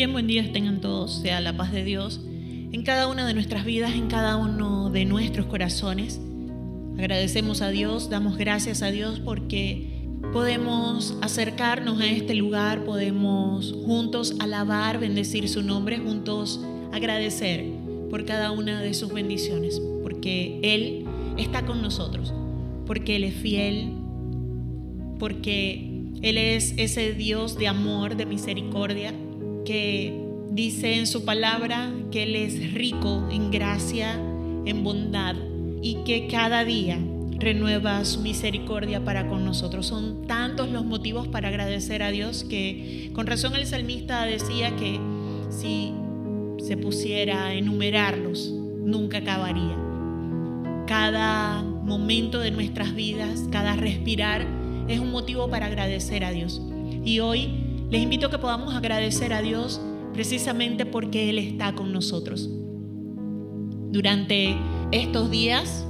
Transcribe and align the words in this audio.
Bien, 0.00 0.14
buen 0.14 0.26
día 0.26 0.50
tengan 0.50 0.80
todos, 0.80 1.20
sea 1.20 1.42
la 1.42 1.58
paz 1.58 1.72
de 1.72 1.84
Dios 1.84 2.22
en 2.72 2.82
cada 2.84 3.06
una 3.06 3.26
de 3.26 3.34
nuestras 3.34 3.66
vidas, 3.66 3.92
en 3.92 4.06
cada 4.06 4.38
uno 4.38 4.88
de 4.88 5.04
nuestros 5.04 5.44
corazones. 5.44 6.18
Agradecemos 6.98 7.60
a 7.60 7.68
Dios, 7.68 8.08
damos 8.08 8.38
gracias 8.38 8.80
a 8.80 8.90
Dios 8.90 9.20
porque 9.20 10.06
podemos 10.32 11.18
acercarnos 11.20 12.00
a 12.00 12.06
este 12.06 12.34
lugar, 12.34 12.86
podemos 12.86 13.74
juntos 13.84 14.36
alabar, 14.38 14.98
bendecir 14.98 15.50
su 15.50 15.62
nombre, 15.62 15.98
juntos 15.98 16.64
agradecer 16.92 17.66
por 18.08 18.24
cada 18.24 18.52
una 18.52 18.80
de 18.80 18.94
sus 18.94 19.12
bendiciones, 19.12 19.82
porque 20.02 20.60
Él 20.62 21.04
está 21.36 21.66
con 21.66 21.82
nosotros, 21.82 22.32
porque 22.86 23.16
Él 23.16 23.24
es 23.24 23.34
fiel, 23.34 23.92
porque 25.18 26.06
Él 26.22 26.38
es 26.38 26.72
ese 26.78 27.12
Dios 27.12 27.58
de 27.58 27.68
amor, 27.68 28.16
de 28.16 28.24
misericordia, 28.24 29.12
que 29.64 30.12
dice 30.50 30.96
en 30.96 31.06
su 31.06 31.24
palabra 31.24 31.92
que 32.10 32.24
Él 32.24 32.36
es 32.36 32.74
rico 32.74 33.28
en 33.30 33.50
gracia, 33.50 34.14
en 34.64 34.84
bondad 34.84 35.36
y 35.82 35.96
que 36.04 36.26
cada 36.26 36.64
día 36.64 36.98
renueva 37.38 38.04
su 38.04 38.20
misericordia 38.20 39.04
para 39.04 39.26
con 39.26 39.44
nosotros. 39.44 39.86
Son 39.86 40.26
tantos 40.26 40.70
los 40.70 40.84
motivos 40.84 41.28
para 41.28 41.48
agradecer 41.48 42.02
a 42.02 42.10
Dios 42.10 42.44
que 42.44 43.10
con 43.14 43.26
razón 43.26 43.54
el 43.54 43.66
salmista 43.66 44.24
decía 44.24 44.76
que 44.76 45.00
si 45.48 45.92
se 46.58 46.76
pusiera 46.76 47.46
a 47.46 47.54
enumerarlos, 47.54 48.50
nunca 48.50 49.18
acabaría. 49.18 49.76
Cada 50.86 51.62
momento 51.62 52.40
de 52.40 52.50
nuestras 52.50 52.94
vidas, 52.94 53.46
cada 53.50 53.74
respirar 53.76 54.46
es 54.88 55.00
un 55.00 55.10
motivo 55.10 55.48
para 55.48 55.66
agradecer 55.66 56.24
a 56.24 56.30
Dios. 56.30 56.60
Y 57.04 57.20
hoy 57.20 57.59
les 57.90 58.02
invito 58.02 58.28
a 58.28 58.30
que 58.30 58.38
podamos 58.38 58.74
agradecer 58.74 59.32
a 59.32 59.42
Dios 59.42 59.80
precisamente 60.12 60.86
porque 60.86 61.28
Él 61.28 61.38
está 61.38 61.74
con 61.74 61.92
nosotros. 61.92 62.48
Durante 63.90 64.56
estos 64.92 65.30
días 65.30 65.84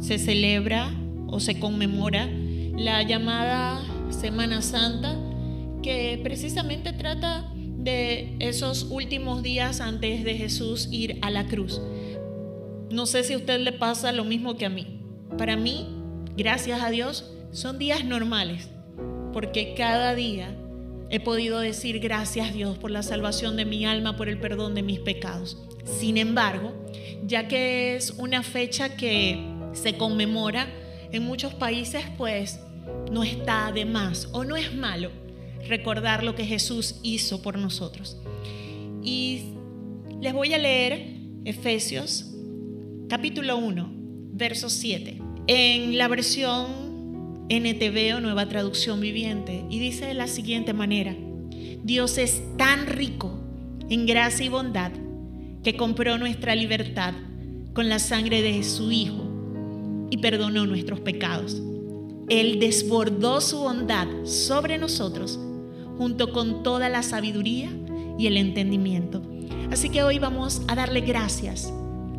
se 0.00 0.18
celebra 0.18 0.90
o 1.26 1.40
se 1.40 1.58
conmemora 1.58 2.28
la 2.76 3.02
llamada 3.02 3.82
Semana 4.08 4.62
Santa, 4.62 5.16
que 5.82 6.18
precisamente 6.22 6.92
trata 6.94 7.52
de 7.54 8.36
esos 8.38 8.84
últimos 8.90 9.42
días 9.42 9.82
antes 9.82 10.24
de 10.24 10.38
Jesús 10.38 10.88
ir 10.90 11.18
a 11.20 11.30
la 11.30 11.46
cruz. 11.46 11.82
No 12.90 13.04
sé 13.04 13.22
si 13.22 13.34
a 13.34 13.36
usted 13.36 13.60
le 13.60 13.72
pasa 13.72 14.12
lo 14.12 14.24
mismo 14.24 14.56
que 14.56 14.64
a 14.64 14.70
mí. 14.70 15.00
Para 15.36 15.56
mí, 15.56 15.88
gracias 16.38 16.82
a 16.82 16.88
Dios, 16.88 17.30
son 17.50 17.78
días 17.78 18.02
normales, 18.04 18.70
porque 19.32 19.74
cada 19.76 20.14
día 20.14 20.56
he 21.14 21.20
podido 21.20 21.60
decir 21.60 22.00
gracias 22.00 22.52
Dios 22.52 22.76
por 22.76 22.90
la 22.90 23.04
salvación 23.04 23.56
de 23.56 23.64
mi 23.64 23.86
alma, 23.86 24.16
por 24.16 24.28
el 24.28 24.36
perdón 24.36 24.74
de 24.74 24.82
mis 24.82 24.98
pecados. 24.98 25.56
Sin 25.84 26.16
embargo, 26.16 26.74
ya 27.24 27.46
que 27.46 27.94
es 27.94 28.10
una 28.18 28.42
fecha 28.42 28.96
que 28.96 29.38
se 29.74 29.96
conmemora 29.96 30.66
en 31.12 31.22
muchos 31.22 31.54
países, 31.54 32.02
pues 32.18 32.58
no 33.12 33.22
está 33.22 33.70
de 33.70 33.84
más 33.84 34.28
o 34.32 34.42
no 34.42 34.56
es 34.56 34.74
malo 34.74 35.12
recordar 35.68 36.24
lo 36.24 36.34
que 36.34 36.46
Jesús 36.46 36.96
hizo 37.04 37.42
por 37.42 37.58
nosotros. 37.58 38.16
Y 39.00 39.52
les 40.20 40.32
voy 40.32 40.52
a 40.52 40.58
leer 40.58 41.14
Efesios 41.44 42.34
capítulo 43.08 43.56
1, 43.56 43.88
verso 44.32 44.68
7. 44.68 45.22
En 45.46 45.96
la 45.96 46.08
versión 46.08 46.83
NTV 47.48 48.20
Nueva 48.22 48.48
Traducción 48.48 49.00
Viviente, 49.00 49.64
y 49.68 49.78
dice 49.78 50.06
de 50.06 50.14
la 50.14 50.26
siguiente 50.26 50.72
manera, 50.72 51.14
Dios 51.82 52.16
es 52.16 52.42
tan 52.56 52.86
rico 52.86 53.38
en 53.90 54.06
gracia 54.06 54.46
y 54.46 54.48
bondad 54.48 54.92
que 55.62 55.76
compró 55.76 56.16
nuestra 56.16 56.54
libertad 56.54 57.12
con 57.74 57.90
la 57.90 57.98
sangre 57.98 58.40
de 58.40 58.62
su 58.62 58.90
Hijo 58.90 60.08
y 60.10 60.16
perdonó 60.18 60.66
nuestros 60.66 61.00
pecados. 61.00 61.60
Él 62.30 62.58
desbordó 62.60 63.42
su 63.42 63.58
bondad 63.58 64.08
sobre 64.24 64.78
nosotros 64.78 65.38
junto 65.98 66.32
con 66.32 66.62
toda 66.62 66.88
la 66.88 67.02
sabiduría 67.02 67.70
y 68.18 68.26
el 68.26 68.38
entendimiento. 68.38 69.22
Así 69.70 69.90
que 69.90 70.02
hoy 70.02 70.18
vamos 70.18 70.62
a 70.66 70.74
darle 70.74 71.02
gracias 71.02 71.70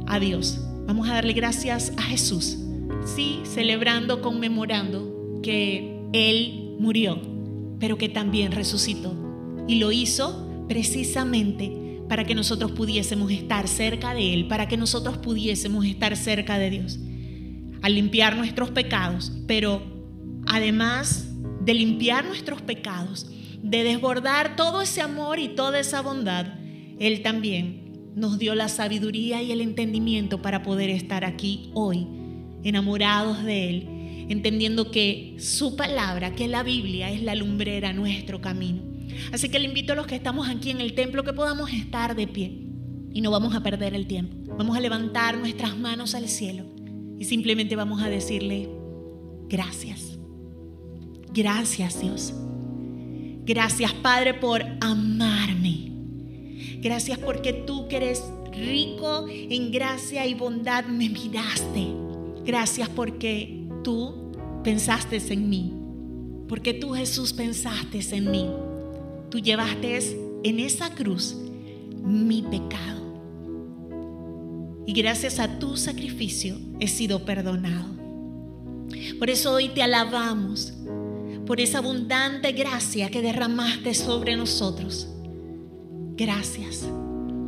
a 0.06 0.20
Dios. 0.20 0.60
Vamos 0.86 1.10
a 1.10 1.14
darle 1.14 1.34
gracias 1.34 1.92
a 1.98 2.04
Jesús. 2.04 2.60
Sí, 3.06 3.42
celebrando, 3.44 4.22
conmemorando 4.22 5.15
que 5.46 6.10
Él 6.12 6.76
murió, 6.80 7.22
pero 7.80 8.00
que 8.00 8.10
también 8.10 8.52
resucitó. 8.52 9.16
Y 9.68 9.76
lo 9.76 9.92
hizo 9.92 10.66
precisamente 10.68 12.02
para 12.10 12.24
que 12.24 12.34
nosotros 12.34 12.72
pudiésemos 12.72 13.32
estar 13.32 13.68
cerca 13.68 14.16
de 14.16 14.34
Él, 14.34 14.48
para 14.48 14.68
que 14.68 14.76
nosotros 14.76 15.20
pudiésemos 15.20 15.86
estar 15.86 16.18
cerca 16.18 16.58
de 16.58 16.72
Dios, 16.72 17.00
al 17.84 17.94
limpiar 17.94 18.36
nuestros 18.36 18.72
pecados, 18.72 19.32
pero 19.46 19.84
además 20.48 21.30
de 21.62 21.76
limpiar 21.76 22.26
nuestros 22.26 22.64
pecados, 22.64 23.30
de 23.62 23.84
desbordar 23.84 24.56
todo 24.56 24.82
ese 24.82 25.02
amor 25.02 25.38
y 25.38 25.50
toda 25.50 25.80
esa 25.80 26.02
bondad, 26.02 26.48
Él 27.00 27.22
también 27.22 28.14
nos 28.16 28.40
dio 28.40 28.56
la 28.56 28.68
sabiduría 28.68 29.44
y 29.44 29.52
el 29.52 29.62
entendimiento 29.62 30.42
para 30.42 30.64
poder 30.64 30.90
estar 30.90 31.24
aquí 31.24 31.70
hoy, 31.76 32.08
enamorados 32.64 33.44
de 33.44 33.70
Él 33.70 33.95
entendiendo 34.30 34.92
que 34.92 35.36
su 35.40 35.76
palabra, 35.76 36.36
que 36.36 36.48
la 36.48 36.64
Biblia, 36.64 37.12
es 37.12 37.22
la 37.22 37.36
lumbrera 37.36 37.94
nuestro 37.94 38.42
camino. 38.42 38.82
Así 39.32 39.50
que 39.50 39.60
le 39.60 39.66
invito 39.66 39.94
a 39.94 39.96
los 39.96 40.08
que 40.08 40.16
estamos 40.16 40.50
aquí 40.50 40.72
en 40.72 40.82
el 40.82 40.94
templo 40.94 41.24
que 41.24 41.34
podamos 41.34 41.72
estar 41.72 42.16
de 42.16 42.28
pie 42.28 42.66
y 43.14 43.22
no 43.22 43.32
vamos 43.32 43.56
a 43.56 43.64
perder 43.64 43.94
el 43.94 44.08
tiempo. 44.08 44.36
Vamos 44.58 44.76
a 44.76 44.82
levantar 44.82 45.38
nuestras 45.38 45.78
manos 45.78 46.16
al 46.16 46.28
cielo 46.28 46.66
y 47.18 47.26
simplemente 47.26 47.76
vamos 47.76 48.02
a 48.02 48.10
decirle 48.10 48.70
gracias. 49.48 50.18
Gracias 51.34 52.02
Dios. 52.02 52.34
Gracias 53.46 53.94
Padre 53.94 54.34
por 54.34 54.64
amarme. 54.82 55.92
Gracias 56.82 57.18
porque 57.18 57.54
tú 57.54 57.88
que 57.88 57.98
eres 57.98 58.24
rico 58.52 59.26
en 59.30 59.72
gracia 59.72 60.26
y 60.26 60.34
bondad 60.34 60.86
me 60.86 61.10
miraste. 61.10 61.88
Gracias 62.46 62.90
porque 62.90 63.55
tú 63.86 64.16
pensaste 64.64 65.22
en 65.32 65.48
mí, 65.48 65.72
porque 66.50 66.74
tú 66.74 66.94
Jesús 66.94 67.32
pensaste 67.32 68.00
en 68.18 68.32
mí. 68.32 68.50
Tú 69.30 69.38
llevaste 69.40 70.00
en 70.44 70.60
esa 70.60 70.90
cruz 70.90 71.38
mi 72.04 72.42
pecado. 72.42 73.06
Y 74.88 74.94
gracias 74.94 75.40
a 75.40 75.60
tu 75.60 75.78
sacrificio 75.78 76.58
he 76.80 76.88
sido 76.88 77.26
perdonado. 77.26 77.86
Por 79.20 79.30
eso 79.30 79.54
hoy 79.54 79.70
te 79.70 79.84
alabamos 79.84 80.74
por 81.46 81.62
esa 81.62 81.78
abundante 81.78 82.52
gracia 82.54 83.12
que 83.12 83.22
derramaste 83.22 83.94
sobre 83.94 84.36
nosotros. 84.36 85.08
Gracias, 86.18 86.88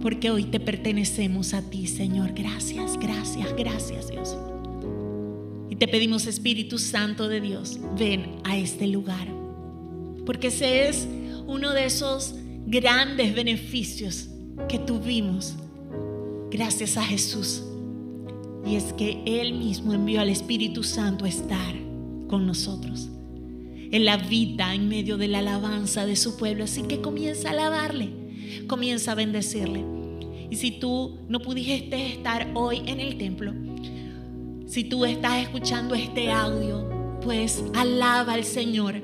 porque 0.02 0.30
hoy 0.30 0.44
te 0.44 0.60
pertenecemos 0.60 1.56
a 1.56 1.64
ti, 1.64 1.88
Señor. 1.88 2.34
Gracias, 2.34 2.98
gracias, 3.00 3.56
gracias, 3.56 4.10
Dios 4.10 4.38
te 5.80 5.88
pedimos, 5.88 6.26
Espíritu 6.26 6.80
Santo 6.80 7.28
de 7.28 7.40
Dios, 7.40 7.80
ven 7.98 8.38
a 8.44 8.58
este 8.58 8.88
lugar. 8.88 9.28
Porque 10.26 10.48
ese 10.48 10.88
es 10.90 11.08
uno 11.46 11.74
de 11.74 11.86
esos 11.86 12.34
grandes 12.66 13.36
beneficios 13.36 14.30
que 14.68 14.80
tuvimos 14.80 15.56
gracias 16.50 16.98
a 16.98 17.04
Jesús. 17.04 17.64
Y 18.66 18.76
es 18.76 18.92
que 18.94 19.22
Él 19.26 19.54
mismo 19.54 19.94
envió 19.94 20.20
al 20.20 20.30
Espíritu 20.30 20.84
Santo 20.84 21.26
a 21.26 21.30
estar 21.30 21.76
con 22.28 22.46
nosotros. 22.48 23.10
la 23.92 24.18
vida 24.18 24.74
en 24.74 24.90
medio 24.90 25.18
de 25.18 25.28
la 25.28 25.40
alabanza 25.40 26.06
de 26.06 26.16
su 26.16 26.38
pueblo. 26.38 26.66
Así 26.66 26.84
que 26.84 27.02
comienza 27.02 27.50
a 27.50 27.52
alabarle, 27.52 28.10
comienza 28.68 29.12
a 29.12 29.16
bendecirle. 29.16 29.84
Y 30.50 30.56
si 30.56 30.72
tú 30.72 31.20
no 31.30 31.40
pudiste 31.40 32.14
estar 32.14 32.50
hoy 32.54 32.82
en 32.86 33.00
el 33.00 33.18
templo, 33.18 33.54
si 34.68 34.84
tú 34.84 35.06
estás 35.06 35.42
escuchando 35.42 35.96
este 35.96 36.30
audio, 36.30 36.90
pues 37.22 37.64
alaba 37.74 38.34
al 38.34 38.44
Señor. 38.44 38.96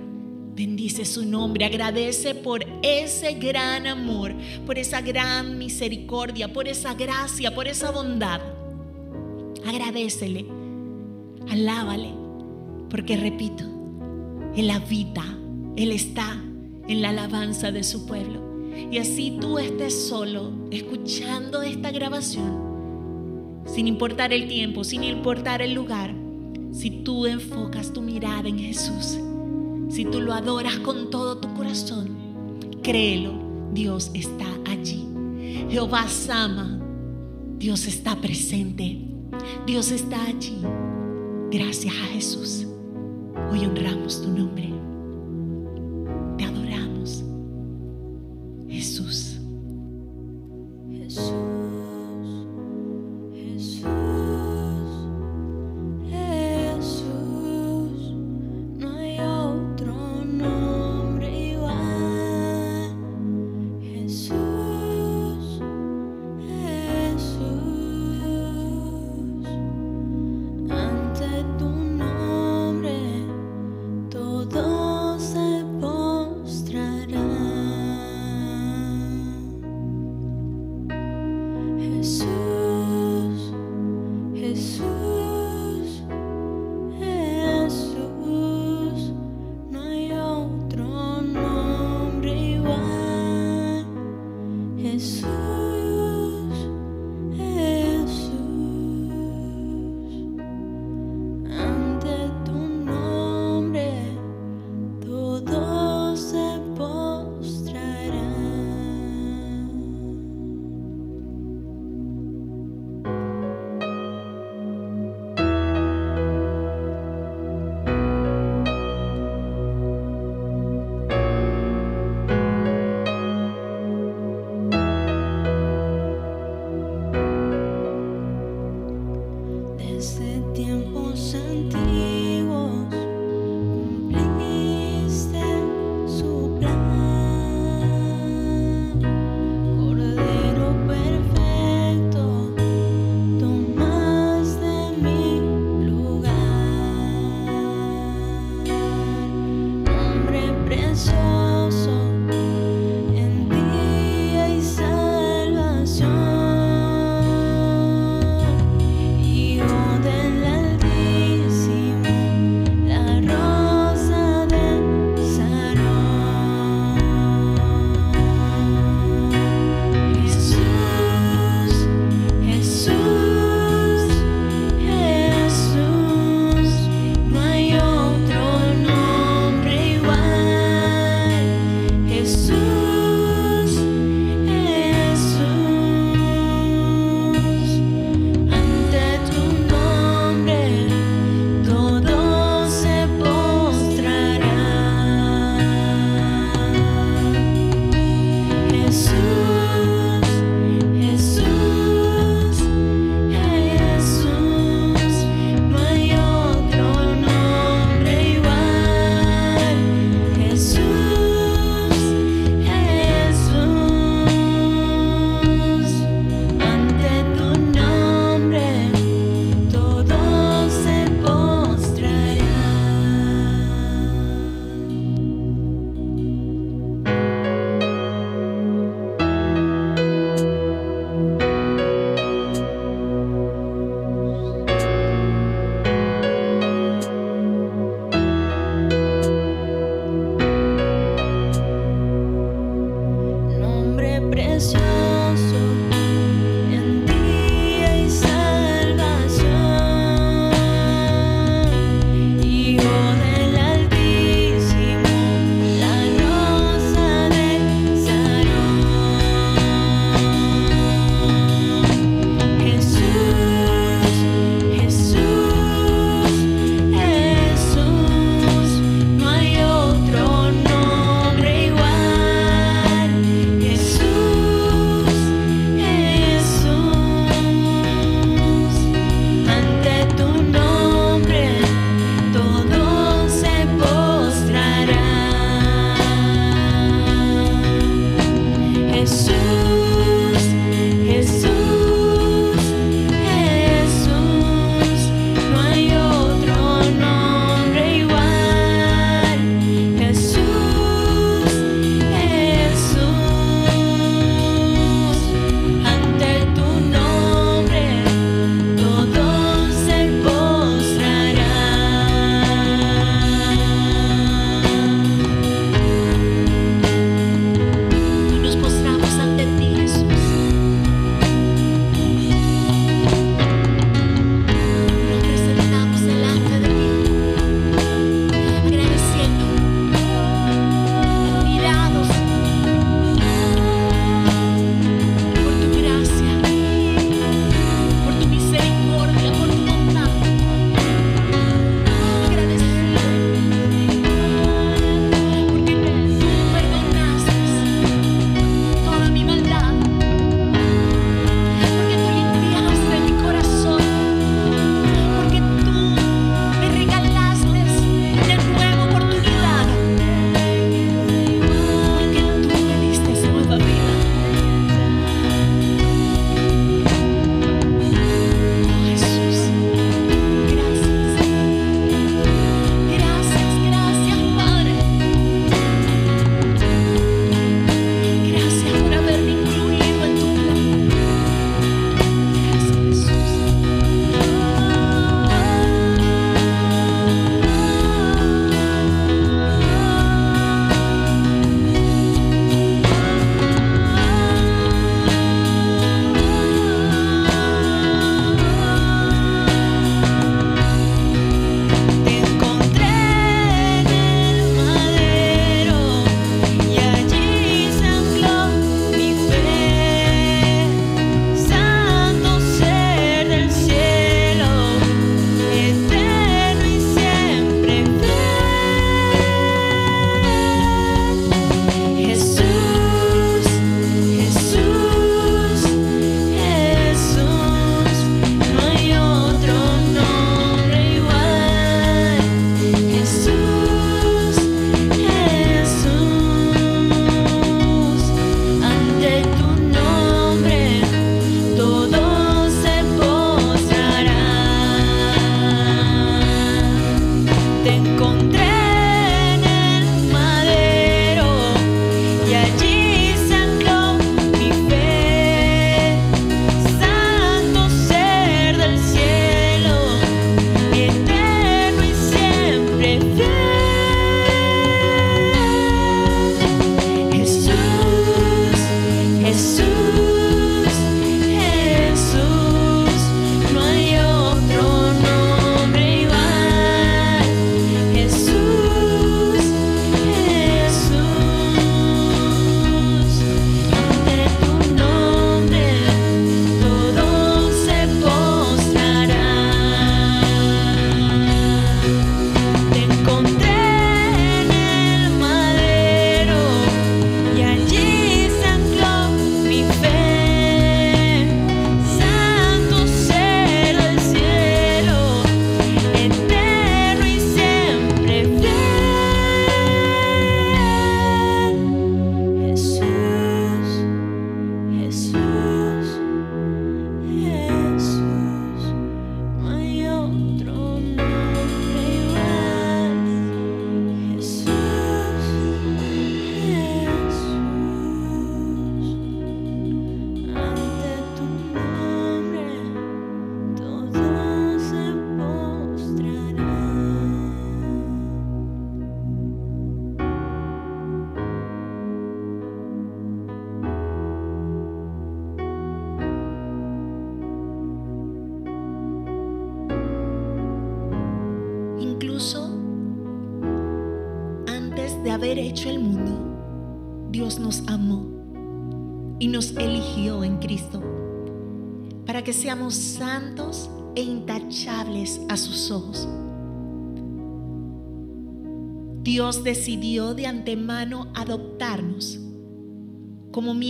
Bendice 0.55 1.05
su 1.05 1.25
nombre, 1.25 1.65
agradece 1.65 2.35
por 2.35 2.63
ese 2.83 3.33
gran 3.35 3.87
amor, 3.87 4.35
por 4.65 4.77
esa 4.77 5.01
gran 5.01 5.57
misericordia, 5.57 6.51
por 6.51 6.67
esa 6.67 6.93
gracia, 6.93 7.55
por 7.55 7.67
esa 7.67 7.91
bondad. 7.91 8.41
Agradecele, 9.65 10.45
alábale, 11.49 12.09
porque 12.89 13.15
repito, 13.15 13.63
Él 14.55 14.69
habita, 14.69 15.23
Él 15.77 15.91
está 15.91 16.43
en 16.87 17.01
la 17.01 17.09
alabanza 17.09 17.71
de 17.71 17.83
su 17.83 18.05
pueblo. 18.05 18.41
Y 18.91 18.97
así 18.97 19.37
tú 19.39 19.57
estés 19.57 20.07
solo 20.07 20.51
escuchando 20.71 21.61
esta 21.63 21.89
grabación 21.89 22.72
sin 23.65 23.87
importar 23.87 24.33
el 24.33 24.47
tiempo, 24.47 24.83
sin 24.83 25.03
importar 25.03 25.61
el 25.61 25.73
lugar, 25.73 26.13
si 26.71 26.89
tú 26.89 27.25
enfocas 27.27 27.93
tu 27.93 28.01
mirada 28.01 28.47
en 28.47 28.59
Jesús, 28.59 29.19
si 29.89 30.05
tú 30.05 30.21
lo 30.21 30.33
adoras 30.33 30.79
con 30.79 31.09
todo 31.09 31.37
tu 31.37 31.53
corazón, 31.53 32.09
créelo, 32.81 33.33
Dios 33.73 34.11
está 34.13 34.45
ahí 34.65 34.73
Jehová 35.69 36.07
Sama. 36.07 36.79
Dios 37.57 37.87
está 37.87 38.15
presente. 38.15 38.99
Dios 39.65 39.91
está 39.91 40.23
allí. 40.25 40.61
Gracias 41.51 41.93
a 41.95 42.13
Jesús. 42.13 42.67
Hoy 43.51 43.65
honramos 43.65 44.21
tu 44.21 44.29
nombre. 44.29 44.72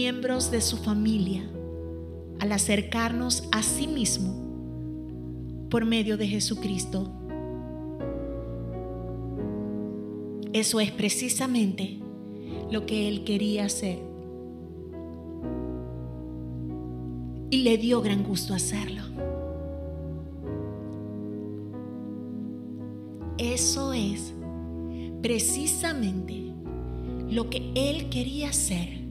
Miembros 0.03 0.51
de 0.51 0.59
su 0.59 0.75
familia 0.75 1.49
al 2.41 2.51
acercarnos 2.51 3.47
a 3.53 3.63
sí 3.63 3.87
mismo 3.87 4.33
por 5.69 5.85
medio 5.85 6.17
de 6.17 6.27
Jesucristo. 6.27 7.09
Eso 10.51 10.81
es 10.81 10.91
precisamente 10.91 11.99
lo 12.69 12.85
que 12.85 13.07
Él 13.07 13.23
quería 13.23 13.63
hacer. 13.63 13.97
Y 17.49 17.59
le 17.59 17.77
dio 17.77 18.01
gran 18.01 18.23
gusto 18.25 18.53
hacerlo. 18.53 19.03
Eso 23.37 23.93
es 23.93 24.33
precisamente 25.21 26.51
lo 27.29 27.49
que 27.49 27.71
Él 27.73 28.09
quería 28.09 28.49
hacer 28.49 29.02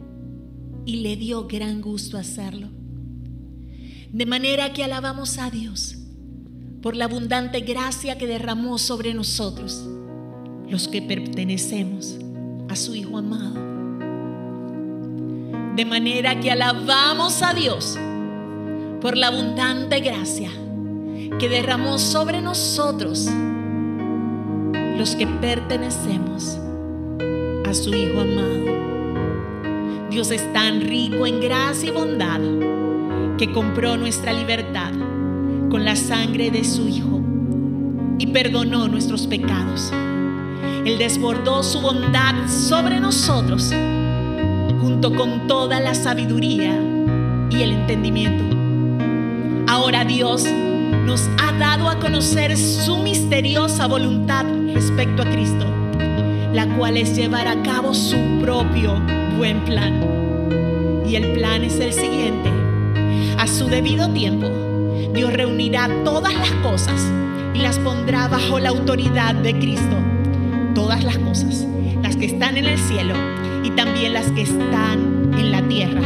y 0.85 0.97
le 0.97 1.17
dio 1.17 1.47
gran 1.47 1.81
gusto 1.81 2.19
hacerlo. 2.19 2.69
De 4.13 4.27
manera 4.27 4.73
que 4.73 4.85
alabamos 4.85 5.39
a 5.39 5.51
Dios 5.51 5.97
por 6.83 6.97
la 6.97 7.05
abundante 7.05 7.61
gracia 7.61 8.19
que 8.19 8.27
derramó 8.27 8.79
sobre 8.79 9.15
nosotros, 9.15 9.89
los 10.69 10.89
que 10.89 11.01
pertenecemos 11.01 12.19
a 12.69 12.77
su 12.77 12.95
Hijo 12.95 13.19
amado. 13.19 13.55
De 15.77 15.85
manera 15.85 16.41
que 16.41 16.51
alabamos 16.51 17.43
a 17.43 17.55
Dios 17.55 17.97
por 19.01 19.17
la 19.17 19.29
abundante 19.29 20.01
gracia 20.01 20.51
que 21.39 21.49
derramó 21.49 21.99
sobre 21.99 22.43
nosotros, 22.43 23.29
los 24.99 25.17
que 25.17 25.27
pertenecemos 25.27 26.59
a 27.65 27.75
su 27.75 27.95
Hijo 27.95 28.21
amado. 28.21 28.92
Dios 30.13 30.31
es 30.31 30.53
tan 30.53 30.83
rico 30.83 31.27
en 31.27 31.41
gracia 31.41 31.89
y 31.89 31.91
bondad 31.91 32.39
que 33.39 33.51
compró 33.51 33.97
nuestra 33.97 34.35
libertad 34.35 34.93
con 35.71 35.87
la 35.87 35.97
sangre 35.97 36.51
de 36.51 36.65
su 36.65 36.87
Hijo 36.87 37.23
y 38.19 38.27
perdonó 38.27 38.89
nuestros 38.89 39.27
pecados. 39.27 39.91
Él 40.85 40.99
desbordó 40.99 41.63
su 41.63 41.81
bondad 41.81 42.47
sobre 42.47 43.01
nosotros 43.01 43.73
junto 44.83 45.15
con 45.15 45.47
toda 45.47 45.81
la 45.81 45.95
sabiduría 45.95 46.79
y 47.51 47.63
el 47.63 47.73
entendimiento. 47.73 48.55
Ahora 49.67 50.05
Dios 50.05 50.45
nos 51.07 51.27
ha 51.43 51.53
dado 51.53 51.89
a 51.89 51.99
conocer 51.99 52.55
su 52.59 52.99
misteriosa 52.99 53.87
voluntad 53.87 54.45
respecto 54.75 55.23
a 55.23 55.31
Cristo, 55.31 55.65
la 56.53 56.67
cual 56.77 56.97
es 56.97 57.17
llevar 57.17 57.49
a 57.49 57.63
cabo 57.63 57.95
su 57.95 58.17
propio 58.41 59.01
buen 59.39 59.65
plan. 59.65 61.03
Y 61.07 61.17
el 61.17 61.33
plan 61.33 61.65
es 61.65 61.81
el 61.81 61.93
siguiente. 61.93 62.51
A 63.39 63.47
su 63.47 63.67
debido 63.67 64.09
tiempo, 64.11 64.49
Dios 65.15 65.33
reunirá 65.33 65.89
todas 66.05 66.35
las 66.35 66.51
cosas 66.63 67.01
y 67.55 67.59
las 67.59 67.79
pondrá 67.79 68.29
bajo 68.29 68.59
la 68.59 68.69
autoridad 68.69 69.35
de 69.35 69.59
Cristo. 69.59 69.97
Todas 70.75 71.05
las 71.05 71.19
cosas, 71.19 71.67
las 72.03 72.17
que 72.17 72.27
están 72.27 72.57
en 72.57 72.67
el 72.67 72.79
cielo 72.79 73.15
y 73.65 73.71
también 73.71 74.13
las 74.13 74.31
que 74.33 74.43
están 74.43 75.33
en 75.37 75.51
la 75.51 75.63
tierra. 75.63 76.01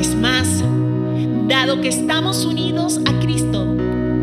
Es 0.00 0.14
más, 0.14 0.64
dado 1.48 1.80
que 1.80 1.88
estamos 1.88 2.44
unidos 2.44 3.00
a 3.06 3.20
Cristo, 3.20 3.76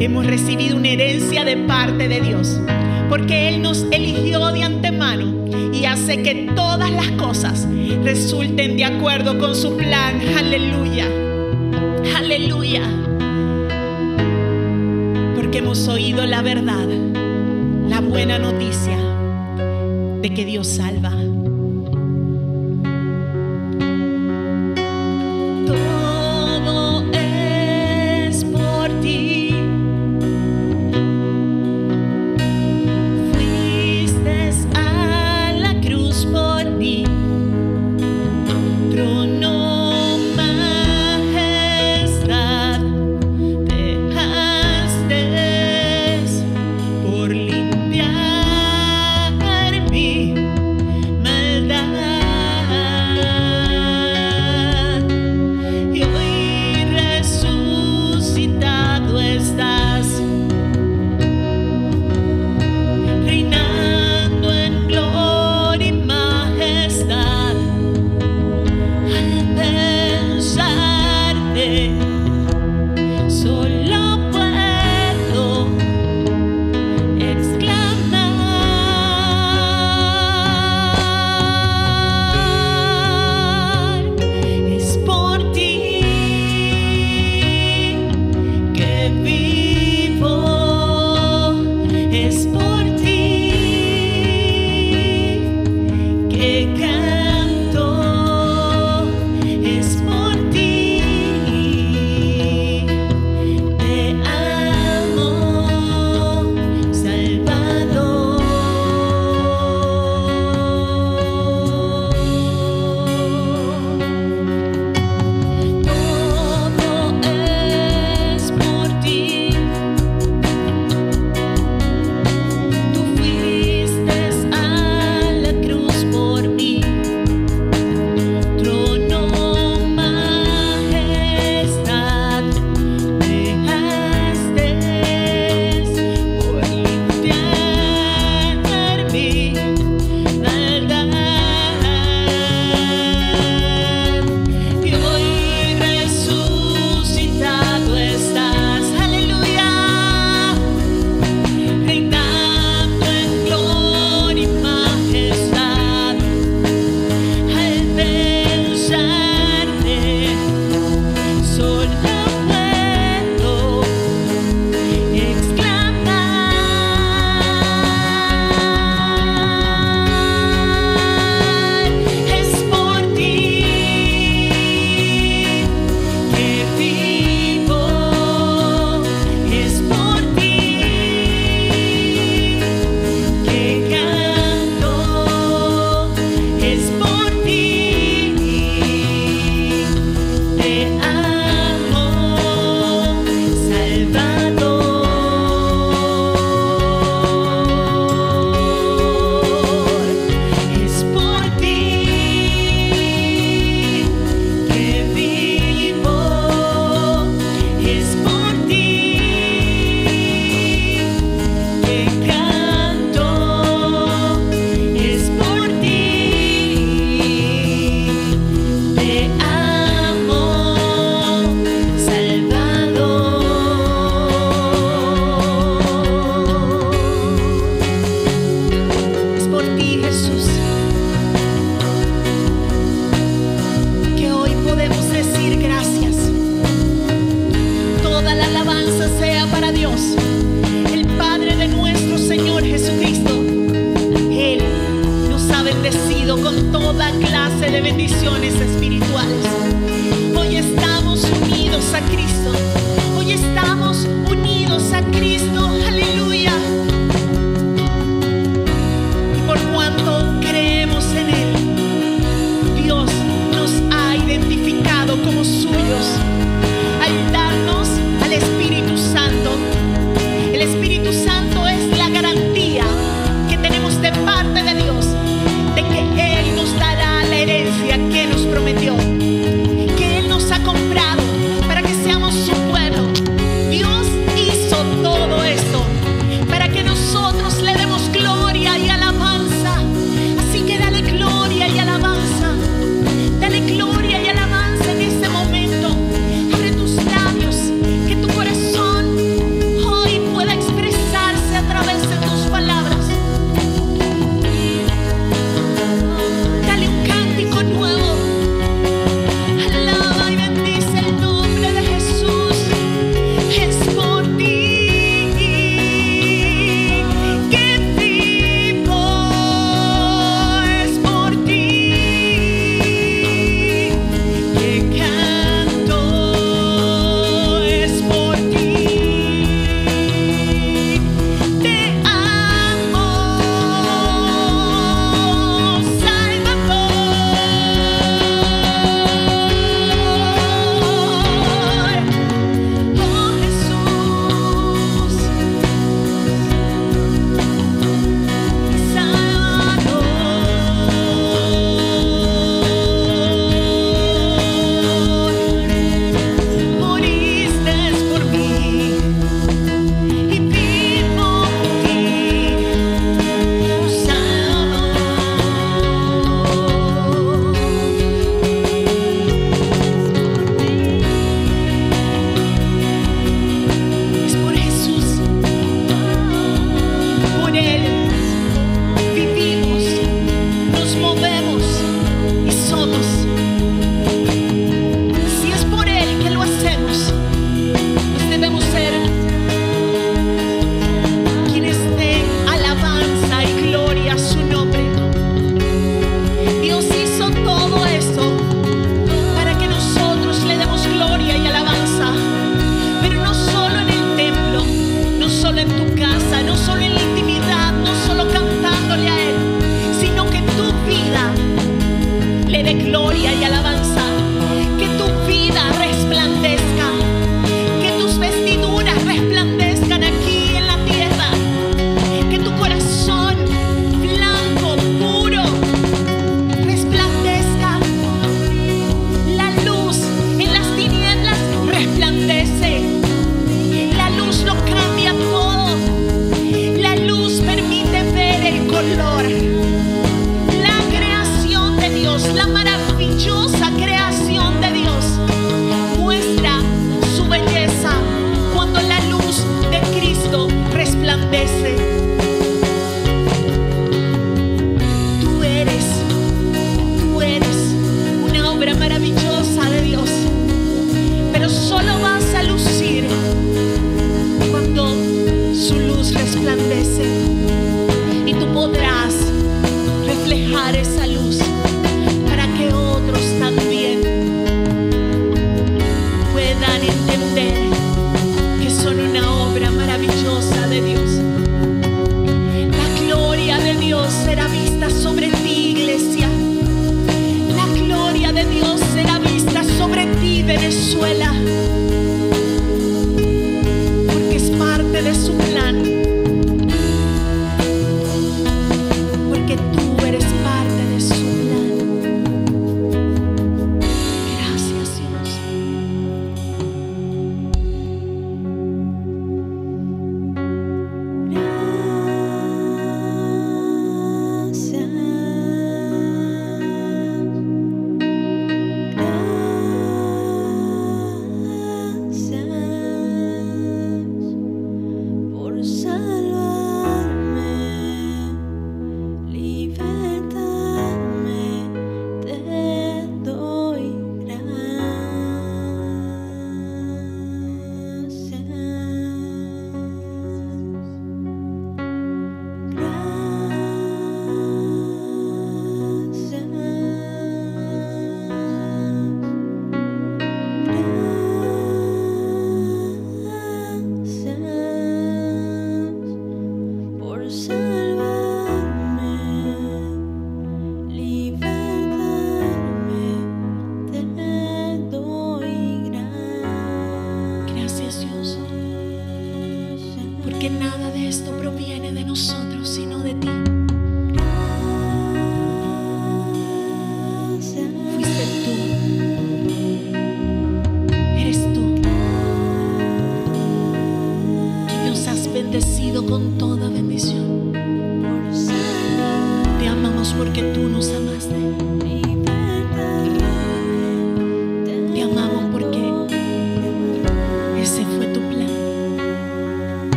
hemos 0.00 0.26
recibido 0.26 0.76
una 0.76 0.88
herencia 0.88 1.44
de 1.44 1.56
parte 1.56 2.08
de 2.08 2.20
Dios, 2.20 2.60
porque 3.10 3.48
Él 3.48 3.60
nos 3.60 3.84
eligió 3.90 4.52
de 4.52 4.62
antemano 4.62 5.34
y 5.74 5.84
hace 5.84 6.22
que 6.22 6.52
todas 6.54 6.90
las 6.92 7.10
cosas 7.12 7.66
resulten 8.04 8.76
de 8.76 8.84
acuerdo 8.84 9.36
con 9.36 9.56
su 9.56 9.76
plan. 9.76 10.20
Aleluya, 10.38 11.06
aleluya. 12.16 12.82
Porque 15.34 15.58
hemos 15.58 15.88
oído 15.88 16.24
la 16.24 16.40
verdad, 16.40 16.86
la 17.88 18.00
buena 18.00 18.38
noticia 18.38 18.96
de 20.22 20.32
que 20.32 20.44
Dios 20.44 20.68
salva. 20.68 21.19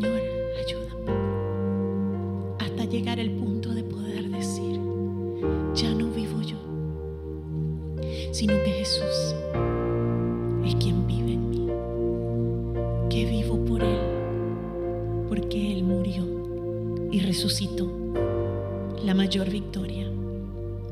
Señor, 0.00 0.20
ayúdame. 0.58 1.12
Hasta 2.58 2.84
llegar 2.86 3.20
al 3.20 3.30
punto 3.32 3.68
de 3.74 3.82
poder 3.84 4.30
decir, 4.30 4.80
ya 5.74 5.92
no 5.92 6.06
vivo 6.08 6.40
yo, 6.40 6.56
sino 8.32 8.54
que 8.64 8.70
Jesús 8.70 9.34
es 10.64 10.74
quien 10.76 11.06
vive 11.06 11.32
en 11.32 11.50
mí. 11.50 11.66
Que 13.10 13.26
vivo 13.26 13.62
por 13.66 13.82
Él, 13.82 14.00
porque 15.28 15.72
Él 15.72 15.82
murió 15.84 16.24
y 17.12 17.20
resucitó. 17.20 17.90
La 19.04 19.14
mayor 19.14 19.50
victoria, 19.50 20.10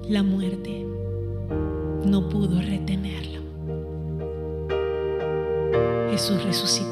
la 0.06 0.22
muerte, 0.22 0.86
no 2.04 2.28
pudo 2.28 2.60
retenerlo. 2.60 3.40
Jesús 6.10 6.42
resucitó 6.44 6.87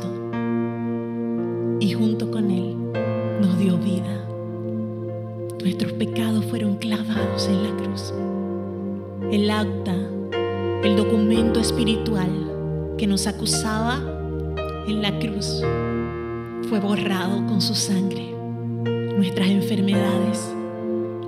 en 7.44 7.62
la 7.64 7.77
cruz. 7.77 8.14
El 9.31 9.51
acta, 9.51 9.94
el 10.83 10.96
documento 10.96 11.61
espiritual 11.61 12.31
que 12.96 13.07
nos 13.07 13.27
acusaba 13.27 14.01
en 14.88 15.03
la 15.03 15.18
cruz 15.18 15.62
fue 16.70 16.81
borrado 16.81 17.46
con 17.46 17.61
su 17.61 17.75
sangre. 17.75 18.35
Nuestras 19.18 19.51
enfermedades 19.51 20.51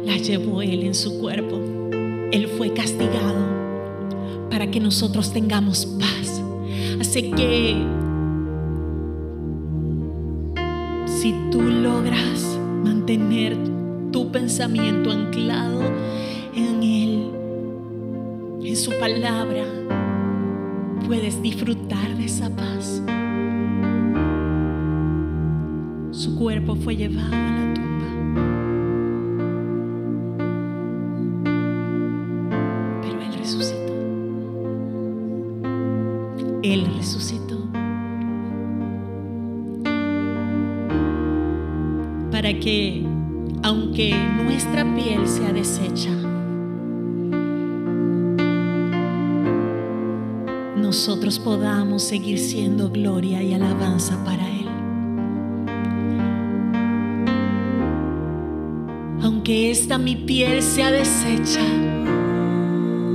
las 0.03 0.27
llevó 0.27 0.63
Él 0.63 0.85
en 0.85 0.95
su 0.95 1.21
cuerpo. 1.21 1.61
Él 2.33 2.49
fue 2.57 2.73
castigado 2.73 4.49
para 4.51 4.71
que 4.71 4.81
nosotros 4.81 5.31
tengamos 5.31 5.85
paz. 5.85 6.43
Así 7.01 7.31
que 7.33 7.85
si 11.05 11.35
tú 11.51 11.61
logras 11.61 12.59
mantener 12.83 13.78
tu 14.13 14.31
pensamiento 14.31 15.11
anclado 15.11 15.83
en 16.55 16.83
Él, 16.83 17.31
en 18.65 18.77
su 18.77 18.93
palabra, 18.99 19.65
puedes 21.07 21.41
disfrutar 21.43 22.17
de 22.17 22.25
esa 22.25 22.51
paz. 22.55 23.03
Su 26.11 26.37
cuerpo 26.37 26.75
fue 26.77 26.97
llevado 26.97 27.35
a 27.35 27.39
la 27.39 27.75
tumba. 27.75 27.88
Seguir 51.99 52.39
siendo 52.39 52.91
gloria 52.91 53.43
y 53.43 53.55
alabanza 53.55 54.23
para 54.25 54.47
Él. 54.49 54.69
Aunque 59.23 59.71
esta 59.71 59.99
mi 59.99 60.17
piel 60.17 60.63
sea 60.63 60.91
deshecha, 60.91 61.65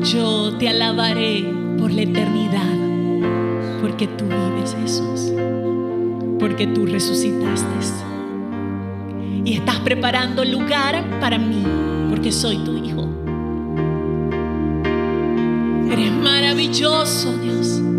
yo 0.03 0.57
te 0.57 0.69
alabaré 0.69 1.45
por 1.79 1.91
la 1.91 2.01
eternidad, 2.01 3.81
porque 3.81 4.07
tú 4.07 4.25
vives, 4.25 4.75
Jesús, 4.81 5.33
porque 6.39 6.67
tú 6.67 6.85
resucitaste 6.85 7.73
y 9.45 9.53
estás 9.53 9.79
preparando 9.79 10.45
lugar 10.45 11.03
para 11.19 11.37
mí, 11.37 11.63
porque 12.09 12.31
soy 12.31 12.57
tu 12.59 12.77
hijo. 12.77 13.09
Eres 15.91 16.11
maravilloso, 16.13 17.37
Dios. 17.37 17.92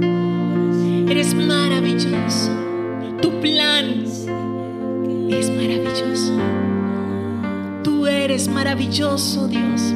Eres 1.15 1.33
maravilloso. 1.33 2.51
Tu 3.23 3.41
plan 3.41 4.05
es 5.31 5.49
maravilloso. 5.49 6.33
Tú 7.85 8.05
eres 8.05 8.49
maravilloso, 8.49 9.47
Dios. 9.47 9.94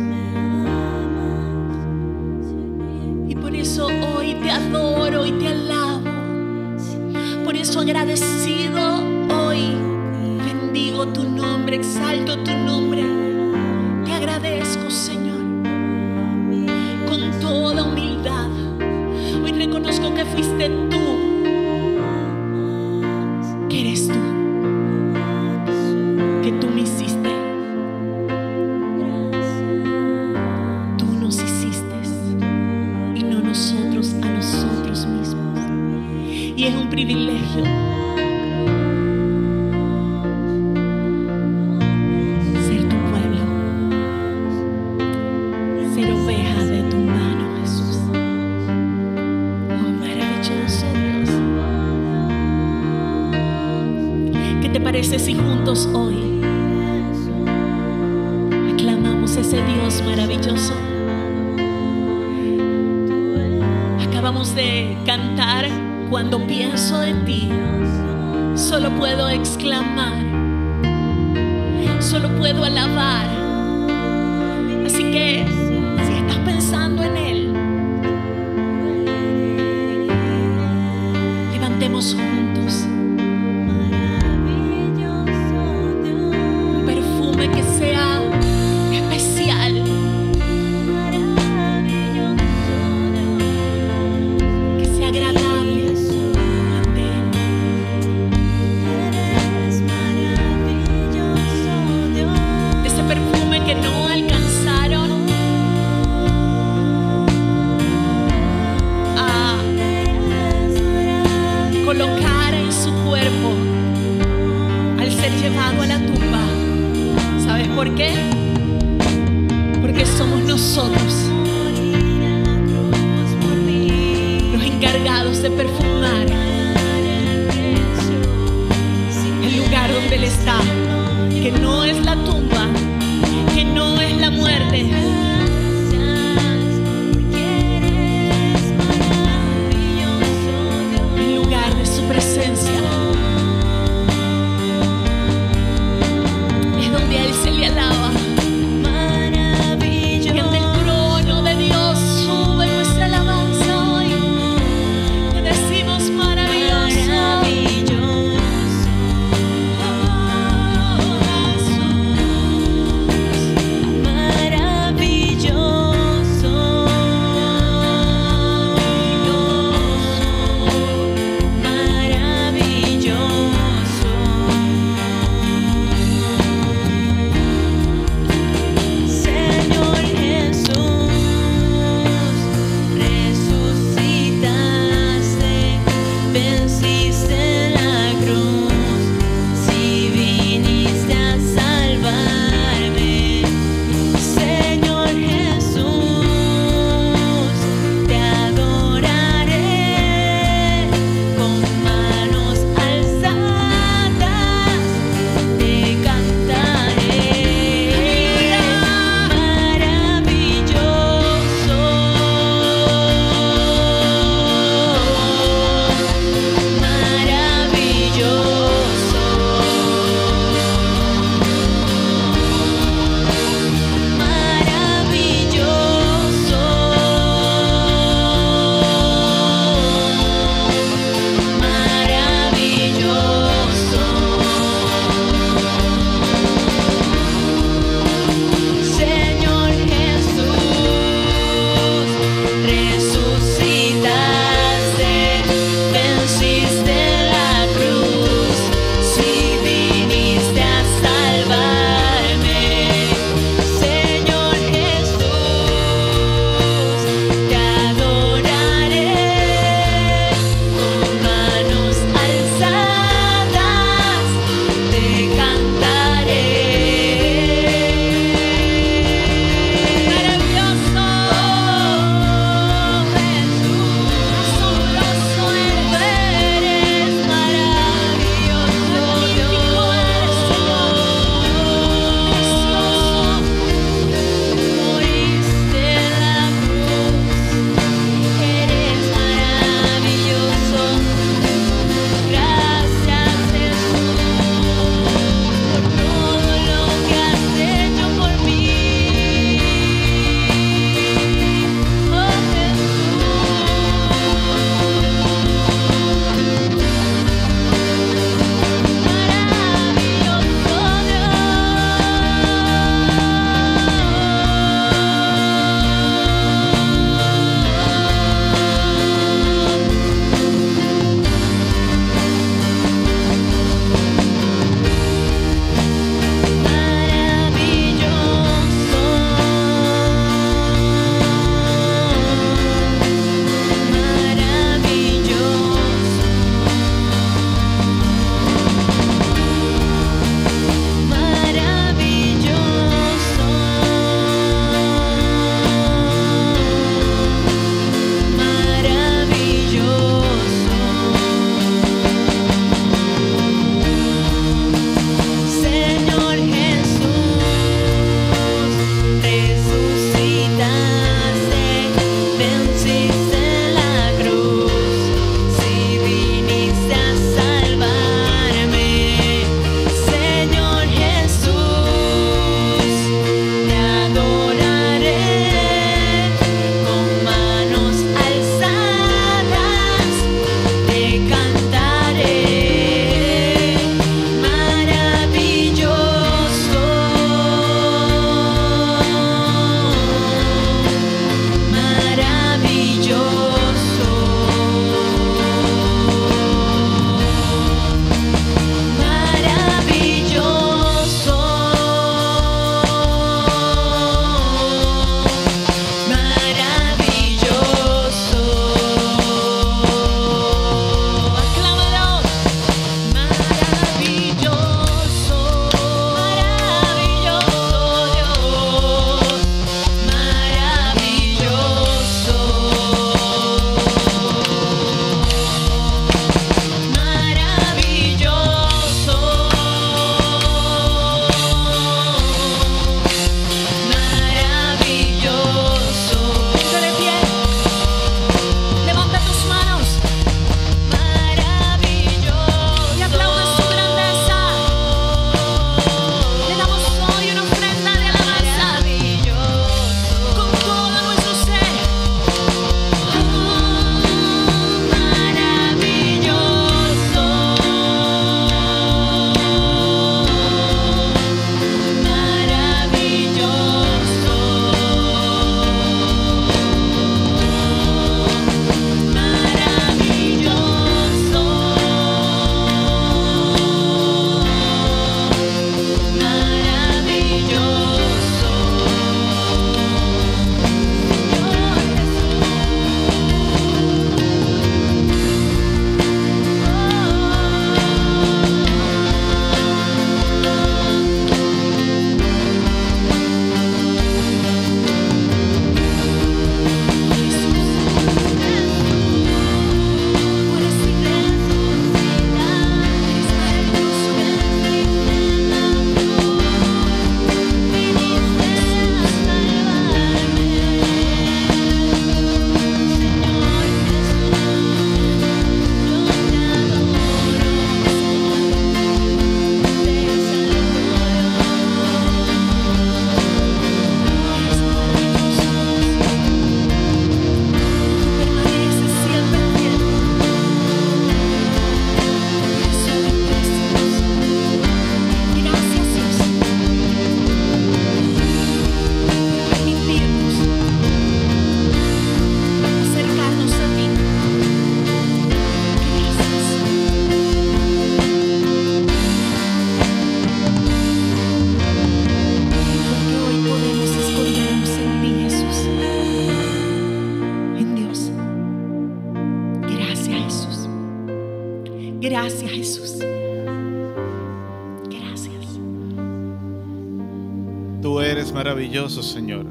Maravilloso, 568.88 569.02
Señor. 569.02 569.46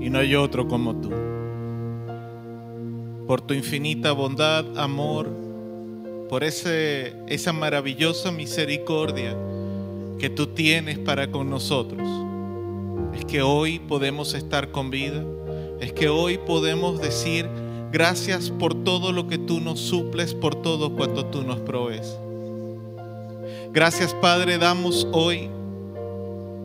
Y 0.00 0.10
no 0.10 0.18
hay 0.18 0.34
otro 0.34 0.66
como 0.66 0.94
tú. 0.96 1.10
Por 3.26 3.40
tu 3.40 3.54
infinita 3.54 4.12
bondad, 4.12 4.64
amor, 4.76 5.28
por 6.28 6.42
esa 6.42 7.52
maravillosa 7.52 8.32
misericordia 8.32 9.36
que 10.18 10.28
tú 10.28 10.48
tienes 10.48 10.98
para 10.98 11.30
con 11.30 11.48
nosotros. 11.48 12.08
Es 13.14 13.24
que 13.24 13.42
hoy 13.42 13.78
podemos 13.78 14.34
estar 14.34 14.70
con 14.72 14.90
vida. 14.90 15.24
Es 15.80 15.92
que 15.92 16.08
hoy 16.08 16.38
podemos 16.38 17.00
decir 17.00 17.46
gracias 17.92 18.50
por 18.50 18.74
todo 18.84 19.12
lo 19.12 19.28
que 19.28 19.38
tú 19.38 19.60
nos 19.60 19.78
suples, 19.78 20.34
por 20.34 20.54
todo 20.56 20.94
cuanto 20.96 21.26
tú 21.26 21.42
nos 21.42 21.60
provees. 21.60 22.16
Gracias 23.72 24.14
Padre, 24.14 24.58
damos 24.58 25.06
hoy 25.12 25.48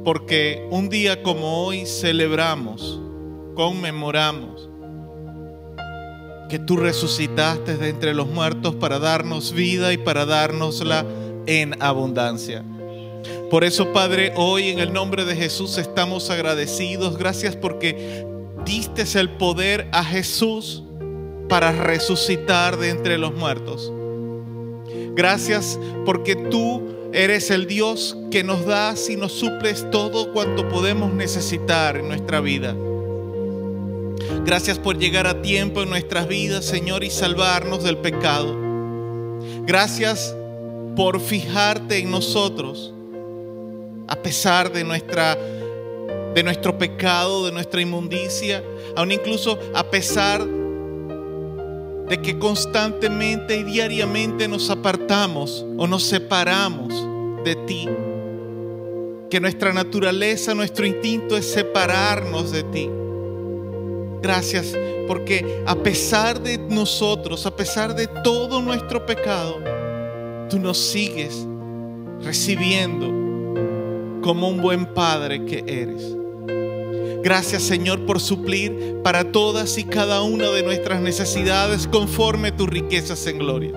porque 0.08 0.66
un 0.72 0.88
día 0.88 1.22
como 1.22 1.66
hoy 1.66 1.86
celebramos, 1.86 2.98
conmemoramos 3.56 4.70
que 6.50 6.60
tú 6.60 6.78
resucitaste 6.78 7.76
de 7.76 7.90
entre 7.90 8.14
los 8.14 8.26
muertos 8.28 8.76
para 8.76 9.00
darnos 9.00 9.52
vida 9.52 9.92
y 9.92 9.98
para 9.98 10.26
dárnosla 10.26 11.06
en 11.46 11.76
abundancia. 11.84 12.64
Por 13.52 13.66
eso, 13.66 13.92
Padre, 13.92 14.32
hoy 14.38 14.70
en 14.70 14.80
el 14.80 14.94
nombre 14.94 15.26
de 15.26 15.36
Jesús 15.36 15.78
estamos 15.78 16.30
agradecidos. 16.30 17.18
Gracias 17.18 17.58
porque 17.58 18.26
diste 18.66 19.04
el 19.20 19.32
poder 19.32 19.90
a 19.92 20.06
Jesús 20.06 20.84
para 21.50 21.74
resucitar 21.74 22.78
de 22.78 22.92
entre 22.92 23.18
los 23.18 23.36
muertos. 23.36 23.92
Gracias 25.16 25.78
porque 26.06 26.38
tú 26.38 26.97
eres 27.14 27.52
el 27.52 27.68
Dios 27.68 28.18
que 28.32 28.44
nos 28.44 28.66
das 28.66 29.10
y 29.10 29.16
nos 29.16 29.32
suples 29.34 29.90
todo 29.92 30.34
cuanto 30.34 30.68
podemos 30.70 31.14
necesitar 31.14 31.98
en 31.98 32.08
nuestra 32.08 32.40
vida. 32.42 32.76
Gracias 34.46 34.80
por 34.80 34.98
llegar 34.98 35.28
a 35.28 35.42
tiempo 35.42 35.84
en 35.84 35.90
nuestras 35.90 36.28
vidas, 36.28 36.66
Señor, 36.66 37.04
y 37.04 37.10
salvarnos 37.10 37.84
del 37.84 37.98
pecado. 37.98 38.56
Gracias 39.66 40.36
por 40.96 41.20
fijarte 41.20 42.00
en 42.00 42.12
nosotros 42.12 42.94
a 44.08 44.16
pesar 44.16 44.72
de 44.72 44.84
nuestra 44.84 45.38
de 46.34 46.44
nuestro 46.44 46.78
pecado, 46.78 47.46
de 47.48 47.52
nuestra 47.52 47.82
inmundicia, 47.82 48.64
aún 48.96 49.12
incluso 49.12 49.58
a 49.74 49.84
pesar 49.90 50.46
de 50.46 50.67
que 52.16 52.40
constantemente 52.40 53.58
y 53.58 53.64
diariamente 53.64 54.48
nos 54.48 54.70
apartamos 54.70 55.66
o 55.78 55.88
nos 55.88 56.04
separamos 56.04 56.94
de 57.44 57.56
ti. 57.68 57.90
Que 59.30 59.42
nuestra 59.42 59.74
naturaleza, 59.74 60.56
nuestro 60.56 60.86
instinto 60.86 61.36
es 61.36 61.52
separarnos 61.52 62.52
de 62.54 62.64
ti. 62.64 62.90
Gracias 64.22 64.74
porque 65.08 65.64
a 65.66 65.76
pesar 65.76 66.42
de 66.42 66.58
nosotros, 66.58 67.46
a 67.46 67.56
pesar 67.56 67.94
de 67.94 68.08
todo 68.08 68.62
nuestro 68.62 69.06
pecado, 69.06 69.58
tú 70.50 70.60
nos 70.60 70.78
sigues 70.78 71.46
recibiendo 72.22 73.08
como 74.22 74.50
un 74.50 74.62
buen 74.62 74.86
padre 74.94 75.44
que 75.46 75.64
eres. 75.68 76.16
Gracias 77.28 77.64
Señor 77.64 78.06
por 78.06 78.22
suplir 78.22 79.02
para 79.04 79.34
todas 79.34 79.78
y 79.78 79.84
cada 79.84 80.22
una 80.22 80.50
de 80.50 80.64
nuestras 80.64 81.02
necesidades 81.02 81.86
conforme 81.86 82.54
tus 82.54 82.70
riquezas 82.70 83.28
en 83.28 83.40
gloria. 83.40 83.74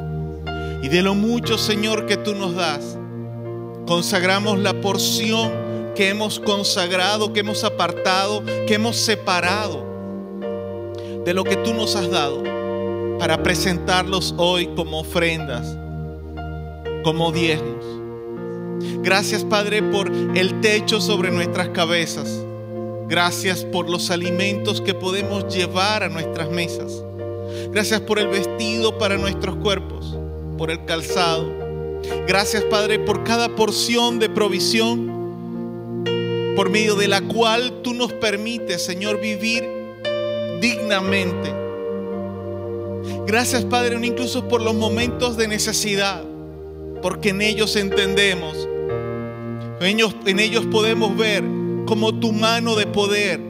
Y 0.84 0.88
de 0.88 1.02
lo 1.02 1.16
mucho 1.16 1.58
Señor 1.58 2.06
que 2.06 2.16
tú 2.16 2.36
nos 2.36 2.54
das, 2.54 2.96
consagramos 3.88 4.60
la 4.60 4.80
porción 4.80 5.50
que 5.96 6.10
hemos 6.10 6.38
consagrado, 6.38 7.32
que 7.32 7.40
hemos 7.40 7.64
apartado, 7.64 8.44
que 8.68 8.74
hemos 8.74 8.94
separado 8.94 9.84
de 11.24 11.34
lo 11.34 11.42
que 11.42 11.56
tú 11.56 11.74
nos 11.74 11.96
has 11.96 12.08
dado 12.08 12.44
para 13.18 13.42
presentarlos 13.42 14.32
hoy 14.38 14.68
como 14.76 15.00
ofrendas, 15.00 15.76
como 17.02 17.32
diezmos. 17.32 17.84
Gracias 19.02 19.42
Padre 19.42 19.82
por 19.82 20.08
el 20.36 20.60
techo 20.60 21.00
sobre 21.00 21.32
nuestras 21.32 21.70
cabezas. 21.70 22.44
Gracias 23.10 23.64
por 23.64 23.90
los 23.90 24.12
alimentos 24.12 24.80
que 24.80 24.94
podemos 24.94 25.52
llevar 25.52 26.04
a 26.04 26.08
nuestras 26.08 26.48
mesas. 26.48 27.02
Gracias 27.72 28.00
por 28.02 28.20
el 28.20 28.28
vestido 28.28 28.98
para 28.98 29.16
nuestros 29.16 29.56
cuerpos, 29.56 30.16
por 30.56 30.70
el 30.70 30.84
calzado. 30.84 31.52
Gracias 32.28 32.62
Padre 32.62 33.00
por 33.00 33.24
cada 33.24 33.48
porción 33.56 34.20
de 34.20 34.30
provisión 34.30 35.10
por 36.54 36.70
medio 36.70 36.94
de 36.94 37.08
la 37.08 37.20
cual 37.20 37.80
tú 37.82 37.94
nos 37.94 38.12
permites, 38.12 38.84
Señor, 38.84 39.20
vivir 39.20 39.68
dignamente. 40.60 41.52
Gracias 43.26 43.64
Padre, 43.64 43.98
incluso 44.06 44.46
por 44.46 44.62
los 44.62 44.74
momentos 44.74 45.36
de 45.36 45.48
necesidad, 45.48 46.22
porque 47.02 47.30
en 47.30 47.42
ellos 47.42 47.74
entendemos, 47.74 48.68
en 49.80 50.38
ellos, 50.38 50.66
podemos 50.66 51.16
ver 51.16 51.42
como 51.86 52.18
tu 52.18 52.32
mano 52.32 52.76
de 52.76 52.86
poder, 52.86 53.40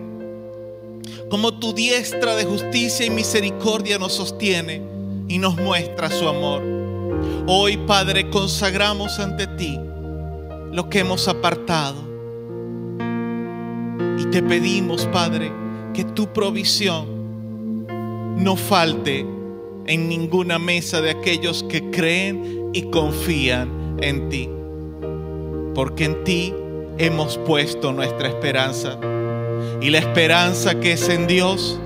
como 1.29 1.59
tu 1.59 1.73
diestra 1.73 2.35
de 2.37 2.45
justicia 2.45 3.07
y 3.07 3.11
misericordia 3.11 3.99
nos 3.99 4.15
sostiene 4.15 4.83
y 5.29 5.39
nos 5.39 5.57
muestra 5.57 6.11
su 6.11 6.29
amor. 6.29 6.63
Hoy, 7.47 7.77
Padre, 7.77 8.31
consagramos 8.31 9.19
ante 9.19 9.47
ti 9.47 9.79
lo 10.73 10.89
que 10.89 11.01
hemos 11.01 11.29
apartado. 11.29 11.97
Y 14.19 14.27
te 14.27 14.43
pedimos, 14.43 15.07
Padre, 15.07 15.53
que 15.95 16.05
tu 16.05 16.33
provisión 16.33 17.87
no 18.37 18.57
falte 18.57 19.27
en 19.87 20.09
ninguna 20.09 20.59
mesa 20.59 21.01
de 21.01 21.11
aquellos 21.11 21.65
que 21.65 21.91
creen 21.91 22.71
y 22.73 22.83
confían 22.91 23.97
en 24.01 24.29
ti. 24.29 24.49
Porque 25.75 26.05
en 26.05 26.25
ti 26.25 26.55
hemos 27.01 27.39
puesto 27.39 27.93
nuestra 27.93 28.29
esperanza. 28.29 28.97
Y 29.81 29.91
la 29.91 29.99
esperanza 29.99 30.79
que 30.79 30.93
es 30.93 31.09
en 31.09 31.27
Dios 31.27 31.79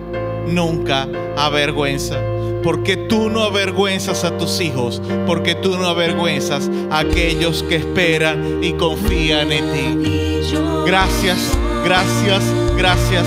nunca 0.48 1.08
avergüenza. 1.36 2.20
Porque 2.62 2.96
tú 2.96 3.30
no 3.30 3.42
avergüenzas 3.42 4.24
a 4.24 4.36
tus 4.36 4.60
hijos, 4.60 5.00
porque 5.26 5.54
tú 5.54 5.76
no 5.76 5.86
avergüenzas 5.86 6.70
a 6.90 7.00
aquellos 7.00 7.62
que 7.62 7.76
esperan 7.76 8.64
y 8.64 8.72
confían 8.72 9.52
en 9.52 10.02
ti. 10.02 10.46
Gracias, 10.86 11.56
gracias, 11.84 12.42
gracias 12.76 13.26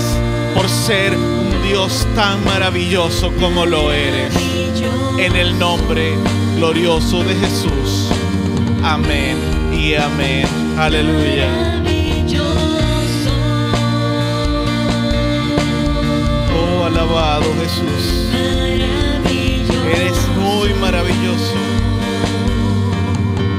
por 0.54 0.68
ser 0.68 1.12
un 1.16 1.68
Dios 1.68 2.06
tan 2.14 2.44
maravilloso 2.44 3.32
como 3.40 3.64
lo 3.64 3.92
eres. 3.92 4.34
En 5.18 5.36
el 5.36 5.58
nombre 5.58 6.14
glorioso 6.56 7.22
de 7.22 7.34
Jesús. 7.34 8.10
Amén 8.82 9.57
amén. 9.94 10.46
Aleluya. 10.78 11.48
Oh, 16.54 16.84
alabado 16.84 17.44
Jesús. 17.60 18.28
Eres 19.94 20.16
muy 20.36 20.74
maravilloso. 20.74 21.54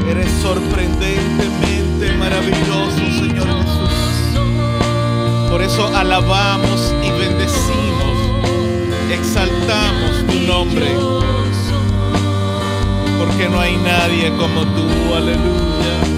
Eres 0.09 0.31
sorprendentemente 0.41 2.13
maravilloso, 2.17 2.97
Señor 3.19 3.47
Jesús. 3.47 4.09
Por 5.49 5.61
eso 5.63 5.87
alabamos 5.95 6.93
y 7.03 7.09
bendecimos, 7.09 8.17
exaltamos 9.11 10.25
tu 10.27 10.39
nombre, 10.47 10.87
porque 13.17 13.49
no 13.49 13.59
hay 13.59 13.75
nadie 13.77 14.29
como 14.37 14.61
tú, 14.61 15.15
aleluya. 15.15 16.08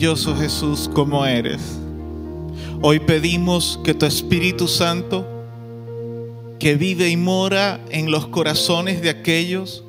Jesús 0.00 0.88
como 0.94 1.26
eres. 1.26 1.60
Hoy 2.80 3.00
pedimos 3.00 3.78
que 3.84 3.92
tu 3.92 4.06
Espíritu 4.06 4.66
Santo, 4.66 5.26
que 6.58 6.74
vive 6.74 7.10
y 7.10 7.18
mora 7.18 7.78
en 7.90 8.10
los 8.10 8.26
corazones 8.26 9.02
de 9.02 9.10
aquellos 9.10 9.84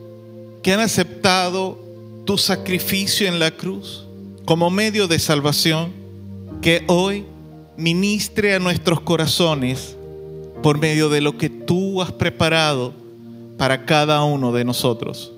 que 0.64 0.74
han 0.74 0.82
aceptado 0.82 1.80
tu 2.26 2.38
sacrificio 2.38 3.26
en 3.26 3.40
la 3.40 3.52
cruz 3.52 4.06
como 4.44 4.70
medio 4.70 5.08
de 5.08 5.18
salvación, 5.18 5.94
que 6.62 6.84
hoy 6.88 7.24
ministre 7.78 8.54
a 8.54 8.60
nuestros 8.60 9.00
corazones 9.00 9.96
por 10.62 10.78
medio 10.78 11.08
de 11.08 11.22
lo 11.22 11.38
que 11.38 11.50
tú 11.50 12.02
has 12.02 12.12
preparado 12.12 12.94
para 13.58 13.86
cada 13.86 14.26
uno 14.26 14.52
de 14.52 14.66
nosotros. 14.66 15.32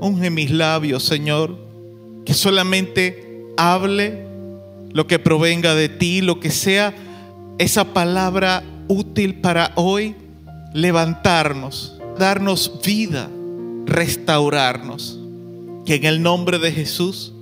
Unge 0.00 0.30
mis 0.30 0.50
labios, 0.50 1.02
Señor, 1.02 1.54
que 2.24 2.32
solamente 2.32 3.29
hable 3.60 4.26
lo 4.92 5.06
que 5.06 5.18
provenga 5.18 5.74
de 5.74 5.88
ti, 5.88 6.20
lo 6.20 6.40
que 6.40 6.50
sea 6.50 6.94
esa 7.58 7.92
palabra 7.92 8.64
útil 8.88 9.34
para 9.36 9.72
hoy 9.76 10.16
levantarnos, 10.72 11.96
darnos 12.18 12.80
vida, 12.82 13.28
restaurarnos. 13.86 15.18
Que 15.84 15.96
en 15.96 16.04
el 16.04 16.22
nombre 16.22 16.58
de 16.58 16.72
Jesús, 16.72 17.32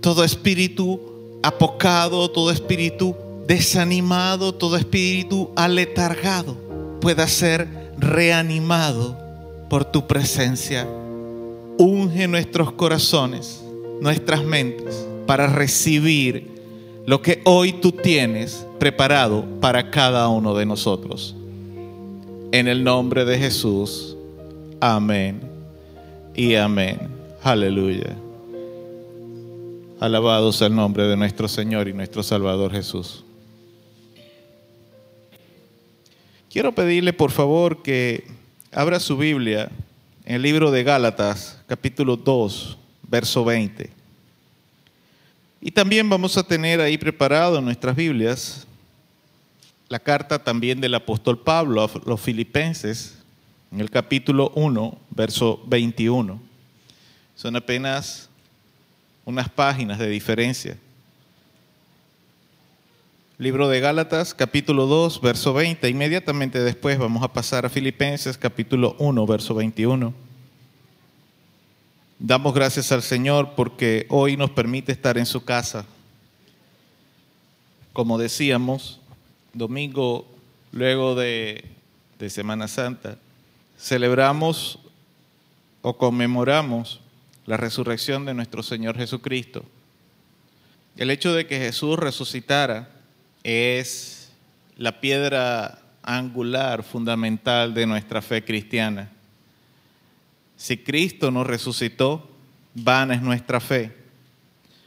todo 0.00 0.24
espíritu 0.24 1.00
apocado, 1.42 2.30
todo 2.30 2.50
espíritu 2.50 3.14
desanimado, 3.46 4.54
todo 4.54 4.76
espíritu 4.76 5.50
aletargado 5.56 6.56
pueda 7.00 7.28
ser 7.28 7.68
reanimado 7.98 9.16
por 9.68 9.84
tu 9.84 10.06
presencia. 10.06 10.88
Unge 11.78 12.26
nuestros 12.28 12.72
corazones, 12.72 13.62
nuestras 14.00 14.42
mentes, 14.42 15.06
para 15.26 15.46
recibir 15.48 16.56
lo 17.06 17.22
que 17.22 17.40
hoy 17.44 17.72
tú 17.72 17.92
tienes 17.92 18.66
preparado 18.78 19.44
para 19.60 19.90
cada 19.90 20.28
uno 20.28 20.54
de 20.54 20.66
nosotros. 20.66 21.34
En 22.52 22.68
el 22.68 22.84
nombre 22.84 23.24
de 23.24 23.38
Jesús. 23.38 24.16
Amén 24.80 25.40
y 26.34 26.54
amén. 26.54 27.08
Aleluya. 27.42 28.16
Alabado 29.98 30.52
sea 30.52 30.66
el 30.66 30.74
nombre 30.74 31.04
de 31.04 31.16
nuestro 31.16 31.48
Señor 31.48 31.88
y 31.88 31.92
nuestro 31.92 32.22
Salvador 32.22 32.72
Jesús. 32.72 33.24
Quiero 36.50 36.72
pedirle 36.72 37.12
por 37.12 37.30
favor 37.30 37.82
que 37.82 38.24
abra 38.72 39.00
su 39.00 39.16
Biblia 39.16 39.70
en 40.24 40.36
el 40.36 40.42
libro 40.42 40.70
de 40.70 40.82
Gálatas, 40.82 41.62
capítulo 41.66 42.16
2, 42.16 42.78
verso 43.08 43.44
20. 43.44 43.95
Y 45.60 45.70
también 45.70 46.08
vamos 46.08 46.36
a 46.36 46.42
tener 46.42 46.80
ahí 46.80 46.98
preparado 46.98 47.58
en 47.58 47.64
nuestras 47.64 47.96
Biblias 47.96 48.66
la 49.88 49.98
carta 49.98 50.42
también 50.42 50.80
del 50.80 50.94
apóstol 50.94 51.38
Pablo 51.38 51.82
a 51.82 51.90
los 52.04 52.20
filipenses, 52.20 53.18
en 53.70 53.80
el 53.80 53.90
capítulo 53.90 54.50
1, 54.54 54.98
verso 55.10 55.62
21. 55.66 56.40
Son 57.36 57.56
apenas 57.56 58.28
unas 59.24 59.48
páginas 59.48 59.98
de 59.98 60.08
diferencia. 60.08 60.76
Libro 63.38 63.68
de 63.68 63.80
Gálatas, 63.80 64.34
capítulo 64.34 64.86
2, 64.86 65.20
verso 65.20 65.52
20. 65.52 65.88
Inmediatamente 65.88 66.58
después 66.60 66.98
vamos 66.98 67.22
a 67.22 67.32
pasar 67.32 67.66
a 67.66 67.68
Filipenses, 67.68 68.38
capítulo 68.38 68.96
1, 68.98 69.26
verso 69.26 69.54
21. 69.54 70.25
Damos 72.18 72.54
gracias 72.54 72.92
al 72.92 73.02
Señor 73.02 73.54
porque 73.56 74.06
hoy 74.08 74.38
nos 74.38 74.50
permite 74.50 74.90
estar 74.90 75.18
en 75.18 75.26
su 75.26 75.44
casa. 75.44 75.84
Como 77.92 78.16
decíamos, 78.16 79.00
domingo 79.52 80.26
luego 80.72 81.14
de, 81.14 81.64
de 82.18 82.30
Semana 82.30 82.68
Santa, 82.68 83.18
celebramos 83.78 84.78
o 85.82 85.98
conmemoramos 85.98 87.00
la 87.44 87.58
resurrección 87.58 88.24
de 88.24 88.32
nuestro 88.32 88.62
Señor 88.62 88.96
Jesucristo. 88.96 89.62
El 90.96 91.10
hecho 91.10 91.34
de 91.34 91.46
que 91.46 91.58
Jesús 91.58 91.98
resucitara 91.98 92.88
es 93.44 94.32
la 94.78 95.02
piedra 95.02 95.80
angular 96.02 96.82
fundamental 96.82 97.74
de 97.74 97.86
nuestra 97.86 98.22
fe 98.22 98.42
cristiana. 98.42 99.10
Si 100.56 100.78
Cristo 100.78 101.30
nos 101.30 101.46
resucitó, 101.46 102.30
vana 102.74 103.14
es 103.14 103.22
nuestra 103.22 103.60
fe. 103.60 103.94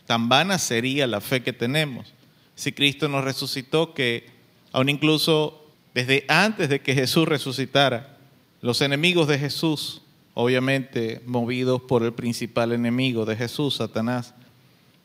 Tan 0.05 0.29
vana 0.29 0.57
sería 0.57 1.05
la 1.07 1.21
fe 1.21 1.43
que 1.43 1.53
tenemos 1.53 2.13
si 2.59 2.73
Cristo 2.73 3.07
nos 3.07 3.23
resucitó 3.23 3.93
que 3.93 4.27
aún 4.73 4.89
incluso 4.89 5.65
desde 5.93 6.25
antes 6.27 6.67
de 6.67 6.81
que 6.81 6.93
Jesús 6.93 7.25
resucitara, 7.25 8.17
los 8.59 8.81
enemigos 8.81 9.29
de 9.29 9.39
Jesús, 9.39 10.01
obviamente 10.33 11.21
movidos 11.25 11.81
por 11.81 12.03
el 12.03 12.11
principal 12.11 12.73
enemigo 12.73 13.23
de 13.23 13.37
Jesús, 13.37 13.75
Satanás, 13.75 14.33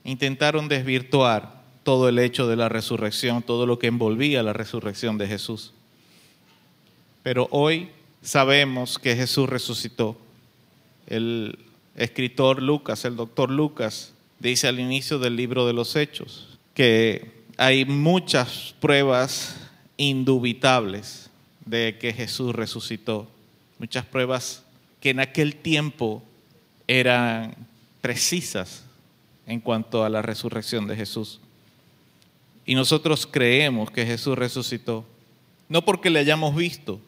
intentaron 0.02 0.66
desvirtuar 0.66 1.62
todo 1.84 2.08
el 2.08 2.18
hecho 2.18 2.48
de 2.48 2.56
la 2.56 2.68
resurrección, 2.68 3.40
todo 3.40 3.66
lo 3.66 3.78
que 3.78 3.86
envolvía 3.86 4.42
la 4.42 4.52
resurrección 4.52 5.16
de 5.16 5.28
Jesús. 5.28 5.72
Pero 7.22 7.46
hoy 7.52 7.90
sabemos 8.20 8.98
que 8.98 9.14
Jesús 9.14 9.48
resucitó. 9.48 10.18
El 11.06 11.58
escritor 11.96 12.62
Lucas, 12.62 13.04
el 13.04 13.16
doctor 13.16 13.50
Lucas, 13.50 14.12
dice 14.38 14.68
al 14.68 14.80
inicio 14.80 15.18
del 15.18 15.36
libro 15.36 15.66
de 15.66 15.72
los 15.72 15.96
Hechos 15.96 16.58
que 16.74 17.44
hay 17.56 17.84
muchas 17.84 18.74
pruebas 18.80 19.56
indubitables 19.96 21.30
de 21.64 21.96
que 22.00 22.12
Jesús 22.12 22.54
resucitó. 22.54 23.28
Muchas 23.78 24.04
pruebas 24.04 24.64
que 25.00 25.10
en 25.10 25.20
aquel 25.20 25.56
tiempo 25.56 26.22
eran 26.86 27.54
precisas 28.00 28.84
en 29.46 29.60
cuanto 29.60 30.04
a 30.04 30.08
la 30.08 30.22
resurrección 30.22 30.86
de 30.86 30.96
Jesús. 30.96 31.40
Y 32.66 32.74
nosotros 32.74 33.26
creemos 33.30 33.90
que 33.90 34.06
Jesús 34.06 34.36
resucitó, 34.36 35.04
no 35.68 35.84
porque 35.84 36.10
le 36.10 36.18
hayamos 36.18 36.56
visto 36.56 37.00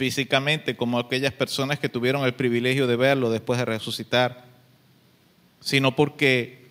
físicamente 0.00 0.76
como 0.76 0.98
aquellas 0.98 1.34
personas 1.34 1.78
que 1.78 1.90
tuvieron 1.90 2.24
el 2.24 2.32
privilegio 2.32 2.86
de 2.86 2.96
verlo 2.96 3.28
después 3.28 3.58
de 3.58 3.66
resucitar, 3.66 4.46
sino 5.60 5.94
porque 5.94 6.70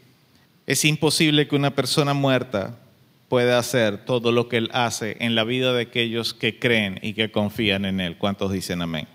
es 0.66 0.84
imposible 0.84 1.48
que 1.48 1.56
una 1.56 1.76
persona 1.76 2.16
muerta 2.16 2.80
pueda 3.28 3.60
hacer 3.60 4.04
todo 4.04 4.32
lo 4.32 4.50
que 4.50 4.58
Él 4.58 4.72
hace 4.74 5.16
en 5.20 5.36
la 5.36 5.44
vida 5.44 5.74
de 5.74 5.84
aquellos 5.84 6.34
que 6.34 6.58
creen 6.58 6.98
y 7.04 7.14
que 7.14 7.30
confían 7.30 7.86
en 7.86 8.00
Él. 8.00 8.18
¿Cuántos 8.18 8.52
dicen 8.52 8.82
amén? 8.82 9.08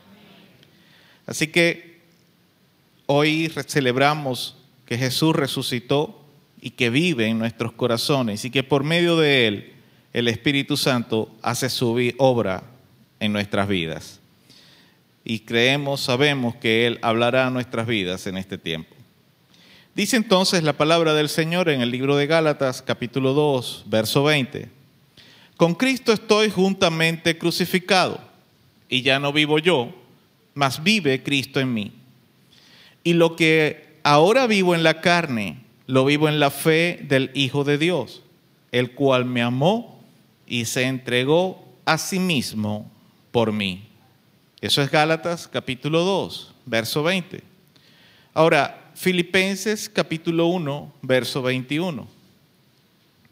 Así 1.27 1.49
que 1.49 1.99
hoy 3.07 3.51
celebramos 3.67 4.57
que 4.87 4.97
Jesús 4.97 5.35
resucitó 5.35 6.25
y 6.61 6.71
que 6.71 6.89
vive 6.89 7.27
en 7.27 7.41
nuestros 7.41 7.73
corazones 7.73 8.45
y 8.45 8.53
que 8.53 8.63
por 8.63 8.85
medio 8.85 9.17
de 9.17 9.49
Él 9.49 9.73
el 10.13 10.29
Espíritu 10.29 10.77
Santo 10.77 11.35
hace 11.43 11.69
su 11.69 12.13
obra 12.19 12.74
en 13.25 13.33
nuestras 13.33 13.69
vidas. 13.69 14.21
Y 15.25 15.41
creemos, 15.41 16.01
sabemos 16.01 16.55
que 16.57 16.87
Él 16.87 16.99
hablará 17.03 17.47
a 17.47 17.51
nuestras 17.51 17.87
vidas 17.87 18.27
en 18.27 18.37
este 18.37 18.59
tiempo. 18.59 18.95
Dice 19.95 20.17
entonces 20.17 20.63
la 20.63 20.73
palabra 20.73 21.15
del 21.15 21.29
Señor 21.29 21.69
en 21.69 21.81
el 21.81 21.91
libro 21.91 22.17
de 22.17 22.27
Gálatas 22.27 22.83
capítulo 22.83 23.33
2, 23.33 23.85
verso 23.87 24.25
20. 24.25 24.69
Con 25.57 25.75
Cristo 25.75 26.13
estoy 26.13 26.51
juntamente 26.51 27.39
crucificado 27.39 28.21
y 28.89 29.03
ya 29.03 29.19
no 29.21 29.33
vivo 29.33 29.59
yo, 29.59 29.95
mas 30.53 30.83
vive 30.83 31.23
Cristo 31.23 31.61
en 31.61 31.73
mí. 31.73 31.93
Y 33.05 33.13
lo 33.13 33.37
que 33.37 33.99
ahora 34.03 34.47
vivo 34.47 34.75
en 34.75 34.83
la 34.83 35.01
carne, 35.01 35.59
lo 35.87 36.05
vivo 36.05 36.29
en 36.29 36.41
la 36.41 36.51
fe 36.51 37.01
del 37.03 37.31
Hijo 37.35 37.65
de 37.65 37.79
Dios, 37.79 38.23
el 38.73 38.93
cual 38.93 39.25
me 39.25 39.43
amó 39.43 40.03
y 40.47 40.65
se 40.65 40.83
entregó 40.83 41.65
a 41.85 41.99
sí 41.99 42.19
mismo 42.19 42.91
por 43.35 43.51
mí. 43.51 43.89
Eso 44.61 44.81
es 44.81 44.93
Gálatas 44.93 45.49
capítulo 45.49 46.05
2, 46.05 46.55
verso 46.67 47.03
20. 47.03 47.43
Ahora, 48.33 48.93
Filipenses 48.95 49.89
capítulo 49.89 50.47
1, 50.47 50.95
verso 51.03 51.43
21. 51.43 52.07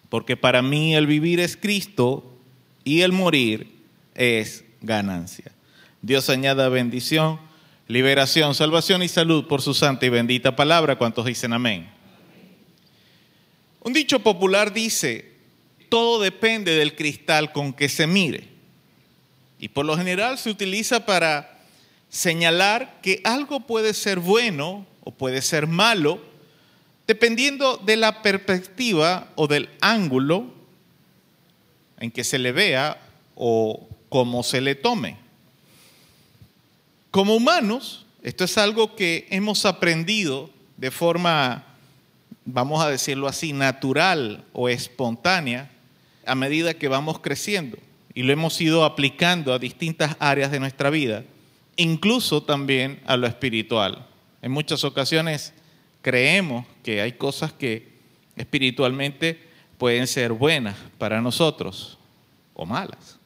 Porque 0.09 0.36
para 0.36 0.61
mí 0.61 0.96
el 0.96 1.07
vivir 1.07 1.38
es 1.38 1.57
Cristo 1.57 2.36
y 2.82 3.03
el 3.03 3.12
morir 3.12 3.70
es 4.16 4.64
ganancia. 4.80 5.53
Dios 6.00 6.28
añada 6.30 6.68
bendición, 6.68 7.38
liberación, 7.86 8.57
salvación 8.57 9.05
y 9.05 9.09
salud 9.09 9.46
por 9.46 9.62
su 9.62 9.72
santa 9.72 10.05
y 10.05 10.09
bendita 10.09 10.57
palabra. 10.57 10.98
¿Cuántos 10.98 11.26
dicen 11.26 11.53
amén? 11.53 11.88
Un 13.84 13.92
dicho 13.92 14.18
popular 14.18 14.72
dice, 14.72 15.30
todo 15.88 16.20
depende 16.20 16.74
del 16.74 16.96
cristal 16.96 17.53
con 17.53 17.72
que 17.72 17.88
se 17.88 18.09
mire. 18.09 18.51
Y 19.62 19.68
por 19.68 19.86
lo 19.86 19.96
general 19.96 20.38
se 20.38 20.50
utiliza 20.50 21.06
para 21.06 21.60
señalar 22.10 23.00
que 23.00 23.20
algo 23.22 23.60
puede 23.60 23.94
ser 23.94 24.18
bueno 24.18 24.84
o 25.04 25.12
puede 25.12 25.40
ser 25.40 25.68
malo 25.68 26.20
dependiendo 27.06 27.76
de 27.76 27.96
la 27.96 28.22
perspectiva 28.22 29.28
o 29.36 29.46
del 29.46 29.68
ángulo 29.80 30.52
en 32.00 32.10
que 32.10 32.24
se 32.24 32.40
le 32.40 32.50
vea 32.50 33.00
o 33.36 33.88
cómo 34.08 34.42
se 34.42 34.60
le 34.60 34.74
tome. 34.74 35.16
Como 37.12 37.36
humanos, 37.36 38.04
esto 38.24 38.42
es 38.42 38.58
algo 38.58 38.96
que 38.96 39.28
hemos 39.30 39.64
aprendido 39.64 40.50
de 40.76 40.90
forma, 40.90 41.64
vamos 42.44 42.84
a 42.84 42.90
decirlo 42.90 43.28
así, 43.28 43.52
natural 43.52 44.44
o 44.54 44.68
espontánea 44.68 45.70
a 46.26 46.34
medida 46.34 46.74
que 46.74 46.88
vamos 46.88 47.20
creciendo 47.20 47.78
y 48.14 48.22
lo 48.22 48.32
hemos 48.32 48.60
ido 48.60 48.84
aplicando 48.84 49.52
a 49.52 49.58
distintas 49.58 50.16
áreas 50.18 50.50
de 50.50 50.60
nuestra 50.60 50.90
vida, 50.90 51.24
incluso 51.76 52.42
también 52.42 53.00
a 53.06 53.16
lo 53.16 53.26
espiritual. 53.26 54.06
En 54.42 54.52
muchas 54.52 54.84
ocasiones 54.84 55.52
creemos 56.02 56.66
que 56.82 57.00
hay 57.00 57.12
cosas 57.12 57.52
que 57.52 57.88
espiritualmente 58.36 59.38
pueden 59.78 60.06
ser 60.06 60.32
buenas 60.32 60.76
para 60.98 61.20
nosotros 61.20 61.98
o 62.54 62.66
malas, 62.66 63.18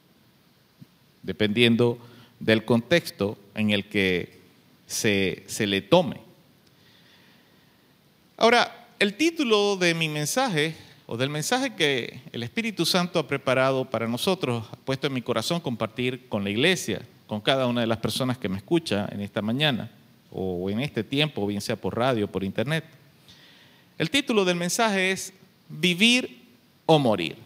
dependiendo 1.21 1.97
del 2.39 2.63
contexto 2.65 3.37
en 3.55 3.71
el 3.71 3.85
que 3.85 4.39
se, 4.85 5.43
se 5.47 5.67
le 5.67 5.81
tome. 5.81 6.21
Ahora, 8.37 8.87
el 8.99 9.15
título 9.15 9.75
de 9.75 9.93
mi 9.93 10.07
mensaje 10.07 10.75
o 11.09 11.15
del 11.15 11.29
mensaje 11.29 11.73
que 11.73 12.19
el 12.33 12.43
Espíritu 12.43 12.85
Santo 12.85 13.17
ha 13.17 13.27
preparado 13.27 13.89
para 13.89 14.09
nosotros, 14.09 14.65
ha 14.69 14.75
puesto 14.75 15.07
en 15.07 15.13
mi 15.13 15.21
corazón 15.21 15.61
compartir 15.61 16.27
con 16.27 16.43
la 16.43 16.49
iglesia, 16.49 17.01
con 17.27 17.39
cada 17.39 17.65
una 17.65 17.79
de 17.79 17.87
las 17.87 17.99
personas 17.99 18.37
que 18.37 18.49
me 18.49 18.57
escucha 18.57 19.07
en 19.11 19.21
esta 19.21 19.41
mañana 19.41 19.89
o 20.31 20.69
en 20.69 20.81
este 20.81 21.05
tiempo, 21.05 21.47
bien 21.47 21.61
sea 21.61 21.77
por 21.77 21.95
radio 21.95 22.25
o 22.25 22.27
por 22.27 22.43
internet. 22.43 22.83
El 23.97 24.09
título 24.09 24.43
del 24.43 24.57
mensaje 24.57 25.11
es 25.11 25.31
Vivir 25.69 26.41
o 26.85 26.99
Morir. 26.99 27.37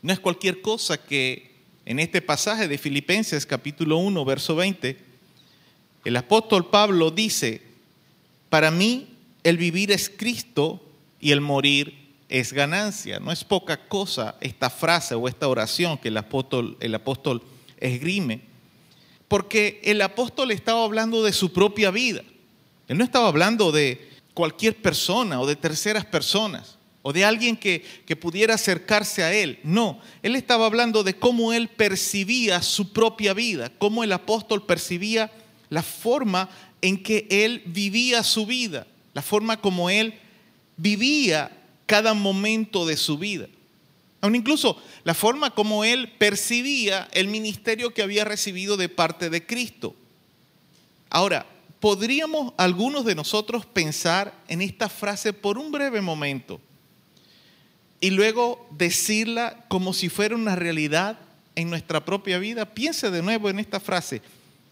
No 0.00 0.12
es 0.12 0.20
cualquier 0.20 0.60
cosa 0.60 0.96
que 0.96 1.50
en 1.84 1.98
este 1.98 2.22
pasaje 2.22 2.68
de 2.68 2.78
Filipenses 2.78 3.46
capítulo 3.46 3.98
1, 3.98 4.24
verso 4.24 4.54
20, 4.54 4.96
el 6.04 6.16
apóstol 6.16 6.70
Pablo 6.70 7.10
dice, 7.10 7.62
para 8.48 8.70
mí 8.70 9.08
el 9.42 9.56
vivir 9.56 9.90
es 9.90 10.08
Cristo 10.08 10.80
y 11.20 11.32
el 11.32 11.40
morir 11.40 12.07
es 12.28 12.52
ganancia. 12.52 13.18
No 13.20 13.32
es 13.32 13.44
poca 13.44 13.88
cosa 13.88 14.36
esta 14.40 14.70
frase 14.70 15.14
o 15.14 15.28
esta 15.28 15.48
oración 15.48 15.98
que 15.98 16.08
el 16.08 16.16
apóstol, 16.16 17.42
esgrime, 17.80 18.40
porque 19.28 19.80
el 19.84 20.00
apóstol 20.02 20.50
estaba 20.50 20.84
hablando 20.84 21.22
de 21.22 21.32
su 21.32 21.52
propia 21.52 21.90
vida. 21.90 22.22
Él 22.88 22.98
no 22.98 23.04
estaba 23.04 23.28
hablando 23.28 23.72
de 23.72 24.08
cualquier 24.34 24.76
persona 24.76 25.40
o 25.40 25.46
de 25.46 25.56
terceras 25.56 26.04
personas 26.04 26.76
o 27.02 27.12
de 27.12 27.24
alguien 27.24 27.56
que, 27.56 27.84
que 28.06 28.16
pudiera 28.16 28.54
acercarse 28.54 29.22
a 29.22 29.32
él. 29.32 29.60
No, 29.62 30.00
él 30.22 30.36
estaba 30.36 30.66
hablando 30.66 31.02
de 31.02 31.14
cómo 31.14 31.52
él 31.52 31.68
percibía 31.68 32.62
su 32.62 32.92
propia 32.92 33.34
vida, 33.34 33.70
cómo 33.78 34.04
el 34.04 34.12
apóstol 34.12 34.64
percibía 34.66 35.30
la 35.70 35.82
forma 35.82 36.48
en 36.80 37.02
que 37.02 37.26
él 37.30 37.62
vivía 37.66 38.22
su 38.22 38.46
vida, 38.46 38.86
la 39.12 39.22
forma 39.22 39.60
como 39.60 39.90
él 39.90 40.14
vivía 40.76 41.57
cada 41.88 42.12
momento 42.12 42.86
de 42.86 42.98
su 42.98 43.16
vida. 43.16 43.48
Aún 44.20 44.36
incluso 44.36 44.80
la 45.04 45.14
forma 45.14 45.54
como 45.54 45.84
él 45.84 46.12
percibía 46.18 47.08
el 47.12 47.28
ministerio 47.28 47.94
que 47.94 48.02
había 48.02 48.26
recibido 48.26 48.76
de 48.76 48.90
parte 48.90 49.30
de 49.30 49.46
Cristo. 49.46 49.96
Ahora, 51.08 51.46
¿podríamos 51.80 52.52
algunos 52.58 53.06
de 53.06 53.14
nosotros 53.14 53.64
pensar 53.64 54.34
en 54.48 54.60
esta 54.60 54.90
frase 54.90 55.32
por 55.32 55.56
un 55.56 55.72
breve 55.72 56.02
momento 56.02 56.60
y 58.00 58.10
luego 58.10 58.68
decirla 58.70 59.64
como 59.68 59.94
si 59.94 60.10
fuera 60.10 60.34
una 60.34 60.56
realidad 60.56 61.18
en 61.54 61.70
nuestra 61.70 62.04
propia 62.04 62.38
vida? 62.38 62.66
Piense 62.66 63.10
de 63.10 63.22
nuevo 63.22 63.48
en 63.48 63.60
esta 63.60 63.80
frase. 63.80 64.20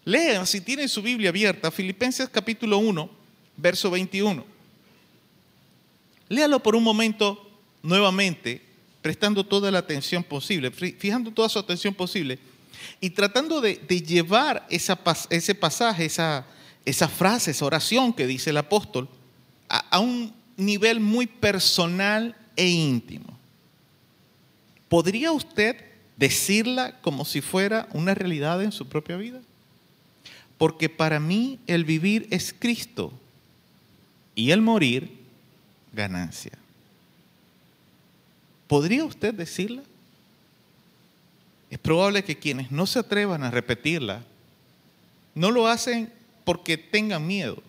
Lean, 0.05 0.45
si 0.45 0.61
tienen 0.61 0.87
su 0.87 1.01
Biblia 1.01 1.29
abierta, 1.29 1.71
Filipenses 1.71 2.29
capítulo 2.29 2.77
1, 2.77 3.09
verso 3.57 3.89
21. 3.89 4.56
Léalo 6.29 6.61
por 6.61 6.75
un 6.75 6.83
momento 6.83 7.49
nuevamente, 7.81 8.61
prestando 9.01 9.45
toda 9.45 9.71
la 9.71 9.79
atención 9.79 10.23
posible, 10.23 10.71
fijando 10.71 11.31
toda 11.31 11.49
su 11.49 11.59
atención 11.59 11.93
posible 11.93 12.39
y 12.99 13.09
tratando 13.11 13.61
de, 13.61 13.75
llevar 14.01 14.65
ese 14.69 15.55
pasaje, 15.55 16.05
esa, 16.05 16.45
esa, 16.85 17.07
frase, 17.07 17.51
esa 17.51 17.65
oración 17.65 18.13
que 18.13 18.27
dice 18.27 18.49
el 18.49 18.57
apóstol, 18.57 19.07
a, 19.69 19.79
a 19.89 19.99
un 19.99 20.33
nivel 20.57 20.99
muy 20.99 21.27
personal 21.27 22.35
e 22.55 22.67
íntimo. 22.67 23.37
¿Podría 24.89 25.31
usted 25.31 25.77
decirla 26.15 26.99
como 27.01 27.25
si 27.25 27.41
fuera 27.41 27.87
una 27.93 28.13
realidad 28.13 28.63
en 28.63 28.71
su 28.71 28.87
propia 28.87 29.17
vida? 29.17 29.39
Porque 30.57 30.89
para 30.89 31.19
mí 31.19 31.59
el 31.67 31.85
vivir 31.85 32.27
es 32.31 32.53
Cristo 32.57 33.13
y 34.33 34.51
el 34.51 34.61
morir 34.61 35.16
ganancia. 35.97 36.53
¿Podría 38.67 39.03
usted 39.03 39.33
decirla? 39.33 39.83
Es 41.69 41.79
probable 41.79 42.23
que 42.23 42.37
quienes 42.37 42.71
no 42.71 42.85
se 42.85 42.99
atrevan 42.99 43.43
a 43.43 43.51
repetirla 43.51 44.23
no 45.35 45.51
lo 45.51 45.67
hacen 45.67 46.13
porque 46.45 46.77
tengan 46.77 47.27
miedo, 47.27 47.61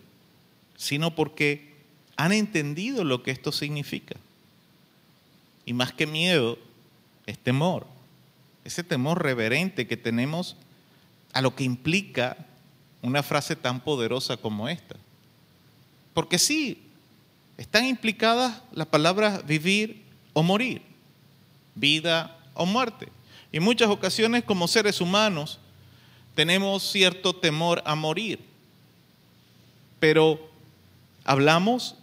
sino 0.77 1.13
porque 1.13 1.73
han 2.15 2.31
entendido 2.31 3.03
lo 3.03 3.23
que 3.23 3.31
esto 3.31 3.51
significa. 3.51 4.15
Y 5.65 5.73
más 5.73 5.91
que 5.91 6.07
miedo, 6.07 6.57
es 7.25 7.37
temor. 7.37 7.85
Ese 8.63 8.83
temor 8.83 9.21
reverente 9.21 9.87
que 9.87 9.97
tenemos 9.97 10.55
a 11.33 11.41
lo 11.41 11.55
que 11.55 11.63
implica 11.63 12.37
una 13.01 13.23
frase 13.23 13.55
tan 13.55 13.81
poderosa 13.81 14.37
como 14.37 14.67
esta. 14.67 14.95
Porque 16.13 16.39
sí, 16.39 16.88
están 17.59 17.85
implicadas 17.85 18.61
las 18.71 18.87
palabras 18.87 19.45
vivir 19.45 20.01
o 20.31 20.41
morir, 20.41 20.81
vida 21.75 22.39
o 22.53 22.65
muerte. 22.65 23.09
Y 23.51 23.57
en 23.57 23.63
muchas 23.63 23.89
ocasiones 23.89 24.45
como 24.45 24.65
seres 24.65 25.01
humanos 25.01 25.59
tenemos 26.35 26.89
cierto 26.89 27.35
temor 27.35 27.83
a 27.85 27.95
morir, 27.95 28.39
pero 29.99 30.49
hablamos 31.25 31.95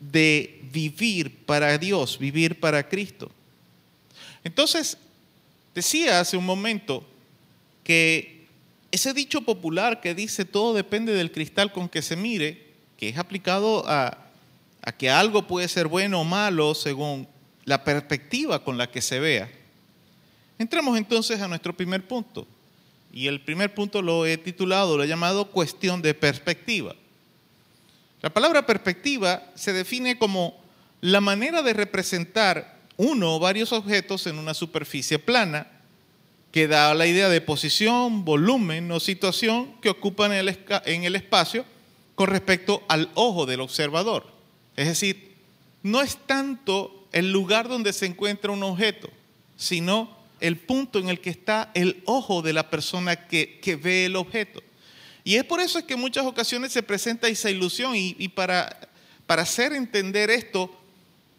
de 0.00 0.60
vivir 0.72 1.44
para 1.46 1.78
Dios, 1.78 2.18
vivir 2.18 2.58
para 2.58 2.88
Cristo. 2.88 3.30
Entonces, 4.42 4.98
decía 5.76 6.18
hace 6.18 6.36
un 6.36 6.44
momento 6.44 7.06
que 7.84 8.46
ese 8.90 9.14
dicho 9.14 9.42
popular 9.42 10.00
que 10.00 10.12
dice 10.12 10.44
todo 10.44 10.74
depende 10.74 11.12
del 11.12 11.30
cristal 11.30 11.70
con 11.70 11.88
que 11.88 12.02
se 12.02 12.16
mire, 12.16 12.66
que 12.96 13.10
es 13.10 13.16
aplicado 13.16 13.88
a 13.88 14.21
a 14.82 14.92
que 14.92 15.10
algo 15.10 15.46
puede 15.46 15.68
ser 15.68 15.86
bueno 15.86 16.20
o 16.20 16.24
malo 16.24 16.74
según 16.74 17.28
la 17.64 17.84
perspectiva 17.84 18.64
con 18.64 18.76
la 18.76 18.90
que 18.90 19.00
se 19.00 19.20
vea. 19.20 19.50
Entramos 20.58 20.98
entonces 20.98 21.40
a 21.40 21.48
nuestro 21.48 21.76
primer 21.76 22.06
punto. 22.06 22.46
Y 23.12 23.26
el 23.26 23.40
primer 23.40 23.74
punto 23.74 24.00
lo 24.00 24.26
he 24.26 24.38
titulado, 24.38 24.96
lo 24.96 25.04
he 25.04 25.08
llamado 25.08 25.50
cuestión 25.50 26.02
de 26.02 26.14
perspectiva. 26.14 26.94
La 28.22 28.30
palabra 28.30 28.64
perspectiva 28.66 29.42
se 29.54 29.72
define 29.72 30.18
como 30.18 30.56
la 31.00 31.20
manera 31.20 31.62
de 31.62 31.72
representar 31.72 32.78
uno 32.96 33.36
o 33.36 33.38
varios 33.38 33.72
objetos 33.72 34.26
en 34.26 34.38
una 34.38 34.54
superficie 34.54 35.18
plana 35.18 35.66
que 36.52 36.68
da 36.68 36.94
la 36.94 37.06
idea 37.06 37.28
de 37.28 37.40
posición, 37.40 38.24
volumen 38.24 38.90
o 38.92 39.00
situación 39.00 39.74
que 39.80 39.90
ocupan 39.90 40.32
en 40.32 41.04
el 41.04 41.16
espacio 41.16 41.64
con 42.14 42.28
respecto 42.28 42.82
al 42.88 43.10
ojo 43.14 43.46
del 43.46 43.60
observador. 43.60 44.41
Es 44.76 44.88
decir, 44.88 45.36
no 45.82 46.00
es 46.00 46.16
tanto 46.26 47.06
el 47.12 47.30
lugar 47.30 47.68
donde 47.68 47.92
se 47.92 48.06
encuentra 48.06 48.52
un 48.52 48.62
objeto, 48.62 49.10
sino 49.56 50.16
el 50.40 50.56
punto 50.56 50.98
en 50.98 51.08
el 51.08 51.20
que 51.20 51.30
está 51.30 51.70
el 51.74 52.02
ojo 52.04 52.42
de 52.42 52.52
la 52.52 52.70
persona 52.70 53.16
que, 53.16 53.78
ve 53.82 54.06
el 54.06 54.16
objeto. 54.16 54.62
Y 55.24 55.36
es 55.36 55.44
por 55.44 55.60
eso 55.60 55.78
es 55.78 55.84
que 55.84 55.94
en 55.94 56.00
muchas 56.00 56.26
ocasiones 56.26 56.72
se 56.72 56.82
presenta 56.82 57.28
esa 57.28 57.50
ilusión 57.50 57.92
y, 57.94 58.28
para, 58.28 58.88
para 59.26 59.42
hacer 59.42 59.72
entender 59.72 60.30
esto, 60.30 60.74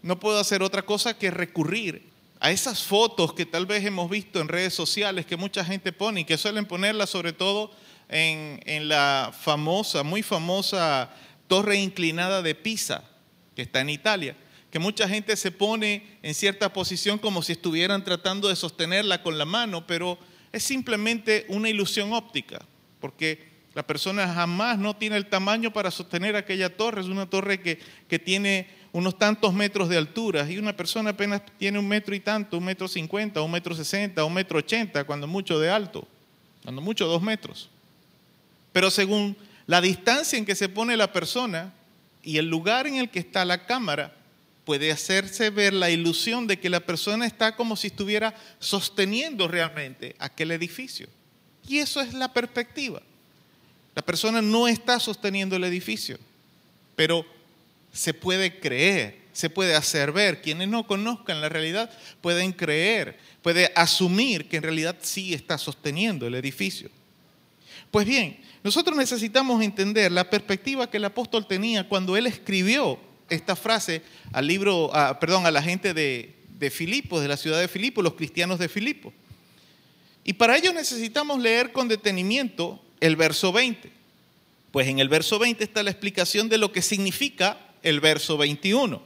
no 0.02 0.20
puedo 0.20 0.40
hacer 0.40 0.64
otra 0.64 0.84
cosa 0.84 1.18
que 1.18 1.32
recurrir 1.32 2.04
a 2.40 2.52
esas 2.52 2.84
fotos 2.84 3.34
que 3.34 3.46
tal 3.46 3.66
vez 3.66 3.84
hemos 3.86 4.10
visto 4.10 4.40
en 4.40 4.50
redes 4.50 4.74
sociales 4.74 5.26
que 5.26 5.38
mucha 5.38 5.64
gente 5.64 5.92
pone 5.92 6.22
y 6.22 6.26
que 6.26 6.38
suelen 6.38 6.66
ponerlas 6.66 7.10
sobre 7.10 7.32
todo 7.32 7.72
en, 8.10 8.62
en 8.66 8.90
la 8.90 9.34
famosa, 9.38 10.04
muy 10.04 10.24
famosa 10.24 11.10
torre 11.48 11.78
inclinada 11.78 12.42
de 12.42 12.54
Pisa 12.54 13.04
que 13.56 13.62
está 13.62 13.82
en 13.82 13.90
Italia, 13.90 14.36
que 14.72 14.80
mucha 14.80 15.08
gente 15.08 15.36
se 15.36 15.52
pone 15.52 16.18
en 16.24 16.34
cierta 16.34 16.74
posición 16.74 17.20
como 17.20 17.42
si 17.44 17.52
estuvieran 17.52 18.04
tratando 18.04 18.50
de 18.50 18.56
sostenerla 18.56 19.22
con 19.22 19.38
la 19.38 19.46
mano, 19.46 19.86
pero 19.86 20.18
es 20.52 20.64
simplemente 20.64 21.46
una 21.50 21.70
ilusión 21.70 22.14
óptica, 22.14 22.60
porque 23.00 23.52
La 23.74 23.84
persona 23.84 24.32
jamás 24.32 24.78
no 24.78 24.96
tiene 24.96 25.18
el 25.18 25.26
tamaño 25.26 25.74
para 25.74 25.90
sostener 25.90 26.36
aquella 26.36 26.76
torre. 26.76 27.02
Es 27.02 27.08
una 27.08 27.28
torre 27.30 27.60
que, 27.60 27.80
que 28.08 28.20
tiene 28.20 28.68
unos 28.92 29.18
tantos 29.18 29.54
metros 29.54 29.90
de 29.90 29.98
altura 29.98 30.50
y 30.50 30.60
una 30.60 30.78
persona 30.78 31.12
apenas 31.12 31.42
tiene 31.58 31.80
un 31.80 31.88
metro 31.88 32.14
y 32.14 32.20
tanto, 32.20 32.60
un 32.60 32.66
metro 32.66 32.88
cincuenta, 32.88 33.42
un 33.42 33.52
metro 33.52 33.74
sesenta, 33.74 34.24
un 34.24 34.34
metro 34.34 34.60
ochenta, 34.60 35.04
cuando 35.06 35.26
mucho 35.26 35.60
de 35.60 35.72
alto, 35.72 36.08
cuando 36.64 36.82
mucho 36.82 37.08
dos 37.08 37.24
metros. 37.24 37.70
Pero 38.72 38.92
según 38.92 39.36
la 39.66 39.82
distancia 39.82 40.38
en 40.38 40.46
que 40.46 40.56
se 40.56 40.70
pone 40.70 40.96
la 40.96 41.12
persona 41.12 41.74
y 42.24 42.38
el 42.38 42.48
lugar 42.48 42.88
en 42.88 42.96
el 42.96 43.10
que 43.10 43.20
está 43.20 43.46
la 43.46 43.66
cámara, 43.66 44.16
puede 44.66 44.92
hacerse 44.92 45.50
ver 45.50 45.74
la 45.74 45.90
ilusión 45.90 46.48
de 46.48 46.60
que 46.60 46.70
la 46.70 46.80
persona 46.80 47.26
está 47.26 47.56
como 47.56 47.76
si 47.76 47.88
estuviera 47.88 48.34
sosteniendo 48.60 49.48
realmente 49.48 50.16
aquel 50.20 50.52
edificio. 50.52 51.08
Y 51.68 51.80
eso 51.80 52.02
es 52.02 52.14
la 52.14 52.32
perspectiva. 52.32 53.02
La 53.96 54.02
persona 54.02 54.42
no 54.42 54.68
está 54.68 55.00
sosteniendo 55.00 55.56
el 55.56 55.66
edificio, 55.66 56.18
pero 56.96 57.26
se 57.92 58.14
puede 58.14 58.60
creer, 58.60 59.20
se 59.34 59.50
puede 59.50 59.76
hacer 59.76 60.12
ver. 60.12 60.42
Quienes 60.42 60.68
no 60.68 60.88
conozcan 60.88 61.42
la 61.42 61.50
realidad 61.50 61.92
pueden 62.22 62.54
creer, 62.54 63.20
puede 63.42 63.72
asumir 63.76 64.48
que 64.48 64.58
en 64.58 64.64
realidad 64.64 64.98
sí 65.02 65.34
está 65.34 65.58
sosteniendo 65.58 66.26
el 66.26 66.36
edificio. 66.36 66.90
Pues 67.92 68.08
bien, 68.08 68.40
nosotros 68.64 68.96
necesitamos 68.98 69.62
entender 69.62 70.12
la 70.12 70.30
perspectiva 70.30 70.90
que 70.90 70.98
el 70.98 71.06
apóstol 71.06 71.46
tenía 71.48 71.88
cuando 71.88 72.16
él 72.16 72.28
escribió 72.28 72.98
esta 73.30 73.56
frase 73.56 74.02
al 74.32 74.48
libro, 74.48 74.92
perdón, 75.20 75.46
a 75.46 75.52
la 75.52 75.62
gente 75.62 75.94
de, 75.94 76.34
de 76.58 76.70
Filipos, 76.70 77.22
de 77.22 77.28
la 77.28 77.38
ciudad 77.38 77.60
de 77.60 77.68
Filipos, 77.68 78.04
los 78.04 78.14
cristianos 78.14 78.60
de 78.60 78.70
Filipos. 78.70 79.14
Y 80.24 80.34
para 80.34 80.58
ello 80.58 80.72
necesitamos 80.72 81.40
leer 81.40 81.74
con 81.74 81.88
detenimiento 81.88 82.82
el 83.02 83.16
verso 83.16 83.52
20. 83.52 83.92
Pues 84.72 84.88
en 84.88 85.00
el 85.00 85.10
verso 85.10 85.38
20 85.38 85.64
está 85.64 85.84
la 85.84 85.92
explicación 85.92 86.48
de 86.48 86.58
lo 86.58 86.72
que 86.72 86.82
significa 86.82 87.60
el 87.84 88.00
verso 88.00 88.38
21. 88.38 89.02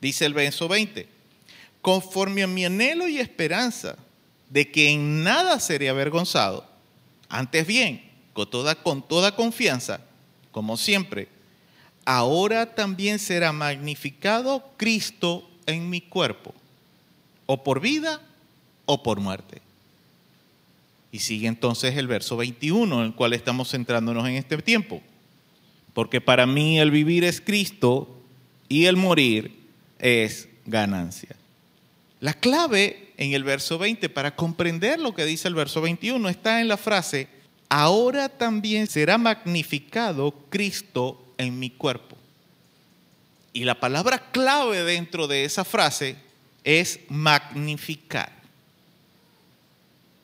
Dice 0.00 0.24
el 0.24 0.34
verso 0.34 0.68
20, 0.68 1.08
conforme 1.82 2.42
a 2.42 2.46
mi 2.46 2.64
anhelo 2.64 3.08
y 3.08 3.18
esperanza 3.18 3.98
de 4.48 4.70
que 4.70 4.88
en 4.88 5.22
nada 5.22 5.60
seré 5.60 5.88
avergonzado, 5.88 6.66
antes 7.28 7.66
bien, 7.66 8.09
con 8.32 8.48
toda, 8.48 8.74
con 8.74 9.02
toda 9.02 9.34
confianza, 9.34 10.00
como 10.52 10.76
siempre, 10.76 11.28
ahora 12.04 12.74
también 12.74 13.18
será 13.18 13.52
magnificado 13.52 14.64
Cristo 14.76 15.48
en 15.66 15.90
mi 15.90 16.00
cuerpo, 16.00 16.54
o 17.46 17.62
por 17.62 17.80
vida 17.80 18.20
o 18.86 19.02
por 19.02 19.20
muerte. 19.20 19.62
Y 21.12 21.18
sigue 21.20 21.48
entonces 21.48 21.96
el 21.96 22.06
verso 22.06 22.36
21, 22.36 23.00
en 23.00 23.06
el 23.06 23.14
cual 23.14 23.32
estamos 23.32 23.70
centrándonos 23.70 24.26
en 24.28 24.34
este 24.34 24.56
tiempo. 24.58 25.02
Porque 25.92 26.20
para 26.20 26.46
mí 26.46 26.78
el 26.78 26.90
vivir 26.90 27.24
es 27.24 27.40
Cristo 27.40 28.08
y 28.68 28.84
el 28.84 28.96
morir 28.96 29.56
es 29.98 30.48
ganancia. 30.66 31.34
La 32.20 32.34
clave 32.34 33.12
en 33.16 33.32
el 33.32 33.44
verso 33.44 33.78
20 33.78 34.08
para 34.08 34.36
comprender 34.36 35.00
lo 35.00 35.14
que 35.14 35.24
dice 35.24 35.48
el 35.48 35.54
verso 35.54 35.80
21 35.80 36.28
está 36.28 36.60
en 36.60 36.68
la 36.68 36.76
frase, 36.76 37.28
ahora 37.70 38.28
también 38.28 38.88
será 38.88 39.16
magnificado 39.16 40.34
Cristo 40.50 41.32
en 41.38 41.58
mi 41.58 41.70
cuerpo. 41.70 42.18
Y 43.52 43.64
la 43.64 43.78
palabra 43.78 44.30
clave 44.30 44.82
dentro 44.82 45.26
de 45.26 45.44
esa 45.44 45.64
frase 45.64 46.16
es 46.64 47.00
magnificar. 47.08 48.32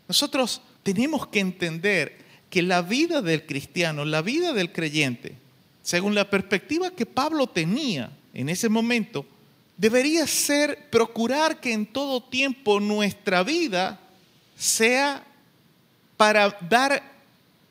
Nosotros 0.09 0.61
tenemos 0.83 1.27
que 1.29 1.41
entender 1.41 2.19
que 2.51 2.63
la 2.63 2.83
vida 2.83 3.23
del 3.23 3.47
cristiano, 3.47 4.05
la 4.05 4.23
vida 4.23 4.53
del 4.53 4.73
creyente, 4.73 5.37
según 5.83 6.15
la 6.15 6.29
perspectiva 6.29 6.91
que 6.91 7.07
Pablo 7.07 7.47
tenía 7.47 8.11
en 8.35 8.49
ese 8.49 8.69
momento, 8.69 9.25
debería 9.77 10.27
ser 10.27 10.91
procurar 10.91 11.61
que 11.61 11.73
en 11.73 11.87
todo 11.87 12.23
tiempo 12.23 12.81
nuestra 12.81 13.43
vida 13.43 14.01
sea 14.57 15.25
para 16.17 16.57
dar 16.69 17.16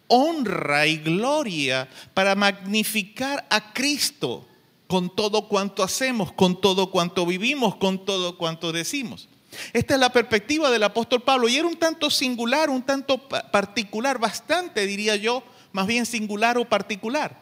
honra 0.07 0.87
y 0.87 0.97
gloria, 0.97 1.87
para 2.13 2.35
magnificar 2.35 3.45
a 3.49 3.73
Cristo 3.73 4.45
con 4.87 5.15
todo 5.15 5.47
cuanto 5.47 5.83
hacemos, 5.83 6.31
con 6.31 6.61
todo 6.61 6.91
cuanto 6.91 7.25
vivimos, 7.25 7.75
con 7.75 8.05
todo 8.05 8.37
cuanto 8.37 8.71
decimos. 8.71 9.27
Esta 9.73 9.93
es 9.93 9.99
la 9.99 10.11
perspectiva 10.11 10.69
del 10.69 10.83
apóstol 10.83 11.23
Pablo 11.23 11.47
y 11.47 11.55
era 11.55 11.67
un 11.67 11.77
tanto 11.77 12.09
singular, 12.09 12.69
un 12.69 12.83
tanto 12.83 13.27
particular, 13.27 14.19
bastante 14.19 14.85
diría 14.85 15.15
yo, 15.15 15.43
más 15.71 15.87
bien 15.87 16.05
singular 16.05 16.57
o 16.57 16.65
particular. 16.65 17.39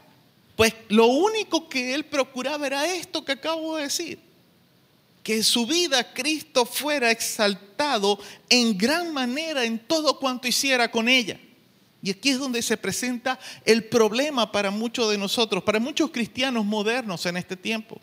Pues 0.55 0.73
lo 0.89 1.07
único 1.07 1.67
que 1.67 1.93
él 1.93 2.05
procuraba 2.05 2.67
era 2.67 2.85
esto 2.85 3.25
que 3.25 3.31
acabo 3.33 3.77
de 3.77 3.83
decir, 3.83 4.19
que 5.23 5.37
en 5.37 5.43
su 5.43 5.65
vida 5.65 6.13
Cristo 6.13 6.65
fuera 6.65 7.09
exaltado 7.09 8.19
en 8.49 8.77
gran 8.77 9.13
manera 9.13 9.63
en 9.63 9.79
todo 9.79 10.19
cuanto 10.19 10.47
hiciera 10.47 10.91
con 10.91 11.09
ella. 11.09 11.39
Y 12.03 12.11
aquí 12.11 12.31
es 12.31 12.37
donde 12.37 12.61
se 12.61 12.75
presenta 12.75 13.39
el 13.63 13.85
problema 13.85 14.51
para 14.51 14.71
muchos 14.71 15.09
de 15.09 15.17
nosotros, 15.17 15.63
para 15.63 15.79
muchos 15.79 16.11
cristianos 16.11 16.65
modernos 16.65 17.25
en 17.25 17.37
este 17.37 17.55
tiempo. 17.55 18.01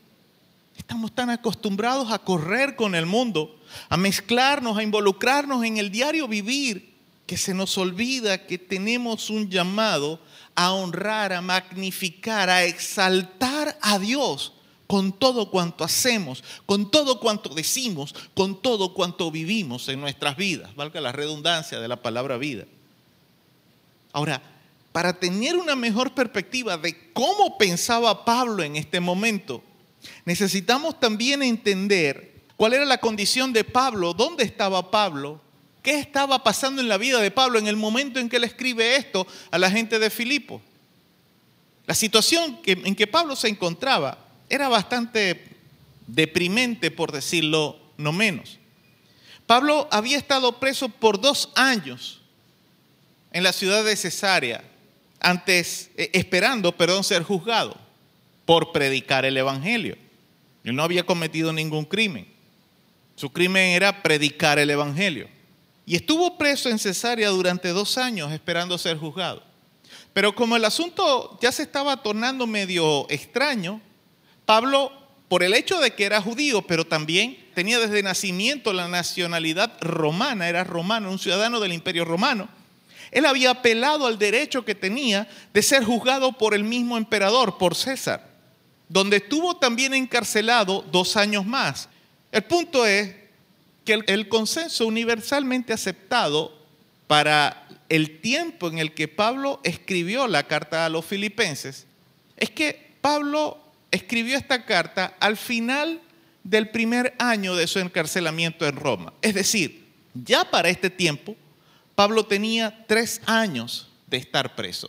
Estamos 0.75 1.15
tan 1.15 1.29
acostumbrados 1.29 2.11
a 2.11 2.19
correr 2.19 2.77
con 2.77 2.95
el 2.95 3.05
mundo, 3.05 3.61
a 3.91 3.99
mezclarnos, 3.99 4.79
a 4.79 4.83
involucrarnos 4.83 5.63
en 5.65 5.77
el 5.77 5.91
diario 5.91 6.27
vivir, 6.27 6.95
que 7.27 7.37
se 7.37 7.53
nos 7.53 7.77
olvida 7.77 8.47
que 8.47 8.57
tenemos 8.57 9.29
un 9.29 9.51
llamado 9.51 10.19
a 10.55 10.73
honrar, 10.73 11.35
a 11.35 11.43
magnificar, 11.43 12.49
a 12.49 12.65
exaltar 12.65 13.79
a 13.83 13.99
Dios 13.99 14.55
con 14.87 15.13
todo 15.13 15.51
cuanto 15.51 15.85
hacemos, 15.85 16.43
con 16.65 16.91
todo 16.91 17.21
cuanto 17.21 17.51
decimos, 17.51 18.15
con 18.33 18.63
todo 18.63 18.95
cuanto 18.95 19.31
vivimos 19.31 19.91
en 19.91 20.01
nuestras 20.01 20.39
vidas, 20.39 20.75
valga 20.75 21.03
la 21.03 21.13
redundancia 21.13 21.79
de 21.81 21.87
la 21.87 22.01
palabra 22.01 22.39
vida. 22.39 22.65
Ahora, 24.13 24.43
para 24.93 25.13
tener 25.13 25.57
una 25.57 25.77
mejor 25.77 26.15
perspectiva 26.15 26.77
de 26.77 27.13
cómo 27.13 27.57
pensaba 27.59 28.25
Pablo 28.25 28.63
en 28.63 28.77
este 28.77 29.01
momento, 29.01 29.63
necesitamos 30.25 30.99
también 30.99 31.43
entender 31.43 32.33
cuál 32.57 32.75
era 32.75 32.85
la 32.85 32.99
condición 32.99 33.53
de 33.53 33.65
Pablo, 33.65 34.15
dónde 34.15 34.45
estaba 34.45 34.91
Pablo, 34.91 35.41
qué 35.83 35.99
estaba 35.99 36.43
pasando 36.43 36.83
en 36.83 36.89
la 36.89 36.99
vida 36.99 37.21
de 37.21 37.31
Pablo 37.31 37.59
en 37.59 37.69
el 37.69 37.77
momento 37.77 38.19
en 38.19 38.29
que 38.29 38.37
él 38.37 38.45
escribe 38.45 38.97
esto 38.97 39.27
a 39.51 39.59
la 39.59 39.71
gente 39.71 39.99
de 39.99 40.11
Filipo. 40.11 40.61
La 41.87 41.95
situación 41.95 42.59
en 42.65 42.95
que 42.95 43.07
Pablo 43.07 43.37
se 43.37 43.49
encontraba 43.49 44.19
era 44.49 44.69
bastante 44.69 45.57
deprimente, 46.07 46.91
por 46.91 47.13
decirlo 47.13 47.79
no 47.97 48.13
menos. 48.13 48.59
Pablo 49.47 49.89
había 49.91 50.19
estado 50.19 50.59
preso 50.61 50.89
por 50.89 51.21
dos 51.21 51.51
años 51.55 52.20
en 53.33 53.43
la 53.43 53.53
ciudad 53.53 53.85
de 53.85 53.97
Cesarea, 53.97 54.65
antes, 55.21 55.91
eh, 55.97 56.11
esperando, 56.15 56.73
perdón, 56.73 57.05
ser 57.05 57.23
juzgado 57.23 57.77
por 58.45 58.73
predicar 58.73 59.25
el 59.25 59.37
Evangelio. 59.37 59.97
Él 60.65 60.75
no 60.75 60.83
había 60.83 61.05
cometido 61.05 61.53
ningún 61.53 61.85
crimen. 61.85 62.27
Su 63.17 63.31
crimen 63.31 63.71
era 63.71 64.03
predicar 64.03 64.59
el 64.59 64.71
Evangelio. 64.71 65.29
Y 65.87 65.97
estuvo 65.97 66.39
preso 66.39 66.69
en 66.69 66.79
Cesarea 66.79 67.29
durante 67.31 67.69
dos 67.69 67.99
años 67.99 68.33
esperando 68.33 68.79
ser 68.79 68.97
juzgado. 68.97 69.43
Pero 70.13 70.35
como 70.35 70.57
el 70.57 70.65
asunto 70.65 71.39
ya 71.41 71.53
se 71.53 71.63
estaba 71.63 72.03
tornando 72.03 72.47
medio 72.47 73.09
extraño, 73.11 73.81
Pablo, 74.45 74.93
por 75.29 75.43
el 75.43 75.55
hecho 75.55 75.79
de 75.79 75.93
que 75.93 76.05
era 76.05 76.21
judío, 76.21 76.63
pero 76.63 76.85
también 76.85 77.39
tenía 77.55 77.79
desde 77.79 78.03
nacimiento 78.03 78.73
la 78.73 78.89
nacionalidad 78.89 79.73
romana, 79.81 80.49
era 80.49 80.65
romano, 80.65 81.11
un 81.11 81.19
ciudadano 81.19 81.61
del 81.61 81.73
imperio 81.73 82.05
romano, 82.05 82.49
él 83.11 83.27
había 83.27 83.51
apelado 83.51 84.07
al 84.07 84.19
derecho 84.19 84.65
que 84.65 84.75
tenía 84.75 85.29
de 85.53 85.63
ser 85.63 85.85
juzgado 85.85 86.33
por 86.33 86.55
el 86.55 86.65
mismo 86.65 86.97
emperador, 86.97 87.59
por 87.59 87.75
César 87.75 88.31
donde 88.91 89.19
estuvo 89.19 89.57
también 89.57 89.95
encarcelado 89.95 90.85
dos 90.91 91.17
años 91.17 91.47
más. 91.47 91.89
El 92.33 92.43
punto 92.43 92.85
es 92.85 93.15
que 93.85 94.03
el, 94.05 94.29
consenso 94.29 94.85
universalmente 94.85 95.73
aceptado 95.73 96.53
para 97.07 97.69
el 97.89 98.21
tiempo 98.21 98.67
en 98.67 98.79
el 98.79 98.93
que 98.93 99.07
Pablo 99.07 99.61
escribió 99.63 100.27
la 100.27 100.43
carta 100.49 100.85
a 100.85 100.89
los 100.89 101.05
filipenses 101.05 101.87
es 102.37 102.51
que 102.51 102.95
Pablo 103.01 103.59
escribió 103.93 104.37
esta 104.37 104.65
carta 104.65 105.15
al 105.21 105.37
final 105.37 106.01
del 106.43 106.71
primer 106.71 107.15
año 107.21 107.55
de 107.55 107.69
su 107.69 107.79
encarcelamiento 107.79 108.67
en 108.67 108.75
Roma. 108.75 109.13
Es 109.23 109.35
decir, 109.35 109.87
ya 110.15 110.51
para 110.51 110.69
este 110.69 110.91
tiempo, 110.91 111.37
Pablo 112.01 112.25
tenía 112.25 112.87
tres 112.87 113.21
años 113.27 113.87
de 114.07 114.17
estar 114.17 114.57
preso. 114.57 114.89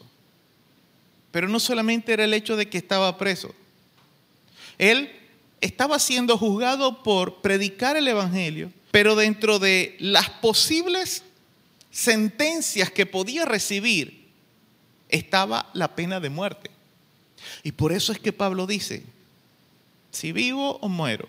Pero 1.30 1.49
no 1.49 1.59
solamente 1.59 2.14
era 2.14 2.24
el 2.24 2.34
hecho 2.34 2.55
de 2.55 2.70
que 2.70 2.78
estaba 2.78 3.18
preso, 3.18 3.53
él 4.78 5.12
estaba 5.59 5.99
siendo 5.99 6.38
juzgado 6.38 7.03
por 7.03 7.41
predicar 7.41 7.97
el 7.97 8.07
Evangelio, 8.07 8.72
pero 8.91 9.18
dentro 9.18 9.59
de 9.59 9.97
las 9.99 10.30
posibles 10.30 11.24
sentencias 11.91 12.89
que 12.89 13.05
podía 13.05 13.43
recibir, 13.43 14.30
estaba 15.09 15.70
la 15.74 15.93
pena 15.93 16.22
de 16.22 16.30
muerte. 16.30 16.72
Y 17.62 17.74
por 17.74 17.91
eso 17.91 18.14
es 18.14 18.20
que 18.20 18.32
Pablo 18.32 18.66
dice, 18.68 19.03
si 20.12 20.32
vivo 20.32 20.78
o 20.78 20.88
muero, 20.88 21.28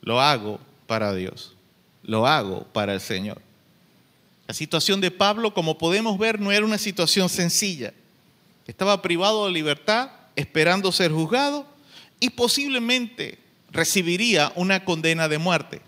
lo 0.00 0.20
hago 0.20 0.58
para 0.88 1.14
Dios, 1.14 1.54
lo 2.02 2.26
hago 2.26 2.64
para 2.72 2.92
el 2.92 3.00
Señor. 3.00 3.40
La 4.52 4.56
situación 4.56 5.00
de 5.00 5.10
Pablo, 5.10 5.54
como 5.54 5.78
podemos 5.78 6.18
ver, 6.18 6.38
no 6.38 6.52
era 6.52 6.66
una 6.66 6.76
situación 6.76 7.30
sencilla. 7.30 7.94
Estaba 8.66 9.00
privado 9.00 9.46
de 9.46 9.52
libertad, 9.52 10.10
esperando 10.36 10.92
ser 10.92 11.10
juzgado 11.10 11.66
y 12.20 12.28
posiblemente 12.28 13.38
recibiría 13.70 14.52
una 14.54 14.84
condena 14.84 15.26
de 15.26 15.38
muerte. 15.38 15.80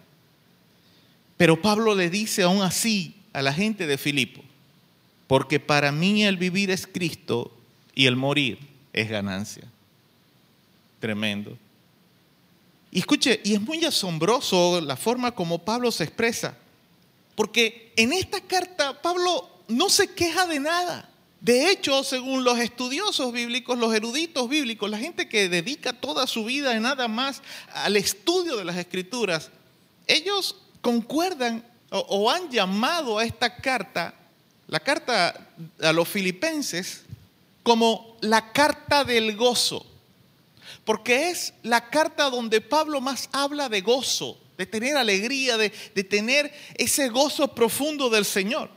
Pero 1.36 1.60
Pablo 1.60 1.94
le 1.94 2.08
dice 2.08 2.42
aún 2.42 2.62
así 2.62 3.14
a 3.34 3.42
la 3.42 3.52
gente 3.52 3.86
de 3.86 3.98
Filipo, 3.98 4.40
porque 5.26 5.60
para 5.60 5.92
mí 5.92 6.24
el 6.24 6.38
vivir 6.38 6.70
es 6.70 6.86
Cristo 6.86 7.54
y 7.94 8.06
el 8.06 8.16
morir 8.16 8.58
es 8.94 9.10
ganancia. 9.10 9.64
Tremendo. 11.00 11.58
Y 12.90 13.00
escuche, 13.00 13.42
y 13.44 13.52
es 13.52 13.60
muy 13.60 13.84
asombroso 13.84 14.80
la 14.80 14.96
forma 14.96 15.32
como 15.32 15.58
Pablo 15.58 15.92
se 15.92 16.04
expresa, 16.04 16.56
porque 17.34 17.92
en 17.96 18.12
esta 18.12 18.40
carta 18.40 19.00
Pablo 19.00 19.48
no 19.68 19.88
se 19.88 20.08
queja 20.08 20.46
de 20.46 20.60
nada. 20.60 21.08
De 21.40 21.70
hecho, 21.70 22.02
según 22.04 22.42
los 22.42 22.58
estudiosos 22.58 23.32
bíblicos, 23.32 23.78
los 23.78 23.94
eruditos 23.94 24.48
bíblicos, 24.48 24.90
la 24.90 24.98
gente 24.98 25.28
que 25.28 25.48
dedica 25.48 25.92
toda 25.92 26.26
su 26.26 26.44
vida 26.44 26.78
nada 26.80 27.06
más 27.06 27.42
al 27.72 27.96
estudio 27.96 28.56
de 28.56 28.64
las 28.64 28.76
escrituras, 28.76 29.50
ellos 30.06 30.56
concuerdan 30.80 31.64
o 31.90 32.30
han 32.30 32.50
llamado 32.50 33.18
a 33.18 33.24
esta 33.24 33.56
carta, 33.56 34.14
la 34.68 34.80
carta 34.80 35.48
a 35.80 35.92
los 35.92 36.08
filipenses, 36.08 37.02
como 37.62 38.16
la 38.20 38.52
carta 38.52 39.04
del 39.04 39.36
gozo. 39.36 39.84
Porque 40.84 41.30
es 41.30 41.54
la 41.62 41.88
carta 41.90 42.30
donde 42.30 42.60
Pablo 42.60 43.00
más 43.00 43.28
habla 43.32 43.68
de 43.68 43.80
gozo, 43.80 44.38
de 44.56 44.66
tener 44.66 44.96
alegría, 44.96 45.56
de, 45.56 45.72
de 45.94 46.04
tener 46.04 46.52
ese 46.74 47.08
gozo 47.08 47.54
profundo 47.54 48.08
del 48.10 48.24
Señor. 48.24 48.70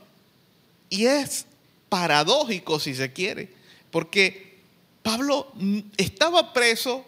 Y 0.90 1.06
es 1.06 1.46
paradójico 1.88 2.80
si 2.80 2.94
se 2.94 3.12
quiere, 3.12 3.48
porque 3.90 4.58
Pablo 5.02 5.52
estaba 5.96 6.52
preso, 6.52 7.04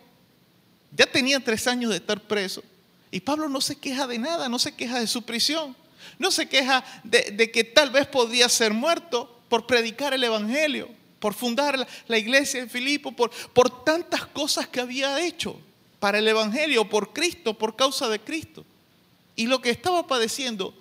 ya 0.96 1.06
tenía 1.06 1.40
tres 1.40 1.66
años 1.66 1.90
de 1.90 1.96
estar 1.96 2.20
preso, 2.20 2.62
y 3.10 3.20
Pablo 3.20 3.48
no 3.48 3.60
se 3.60 3.76
queja 3.76 4.06
de 4.06 4.18
nada, 4.18 4.48
no 4.48 4.58
se 4.58 4.72
queja 4.72 5.00
de 5.00 5.06
su 5.06 5.22
prisión, 5.22 5.76
no 6.18 6.30
se 6.30 6.48
queja 6.48 6.84
de, 7.04 7.32
de 7.32 7.50
que 7.50 7.64
tal 7.64 7.90
vez 7.90 8.06
podía 8.06 8.48
ser 8.48 8.72
muerto 8.72 9.40
por 9.48 9.66
predicar 9.66 10.14
el 10.14 10.24
Evangelio, 10.24 10.88
por 11.18 11.34
fundar 11.34 11.86
la, 12.06 12.18
iglesia 12.18 12.60
en 12.60 12.70
Filipo, 12.70 13.12
por, 13.12 13.30
por 13.52 13.84
tantas 13.84 14.24
cosas 14.26 14.66
que 14.68 14.80
había 14.80 15.20
hecho 15.20 15.60
para 16.00 16.18
el 16.18 16.26
Evangelio, 16.26 16.88
por 16.88 17.12
Cristo, 17.12 17.54
por 17.56 17.76
causa 17.76 18.08
de 18.08 18.18
Cristo. 18.18 18.64
Y 19.36 19.46
lo 19.46 19.60
que 19.60 19.70
estaba 19.70 20.06
padeciendo, 20.06 20.74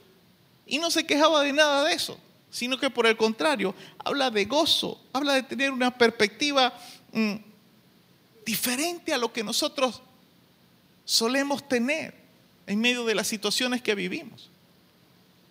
y 0.66 0.80
no 0.80 0.90
se 0.90 1.06
quejaba 1.06 1.44
de 1.44 1.54
nada 1.54 1.84
de 1.84 1.94
eso, 1.94 2.18
sino 2.50 2.80
que 2.80 2.90
por 2.90 3.06
el 3.06 3.18
contrario, 3.18 3.76
habla 4.04 4.32
de 4.32 4.46
gozo, 4.46 5.00
habla 5.14 5.34
de 5.34 5.44
tener 5.44 5.72
una 5.72 5.96
perspectiva 5.96 6.74
mm, 7.12 7.36
diferente 8.46 9.14
a 9.14 9.18
lo 9.18 9.32
que 9.32 9.44
nosotros 9.44 10.02
solemos 11.06 11.68
tener 11.68 12.16
en 12.66 12.80
medio 12.80 13.06
de 13.06 13.16
las 13.16 13.28
situaciones 13.28 13.82
que 13.82 13.96
vivimos. 13.96 14.50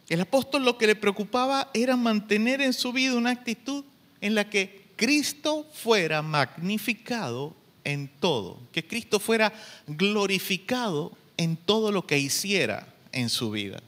El 0.09 0.23
apóstol 0.23 0.65
lo 0.65 0.79
que 0.79 0.87
le 0.87 0.97
preocupaba 0.97 1.71
era 1.75 1.97
mantener 1.97 2.63
en 2.63 2.73
su 2.73 2.93
vida 2.93 3.15
una 3.15 3.31
actitud 3.31 3.85
en 4.21 4.35
la 4.35 4.49
que 4.49 4.89
Cristo 4.97 5.67
fuera 5.75 6.23
magnificado 6.23 7.55
en 7.89 8.09
todo, 8.09 8.59
que 8.71 8.87
Cristo 8.87 9.19
fuera 9.19 9.53
glorificado 9.87 11.13
en 11.39 11.57
todo 11.57 11.91
lo 11.91 12.07
que 12.07 12.19
hiciera 12.19 12.87
en 13.13 13.31
su 13.31 13.51
vida. 13.51 13.81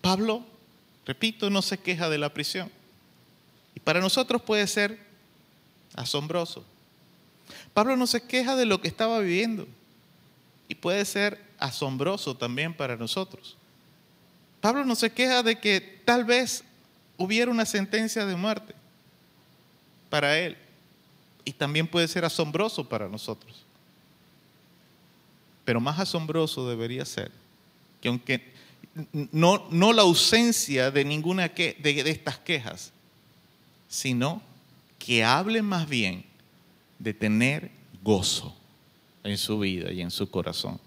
Pablo, 0.00 0.42
repito, 1.04 1.50
no 1.50 1.60
se 1.60 1.78
queja 1.78 2.08
de 2.08 2.16
la 2.16 2.32
prisión. 2.32 2.70
Y 3.74 3.80
para 3.80 4.00
nosotros 4.00 4.40
puede 4.40 4.66
ser 4.66 4.98
asombroso. 5.94 6.64
Pablo 7.74 7.98
no 7.98 8.06
se 8.06 8.22
queja 8.22 8.56
de 8.56 8.64
lo 8.64 8.80
que 8.80 8.88
estaba 8.88 9.18
viviendo. 9.18 9.68
Y 10.68 10.74
puede 10.74 11.04
ser 11.04 11.38
asombroso 11.58 12.34
también 12.34 12.72
para 12.72 12.96
nosotros. 12.96 13.56
Pablo 14.62 14.86
no 14.86 14.94
se 14.94 15.12
queja 15.12 15.42
de 15.42 15.60
que 15.60 16.00
tal 16.06 16.24
vez 16.24 16.64
hubiera 17.18 17.50
una 17.50 17.66
sentencia 17.66 18.24
de 18.24 18.36
muerte 18.36 18.74
para 20.08 20.38
él. 20.38 20.56
Y 21.44 21.52
también 21.52 21.86
puede 21.86 22.08
ser 22.08 22.24
asombroso 22.24 22.88
para 22.88 23.08
nosotros. 23.08 23.64
Pero 25.64 25.80
más 25.80 25.98
asombroso 25.98 26.68
debería 26.68 27.04
ser 27.04 27.30
que 28.00 28.08
aunque 28.08 28.52
no, 29.30 29.66
no 29.70 29.92
la 29.92 30.02
ausencia 30.02 30.90
de 30.90 31.04
ninguna 31.04 31.48
de, 31.48 31.76
de 31.80 32.10
estas 32.10 32.38
quejas, 32.38 32.92
sino 33.88 34.42
que 34.98 35.24
hable 35.24 35.62
más 35.62 35.88
bien 35.88 36.24
de 36.98 37.14
tener 37.14 37.70
gozo 38.02 38.54
en 39.24 39.38
su 39.38 39.58
vida 39.58 39.92
y 39.92 40.00
en 40.00 40.10
su 40.10 40.30
corazón. 40.30 40.80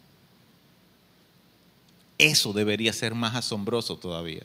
Eso 2.17 2.53
debería 2.53 2.93
ser 2.93 3.13
más 3.13 3.35
asombroso 3.35 3.97
todavía. 3.97 4.43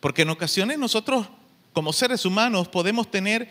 Porque 0.00 0.22
en 0.22 0.30
ocasiones 0.30 0.78
nosotros, 0.78 1.26
como 1.72 1.92
seres 1.92 2.24
humanos, 2.24 2.68
podemos 2.68 3.10
tener, 3.10 3.50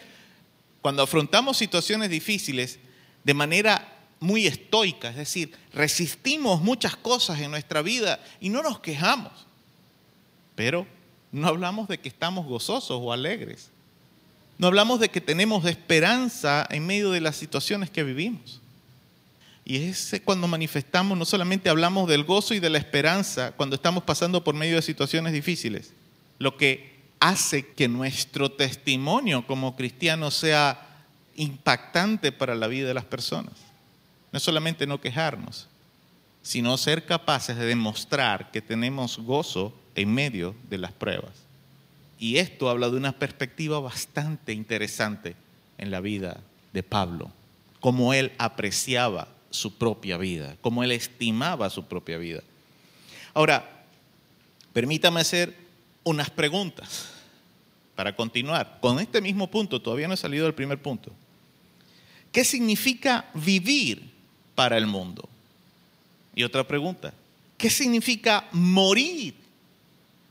cuando 0.86 1.01
afrontamos 1.01 1.57
situaciones 1.57 2.11
difíciles, 2.11 2.77
de 3.23 3.33
manera 3.33 3.91
muy 4.19 4.45
estoica, 4.45 5.09
es 5.09 5.15
decir, 5.15 5.51
resistimos 5.73 6.61
muchas 6.61 6.95
cosas 6.95 7.39
en 7.39 7.49
nuestra 7.49 7.81
vida 7.81 8.23
y 8.39 8.49
no 8.49 8.61
nos 8.61 8.81
quejamos. 8.81 9.31
Pero 10.53 10.86
no 11.31 11.47
hablamos 11.47 11.88
de 11.88 11.97
que 11.97 12.07
estamos 12.07 12.45
gozosos 12.45 12.99
o 13.01 13.11
alegres. 13.11 13.71
No 14.59 14.67
hablamos 14.67 14.99
de 14.99 15.09
que 15.09 15.21
tenemos 15.21 15.65
esperanza 15.65 16.67
en 16.69 16.86
medio 16.86 17.09
de 17.09 17.21
las 17.21 17.36
situaciones 17.36 17.89
que 17.89 18.03
vivimos. 18.03 18.61
Y 19.65 19.77
es 19.77 20.21
cuando 20.23 20.47
manifestamos, 20.47 21.17
no 21.17 21.25
solamente 21.25 21.67
hablamos 21.67 22.07
del 22.07 22.25
gozo 22.25 22.53
y 22.53 22.59
de 22.59 22.69
la 22.69 22.77
esperanza 22.77 23.53
cuando 23.53 23.75
estamos 23.75 24.03
pasando 24.03 24.43
por 24.43 24.53
medio 24.53 24.75
de 24.75 24.83
situaciones 24.83 25.33
difíciles, 25.33 25.93
lo 26.38 26.57
que 26.57 26.94
hace 27.30 27.65
que 27.65 27.88
nuestro 27.88 28.51
testimonio 28.51 29.47
como 29.47 29.76
cristianos 29.76 30.36
sea 30.36 30.80
impactante 31.36 32.32
para 32.32 32.53
la 32.53 32.67
vida 32.67 32.88
de 32.88 32.93
las 32.93 33.05
personas. 33.05 33.53
No 34.32 34.38
es 34.38 34.43
solamente 34.43 34.86
no 34.86 35.01
quejarnos, 35.01 35.67
sino 36.43 36.78
ser 36.78 37.07
capaces 37.07 37.57
de 37.57 37.65
demostrar 37.65 38.51
que 38.51 38.61
tenemos 38.61 39.17
gozo 39.17 39.73
en 39.95 40.13
medio 40.13 40.55
de 40.69 40.78
las 40.78 40.91
pruebas. 40.91 41.32
Y 42.19 42.38
esto 42.38 42.69
habla 42.69 42.89
de 42.89 42.97
una 42.97 43.13
perspectiva 43.13 43.80
bastante 43.80 44.53
interesante 44.53 45.36
en 45.80 45.89
la 45.89 46.01
vida 46.01 46.41
de 46.73 46.84
Pablo, 46.84 47.32
cómo 47.80 48.13
él 48.13 48.34
apreciaba 48.38 49.30
su 49.49 49.73
propia 49.80 50.17
vida, 50.17 50.57
cómo 50.61 50.84
él 50.84 50.91
estimaba 50.91 51.71
su 51.71 51.86
propia 51.86 52.19
vida. 52.19 52.43
Ahora, 53.34 53.84
permítame 54.73 55.21
hacer 55.21 55.55
unas 56.03 56.30
preguntas 56.30 57.14
para 57.95 58.15
continuar. 58.15 58.77
Con 58.81 58.99
este 58.99 59.21
mismo 59.21 59.49
punto, 59.49 59.81
todavía 59.81 60.07
no 60.07 60.13
he 60.13 60.17
salido 60.17 60.45
del 60.45 60.53
primer 60.53 60.81
punto. 60.81 61.11
¿Qué 62.31 62.43
significa 62.43 63.25
vivir 63.33 64.11
para 64.53 64.77
el 64.77 64.85
mundo? 64.85 65.27
Y 66.35 66.43
otra 66.43 66.67
pregunta, 66.67 67.13
¿qué 67.57 67.69
significa 67.69 68.47
morir 68.51 69.33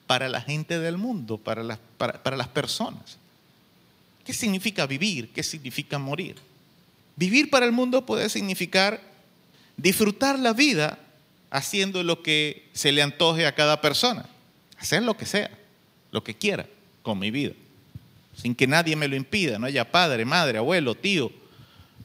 para 0.07 0.29
la 0.29 0.43
gente 0.43 0.79
del 0.79 0.99
mundo, 0.99 1.39
para 1.39 1.63
las, 1.63 1.79
para, 1.97 2.37
las 2.37 2.49
personas? 2.49 3.17
¿Qué 4.25 4.35
significa 4.35 4.87
vivir? 4.87 5.31
¿Qué 5.31 5.43
significa 5.43 5.99
morir? 5.99 6.37
Vivir 7.17 7.49
para 7.49 7.65
el 7.65 7.73
mundo 7.73 8.05
puede 8.05 8.29
significar 8.29 9.01
disfrutar 9.77 10.39
la 10.39 10.53
vida 10.53 10.99
haciendo 11.51 12.03
lo 12.03 12.23
que 12.23 12.69
se 12.75 12.93
le 12.93 13.03
antoje 13.03 13.47
a 13.47 13.55
cada 13.55 13.81
persona, 13.81 14.27
hacer 14.79 15.03
lo 15.03 15.17
que 15.17 15.25
sea, 15.25 15.51
lo 16.11 16.23
que 16.23 16.35
quiera 16.35 16.67
con 17.05 17.21
mi 17.21 17.31
vida, 17.31 17.53
sin 18.35 18.57
que 18.57 18.67
nadie 18.67 18.97
me 18.97 19.07
lo 19.07 19.15
impida, 19.15 19.61
no 19.61 19.67
haya 19.67 19.89
padre, 19.93 20.25
madre, 20.25 20.59
abuelo, 20.59 20.97
tío, 20.97 21.31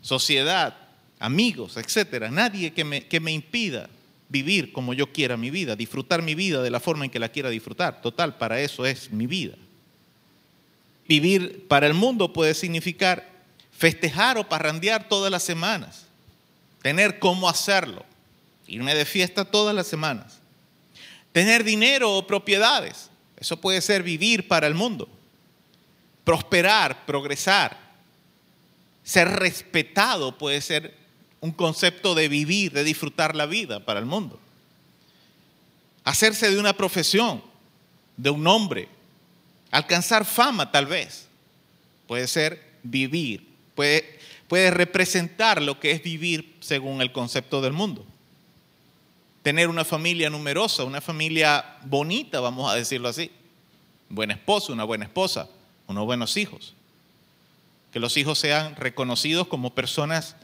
sociedad, 0.01 0.77
amigos, 1.17 1.77
etcétera, 1.77 2.29
nadie 2.29 2.71
que 2.71 2.83
me, 2.83 3.07
que 3.07 3.19
me 3.19 3.31
impida 3.31 3.89
vivir 4.27 4.71
como 4.71 4.93
yo 4.93 5.11
quiera 5.11 5.37
mi 5.37 5.49
vida, 5.49 5.75
disfrutar 5.75 6.21
mi 6.21 6.35
vida 6.35 6.61
de 6.61 6.69
la 6.69 6.79
forma 6.79 7.05
en 7.05 7.11
que 7.11 7.17
la 7.17 7.29
quiera 7.29 7.49
disfrutar. 7.49 8.01
Total, 8.01 8.37
para 8.37 8.61
eso 8.61 8.85
es 8.85 9.11
mi 9.11 9.25
vida. 9.25 9.55
Vivir 11.07 11.65
para 11.67 11.87
el 11.87 11.95
mundo 11.95 12.31
puede 12.31 12.53
significar 12.53 13.27
festejar 13.71 14.37
o 14.37 14.47
parrandear 14.47 15.07
todas 15.07 15.31
las 15.31 15.43
semanas, 15.43 16.05
tener 16.81 17.17
cómo 17.17 17.49
hacerlo, 17.49 18.05
irme 18.67 18.93
de 18.93 19.05
fiesta 19.05 19.45
todas 19.45 19.73
las 19.73 19.87
semanas, 19.87 20.39
tener 21.31 21.63
dinero 21.63 22.15
o 22.15 22.27
propiedades, 22.27 23.08
eso 23.39 23.57
puede 23.57 23.81
ser 23.81 24.03
vivir 24.03 24.47
para 24.47 24.67
el 24.67 24.75
mundo, 24.75 25.07
prosperar, 26.23 27.05
progresar, 27.05 27.77
ser 29.03 29.27
respetado 29.27 30.37
puede 30.37 30.61
ser 30.61 30.93
un 31.41 31.51
concepto 31.51 32.13
de 32.15 32.27
vivir, 32.27 32.71
de 32.71 32.83
disfrutar 32.83 33.35
la 33.35 33.45
vida 33.45 33.83
para 33.83 33.99
el 33.99 34.05
mundo. 34.05 34.39
Hacerse 36.03 36.51
de 36.51 36.59
una 36.59 36.73
profesión, 36.73 37.41
de 38.17 38.29
un 38.29 38.43
nombre, 38.43 38.87
alcanzar 39.71 40.25
fama 40.25 40.71
tal 40.71 40.85
vez, 40.85 41.27
puede 42.07 42.27
ser 42.27 42.61
vivir, 42.83 43.47
puede, 43.73 44.19
puede 44.47 44.71
representar 44.71 45.61
lo 45.61 45.79
que 45.79 45.91
es 45.91 46.03
vivir 46.03 46.57
según 46.59 47.01
el 47.01 47.11
concepto 47.11 47.61
del 47.61 47.73
mundo. 47.73 48.05
Tener 49.49 49.67
una 49.67 49.83
familia 49.83 50.29
numerosa, 50.29 50.83
una 50.83 51.01
familia 51.01 51.65
bonita, 51.81 52.39
vamos 52.39 52.71
a 52.71 52.75
decirlo 52.75 53.09
así. 53.09 53.31
Un 54.07 54.17
buen 54.17 54.29
esposo, 54.29 54.71
una 54.71 54.83
buena 54.83 55.05
esposa, 55.05 55.49
unos 55.87 56.05
buenos 56.05 56.37
hijos. 56.37 56.75
Que 57.91 57.99
los 57.99 58.15
hijos 58.17 58.37
sean 58.37 58.75
reconocidos 58.75 59.47
como 59.47 59.73
personas 59.73 60.35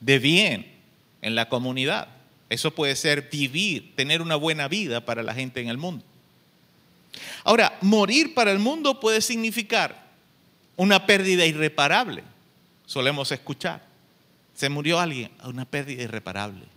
de 0.00 0.18
bien 0.18 0.72
en 1.20 1.34
la 1.34 1.50
comunidad. 1.50 2.08
Eso 2.48 2.70
puede 2.70 2.96
ser 2.96 3.28
vivir, 3.30 3.94
tener 3.96 4.22
una 4.22 4.36
buena 4.36 4.66
vida 4.66 5.04
para 5.04 5.22
la 5.22 5.34
gente 5.34 5.60
en 5.60 5.68
el 5.68 5.76
mundo. 5.76 6.02
Ahora, 7.44 7.76
morir 7.82 8.32
para 8.32 8.50
el 8.50 8.60
mundo 8.60 8.98
puede 8.98 9.20
significar 9.20 10.06
una 10.76 11.04
pérdida 11.04 11.44
irreparable. 11.44 12.24
Solemos 12.86 13.30
escuchar. 13.30 13.84
Se 14.54 14.70
murió 14.70 15.00
alguien, 15.00 15.32
una 15.44 15.66
pérdida 15.66 16.04
irreparable. 16.04 16.73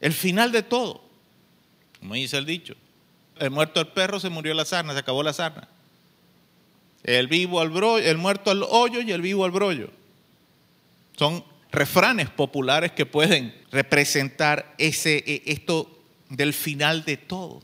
El 0.00 0.12
final 0.12 0.50
de 0.50 0.62
todo, 0.62 1.02
como 1.98 2.14
dice 2.14 2.38
el 2.38 2.46
dicho. 2.46 2.74
El 3.38 3.50
muerto 3.50 3.80
al 3.80 3.92
perro 3.92 4.20
se 4.20 4.28
murió 4.28 4.54
la 4.54 4.64
sarna, 4.64 4.92
se 4.92 4.98
acabó 4.98 5.22
la 5.22 5.32
sarna. 5.32 5.68
El 7.02 7.28
vivo 7.28 7.60
al 7.60 7.72
el 8.02 8.18
muerto 8.18 8.50
al 8.50 8.62
hoyo 8.62 9.00
y 9.00 9.12
el 9.12 9.22
vivo 9.22 9.44
al 9.44 9.50
brollo. 9.50 9.90
Son 11.16 11.44
refranes 11.70 12.28
populares 12.28 12.92
que 12.92 13.06
pueden 13.06 13.54
representar 13.70 14.74
ese, 14.78 15.22
e, 15.26 15.42
esto 15.46 15.90
del 16.28 16.52
final 16.52 17.04
de 17.04 17.16
todo. 17.16 17.60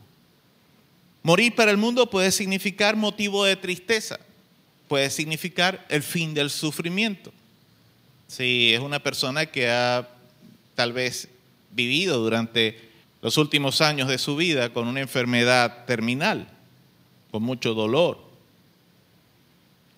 Morir 1.23 1.55
para 1.55 1.71
el 1.71 1.77
mundo 1.77 2.09
puede 2.09 2.31
significar 2.31 2.95
motivo 2.95 3.43
de 3.45 3.55
tristeza, 3.55 4.19
puede 4.87 5.09
significar 5.09 5.85
el 5.89 6.01
fin 6.01 6.33
del 6.33 6.49
sufrimiento. 6.49 7.33
Si 8.27 8.73
es 8.73 8.79
una 8.79 8.99
persona 8.99 9.45
que 9.45 9.69
ha 9.69 10.07
tal 10.75 10.93
vez 10.93 11.29
vivido 11.77 12.17
durante 12.17 12.89
los 13.21 13.37
últimos 13.37 13.79
años 13.79 14.09
de 14.09 14.17
su 14.17 14.35
vida 14.35 14.73
con 14.73 14.87
una 14.87 14.99
enfermedad 14.99 15.85
terminal, 15.85 16.49
con 17.31 17.43
mucho 17.43 17.73
dolor. 17.73 18.19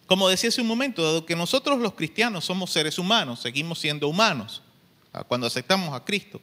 Como 0.05 0.29
decía 0.29 0.49
hace 0.49 0.61
un 0.61 0.67
momento, 0.67 1.03
dado 1.03 1.25
que 1.25 1.35
nosotros 1.35 1.79
los 1.79 1.93
cristianos 1.93 2.45
somos 2.45 2.69
seres 2.69 2.99
humanos, 2.99 3.39
seguimos 3.39 3.79
siendo 3.79 4.07
humanos 4.07 4.61
cuando 5.27 5.47
aceptamos 5.47 5.93
a 5.95 6.03
Cristo, 6.03 6.39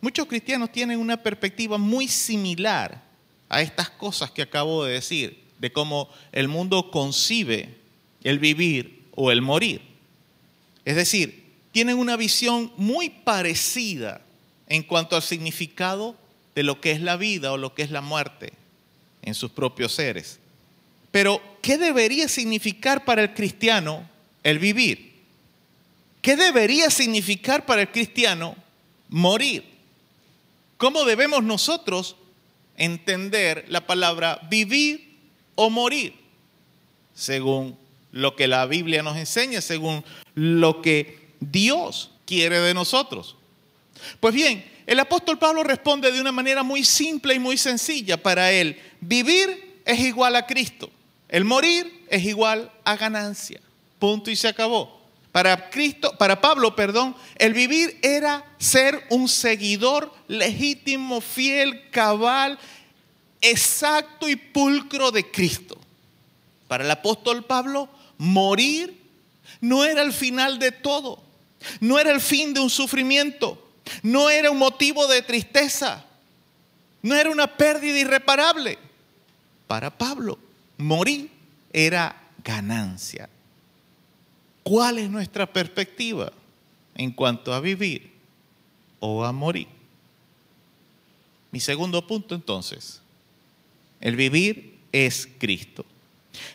muchos 0.00 0.26
cristianos 0.26 0.72
tienen 0.72 0.98
una 0.98 1.22
perspectiva 1.22 1.76
muy 1.76 2.08
similar 2.08 3.02
a 3.48 3.60
estas 3.60 3.90
cosas 3.90 4.30
que 4.30 4.42
acabo 4.42 4.84
de 4.84 4.94
decir, 4.94 5.42
de 5.58 5.72
cómo 5.72 6.08
el 6.32 6.48
mundo 6.48 6.90
concibe 6.90 7.76
el 8.22 8.38
vivir 8.38 9.06
o 9.14 9.30
el 9.30 9.42
morir. 9.42 9.82
Es 10.84 10.96
decir, 10.96 11.47
tienen 11.78 11.98
una 11.98 12.16
visión 12.16 12.72
muy 12.76 13.08
parecida 13.08 14.20
en 14.66 14.82
cuanto 14.82 15.14
al 15.14 15.22
significado 15.22 16.16
de 16.56 16.64
lo 16.64 16.80
que 16.80 16.90
es 16.90 17.00
la 17.00 17.16
vida 17.16 17.52
o 17.52 17.56
lo 17.56 17.72
que 17.72 17.82
es 17.82 17.92
la 17.92 18.00
muerte 18.00 18.52
en 19.22 19.32
sus 19.32 19.52
propios 19.52 19.92
seres. 19.92 20.40
Pero, 21.12 21.40
¿qué 21.62 21.78
debería 21.78 22.26
significar 22.26 23.04
para 23.04 23.22
el 23.22 23.32
cristiano 23.32 24.10
el 24.42 24.58
vivir? 24.58 25.12
¿Qué 26.20 26.34
debería 26.34 26.90
significar 26.90 27.64
para 27.64 27.82
el 27.82 27.92
cristiano 27.92 28.56
morir? 29.08 29.62
¿Cómo 30.78 31.04
debemos 31.04 31.44
nosotros 31.44 32.16
entender 32.76 33.66
la 33.68 33.86
palabra 33.86 34.40
vivir 34.50 35.16
o 35.54 35.70
morir? 35.70 36.12
Según 37.14 37.78
lo 38.10 38.34
que 38.34 38.48
la 38.48 38.66
Biblia 38.66 39.04
nos 39.04 39.16
enseña, 39.16 39.60
según 39.60 40.04
lo 40.34 40.82
que 40.82 41.17
Dios 41.40 42.10
quiere 42.24 42.60
de 42.60 42.74
nosotros. 42.74 43.36
Pues 44.20 44.34
bien, 44.34 44.64
el 44.86 45.00
apóstol 45.00 45.38
Pablo 45.38 45.62
responde 45.64 46.10
de 46.12 46.20
una 46.20 46.32
manera 46.32 46.62
muy 46.62 46.84
simple 46.84 47.34
y 47.34 47.38
muy 47.38 47.58
sencilla. 47.58 48.22
Para 48.22 48.50
él, 48.52 48.80
vivir 49.00 49.80
es 49.84 50.00
igual 50.00 50.36
a 50.36 50.46
Cristo. 50.46 50.90
El 51.28 51.44
morir 51.44 52.06
es 52.08 52.24
igual 52.24 52.70
a 52.84 52.96
ganancia. 52.96 53.60
Punto 53.98 54.30
y 54.30 54.36
se 54.36 54.48
acabó. 54.48 54.98
Para 55.32 55.68
Cristo, 55.70 56.16
para 56.16 56.40
Pablo, 56.40 56.74
perdón, 56.74 57.14
el 57.36 57.52
vivir 57.52 57.98
era 58.02 58.44
ser 58.58 59.06
un 59.10 59.28
seguidor 59.28 60.12
legítimo, 60.26 61.20
fiel, 61.20 61.90
cabal, 61.90 62.58
exacto 63.40 64.28
y 64.28 64.36
pulcro 64.36 65.10
de 65.10 65.30
Cristo. 65.30 65.76
Para 66.66 66.84
el 66.84 66.90
apóstol 66.90 67.44
Pablo, 67.44 67.88
morir 68.16 68.98
no 69.60 69.84
era 69.84 70.02
el 70.02 70.12
final 70.12 70.58
de 70.58 70.72
todo, 70.72 71.22
no 71.80 71.98
era 71.98 72.10
el 72.10 72.20
fin 72.20 72.54
de 72.54 72.60
un 72.60 72.70
sufrimiento, 72.70 73.70
no 74.02 74.30
era 74.30 74.50
un 74.50 74.58
motivo 74.58 75.06
de 75.06 75.22
tristeza, 75.22 76.04
no 77.02 77.14
era 77.14 77.30
una 77.30 77.56
pérdida 77.56 77.98
irreparable. 77.98 78.78
Para 79.66 79.96
Pablo, 79.96 80.38
morir 80.76 81.30
era 81.72 82.16
ganancia. 82.42 83.28
¿Cuál 84.62 84.98
es 84.98 85.08
nuestra 85.08 85.50
perspectiva 85.50 86.32
en 86.94 87.10
cuanto 87.12 87.54
a 87.54 87.60
vivir 87.60 88.10
o 89.00 89.24
a 89.24 89.32
morir? 89.32 89.68
Mi 91.50 91.60
segundo 91.60 92.06
punto 92.06 92.34
entonces, 92.34 93.00
el 94.00 94.16
vivir 94.16 94.78
es 94.92 95.28
Cristo. 95.38 95.84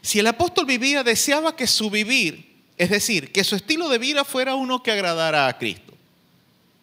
Si 0.02 0.20
el 0.20 0.28
apóstol 0.28 0.66
vivía, 0.66 1.04
deseaba 1.04 1.56
que 1.56 1.68
su 1.68 1.90
vivir, 1.90 2.53
es 2.78 2.90
decir, 2.90 3.32
que 3.32 3.44
su 3.44 3.56
estilo 3.56 3.90
de 3.90 3.98
vida 3.98 4.26
fuera 4.26 4.56
uno 4.56 4.82
que 4.82 4.92
agradara 4.92 5.48
a 5.48 5.58
Cristo. 5.58 5.94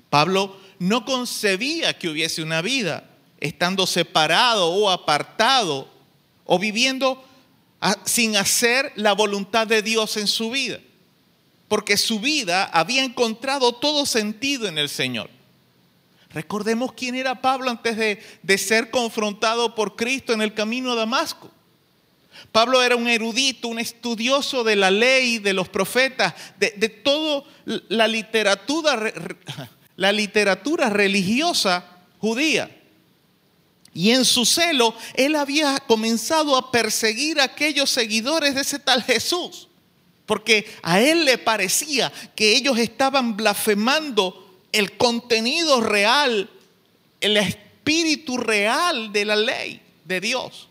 Pablo 0.08 0.56
no 0.78 1.04
concebía 1.04 1.98
que 1.98 2.08
hubiese 2.08 2.42
una 2.42 2.62
vida 2.62 3.04
estando 3.38 3.86
separado 3.86 4.70
o 4.70 4.90
apartado 4.90 5.88
o 6.44 6.58
viviendo 6.58 7.24
sin 8.04 8.36
hacer 8.36 8.92
la 8.96 9.12
voluntad 9.12 9.66
de 9.66 9.82
Dios 9.82 10.16
en 10.16 10.26
su 10.26 10.50
vida, 10.50 10.78
porque 11.68 11.96
su 11.96 12.20
vida 12.20 12.64
había 12.64 13.04
encontrado 13.04 13.72
todo 13.72 14.04
sentido 14.04 14.68
en 14.68 14.78
el 14.78 14.88
Señor. 14.88 15.30
Recordemos 16.32 16.92
quién 16.92 17.16
era 17.16 17.40
Pablo 17.40 17.70
antes 17.70 17.96
de, 17.96 18.58
ser 18.58 18.90
confrontado 18.90 19.74
por 19.74 19.96
Cristo 19.96 20.32
en 20.32 20.42
el 20.42 20.54
camino 20.54 20.92
a 20.92 20.94
Damasco. 20.94 21.50
Pablo 22.52 22.82
era 22.82 22.96
un 22.96 23.08
erudito, 23.08 23.68
un 23.68 23.78
estudioso 23.78 24.64
de 24.64 24.76
la 24.76 24.90
ley, 24.90 25.38
de 25.38 25.52
los 25.52 25.68
profetas, 25.68 26.34
de, 26.58 26.88
toda 26.88 27.44
la 27.88 28.08
literatura, 28.08 29.12
la 29.96 30.12
literatura 30.12 30.90
religiosa 30.90 31.84
judía. 32.18 32.76
Y 33.92 34.10
en 34.10 34.24
su 34.24 34.46
celo, 34.46 34.94
él 35.14 35.34
había 35.36 35.78
comenzado 35.80 36.56
a 36.56 36.70
perseguir 36.70 37.40
a 37.40 37.44
aquellos 37.44 37.90
seguidores 37.90 38.54
de 38.54 38.60
ese 38.60 38.78
tal 38.78 39.02
Jesús. 39.02 39.68
Porque 40.26 40.72
a 40.82 41.00
él 41.00 41.24
le 41.24 41.38
parecía 41.38 42.12
que 42.36 42.56
ellos 42.56 42.78
estaban 42.78 43.36
blasfemando 43.36 44.48
el 44.70 44.96
contenido 44.96 45.80
real, 45.80 46.48
el 47.20 47.36
espíritu 47.36 48.36
real 48.36 49.12
de 49.12 49.24
la 49.24 49.34
ley 49.34 49.82
de 50.04 50.20
Dios. 50.20 50.69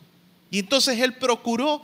Y 0.52 0.60
entonces 0.60 1.00
él 1.00 1.16
procuró 1.16 1.82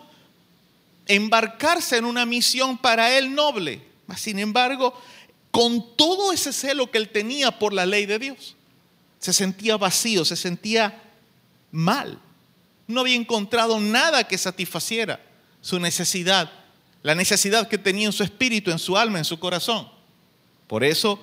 embarcarse 1.07 1.97
en 1.97 2.05
una 2.05 2.25
misión 2.25 2.77
para 2.77 3.17
él 3.17 3.33
noble. 3.33 3.81
Sin 4.17 4.39
embargo, 4.39 4.93
con 5.51 5.95
todo 5.95 6.31
ese 6.31 6.51
celo 6.51 6.89
que 6.89 6.97
él 6.97 7.09
tenía 7.09 7.57
por 7.57 7.73
la 7.73 7.85
ley 7.85 8.05
de 8.05 8.19
Dios, 8.19 8.55
se 9.19 9.33
sentía 9.33 9.77
vacío, 9.77 10.25
se 10.25 10.35
sentía 10.35 11.01
mal. 11.71 12.19
No 12.87 13.01
había 13.01 13.15
encontrado 13.15 13.79
nada 13.79 14.27
que 14.27 14.37
satisfaciera 14.37 15.19
su 15.61 15.79
necesidad, 15.79 16.51
la 17.01 17.15
necesidad 17.15 17.67
que 17.67 17.77
tenía 17.77 18.07
en 18.07 18.13
su 18.13 18.23
espíritu, 18.23 18.69
en 18.71 18.79
su 18.79 18.97
alma, 18.97 19.17
en 19.17 19.25
su 19.25 19.39
corazón. 19.39 19.89
Por 20.67 20.83
eso 20.83 21.19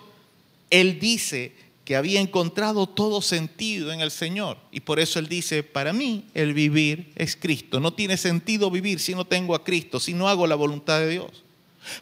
él 0.71 0.99
dice 0.99 1.55
que 1.85 1.97
había 1.97 2.21
encontrado 2.21 2.87
todo 2.87 3.23
sentido 3.23 3.93
en 3.93 4.01
el 4.01 4.11
Señor. 4.11 4.59
Y 4.71 4.81
por 4.81 5.01
eso 5.01 5.19
Él 5.19 5.29
dice, 5.29 5.63
para 5.63 5.93
mí 5.93 6.27
el 6.35 6.55
vivir 6.55 7.13
es 7.17 7.37
Cristo. 7.37 7.81
No 7.81 7.93
tiene 7.93 8.17
sentido 8.17 8.71
vivir 8.71 9.01
si 9.01 9.15
no 9.15 9.25
tengo 9.25 9.55
a 9.55 9.65
Cristo, 9.65 9.99
si 9.99 10.15
no 10.15 10.29
hago 10.29 10.47
la 10.47 10.55
voluntad 10.55 11.01
de 11.01 11.09
Dios. 11.09 11.43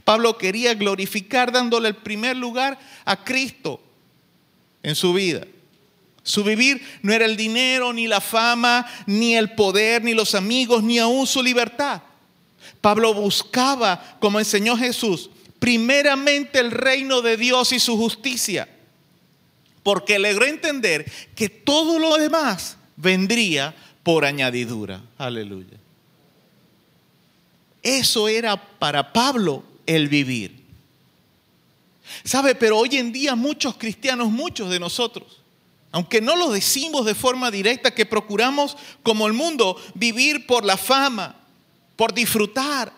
Pablo 0.04 0.36
quería 0.36 0.74
glorificar 0.74 1.50
dándole 1.52 1.88
el 1.88 1.96
primer 1.96 2.36
lugar 2.36 2.78
a 3.04 3.24
Cristo 3.24 3.80
en 4.82 4.94
su 4.94 5.14
vida. 5.14 5.46
Su 6.22 6.44
vivir 6.44 6.82
no 7.02 7.14
era 7.14 7.24
el 7.24 7.36
dinero, 7.36 7.92
ni 7.94 8.06
la 8.06 8.20
fama, 8.20 8.86
ni 9.06 9.34
el 9.34 9.54
poder, 9.54 10.04
ni 10.04 10.12
los 10.12 10.34
amigos, 10.34 10.82
ni 10.82 10.98
aún 10.98 11.26
su 11.26 11.42
libertad. 11.42 12.02
Pablo 12.82 13.14
buscaba, 13.14 14.18
como 14.20 14.38
enseñó 14.38 14.76
Jesús, 14.76 15.30
primeramente 15.58 16.58
el 16.58 16.70
reino 16.70 17.22
de 17.22 17.38
Dios 17.38 17.72
y 17.72 17.80
su 17.80 17.96
justicia, 17.96 18.68
porque 19.82 20.18
logró 20.18 20.46
entender 20.46 21.10
que 21.34 21.48
todo 21.48 21.98
lo 21.98 22.16
demás 22.16 22.76
vendría 22.96 23.74
por 24.02 24.24
añadidura. 24.24 25.02
Aleluya. 25.18 25.78
Eso 27.82 28.28
era 28.28 28.56
para 28.78 29.12
Pablo 29.12 29.64
el 29.86 30.08
vivir. 30.08 30.60
¿Sabe? 32.24 32.54
Pero 32.54 32.78
hoy 32.78 32.96
en 32.96 33.12
día 33.12 33.34
muchos 33.34 33.76
cristianos, 33.76 34.30
muchos 34.30 34.70
de 34.70 34.80
nosotros, 34.80 35.40
aunque 35.92 36.20
no 36.20 36.36
lo 36.36 36.50
decimos 36.50 37.04
de 37.06 37.14
forma 37.14 37.50
directa, 37.50 37.94
que 37.94 38.06
procuramos 38.06 38.76
como 39.02 39.26
el 39.26 39.32
mundo 39.32 39.80
vivir 39.94 40.46
por 40.46 40.64
la 40.64 40.76
fama, 40.76 41.36
por 41.96 42.14
disfrutar, 42.14 42.92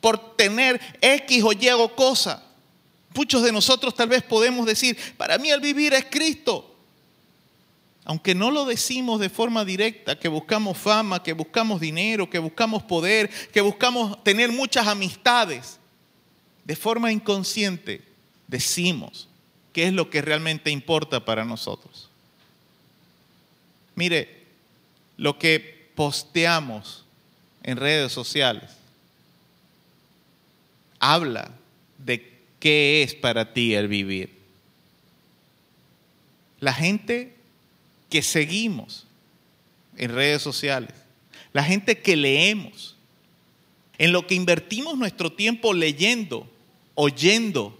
por 0.00 0.36
tener 0.36 0.80
X 1.00 1.42
o 1.42 1.52
Y 1.52 1.68
o 1.70 1.94
cosa. 1.94 2.45
Muchos 3.16 3.42
de 3.42 3.50
nosotros 3.50 3.94
tal 3.94 4.08
vez 4.08 4.22
podemos 4.22 4.66
decir, 4.66 4.96
para 5.16 5.38
mí 5.38 5.50
el 5.50 5.60
vivir 5.60 5.94
es 5.94 6.04
Cristo. 6.10 6.74
Aunque 8.04 8.34
no 8.34 8.50
lo 8.50 8.66
decimos 8.66 9.18
de 9.18 9.30
forma 9.30 9.64
directa, 9.64 10.18
que 10.18 10.28
buscamos 10.28 10.78
fama, 10.78 11.22
que 11.22 11.32
buscamos 11.32 11.80
dinero, 11.80 12.30
que 12.30 12.38
buscamos 12.38 12.82
poder, 12.82 13.28
que 13.52 13.60
buscamos 13.60 14.22
tener 14.22 14.52
muchas 14.52 14.86
amistades, 14.86 15.80
de 16.64 16.76
forma 16.76 17.10
inconsciente 17.10 18.02
decimos 18.46 19.28
qué 19.72 19.88
es 19.88 19.92
lo 19.92 20.10
que 20.10 20.22
realmente 20.22 20.70
importa 20.70 21.24
para 21.24 21.44
nosotros. 21.44 22.08
Mire, 23.94 24.44
lo 25.16 25.38
que 25.38 25.90
posteamos 25.94 27.04
en 27.62 27.78
redes 27.78 28.12
sociales 28.12 28.72
habla 31.00 31.50
de 31.98 32.35
qué 32.58 33.02
es 33.02 33.14
para 33.14 33.52
ti 33.52 33.74
el 33.74 33.88
vivir. 33.88 34.36
La 36.60 36.72
gente 36.72 37.36
que 38.08 38.22
seguimos 38.22 39.06
en 39.96 40.12
redes 40.12 40.42
sociales, 40.42 40.92
la 41.52 41.64
gente 41.64 42.00
que 42.00 42.16
leemos, 42.16 42.96
en 43.98 44.12
lo 44.12 44.26
que 44.26 44.34
invertimos 44.34 44.96
nuestro 44.96 45.32
tiempo 45.32 45.72
leyendo, 45.72 46.50
oyendo, 46.94 47.78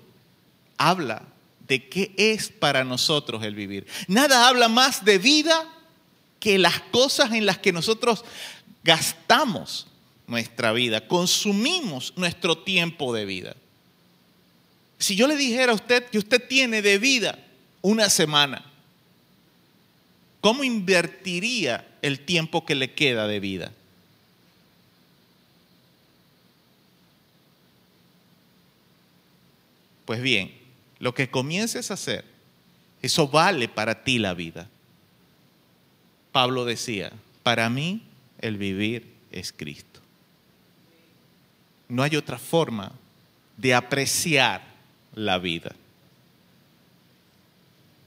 habla 0.78 1.22
de 1.66 1.88
qué 1.88 2.12
es 2.16 2.48
para 2.48 2.84
nosotros 2.84 3.42
el 3.44 3.54
vivir. 3.54 3.86
Nada 4.08 4.48
habla 4.48 4.68
más 4.68 5.04
de 5.04 5.18
vida 5.18 5.72
que 6.40 6.58
las 6.58 6.80
cosas 6.80 7.32
en 7.32 7.44
las 7.44 7.58
que 7.58 7.72
nosotros 7.72 8.24
gastamos 8.84 9.88
nuestra 10.26 10.72
vida, 10.72 11.06
consumimos 11.06 12.12
nuestro 12.16 12.58
tiempo 12.58 13.12
de 13.14 13.24
vida. 13.24 13.56
Si 14.98 15.14
yo 15.16 15.26
le 15.26 15.36
dijera 15.36 15.72
a 15.72 15.74
usted 15.74 16.06
que 16.06 16.18
usted 16.18 16.46
tiene 16.48 16.82
de 16.82 16.98
vida 16.98 17.38
una 17.82 18.08
semana, 18.08 18.64
¿cómo 20.40 20.64
invertiría 20.64 21.86
el 22.02 22.20
tiempo 22.20 22.64
que 22.64 22.74
le 22.74 22.92
queda 22.94 23.26
de 23.26 23.40
vida? 23.40 23.72
Pues 30.06 30.22
bien, 30.22 30.52
lo 31.00 31.14
que 31.14 31.28
comiences 31.28 31.90
a 31.90 31.94
hacer, 31.94 32.24
eso 33.02 33.28
vale 33.28 33.68
para 33.68 34.04
ti 34.04 34.18
la 34.18 34.34
vida. 34.34 34.68
Pablo 36.32 36.64
decía, 36.64 37.12
para 37.42 37.68
mí 37.68 38.02
el 38.40 38.56
vivir 38.56 39.12
es 39.32 39.52
Cristo. 39.52 40.00
No 41.88 42.02
hay 42.02 42.16
otra 42.16 42.38
forma 42.38 42.92
de 43.56 43.74
apreciar 43.74 44.75
la 45.16 45.38
vida. 45.38 45.74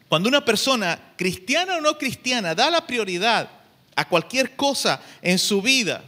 Cuando 0.07 0.29
una 0.29 0.45
persona, 0.45 1.13
cristiana 1.17 1.77
o 1.77 1.81
no 1.81 1.97
cristiana, 1.97 2.55
da 2.55 2.69
la 2.69 2.87
prioridad 2.87 3.49
a 3.95 4.07
cualquier 4.07 4.55
cosa 4.55 5.01
en 5.21 5.37
su 5.37 5.61
vida, 5.61 6.03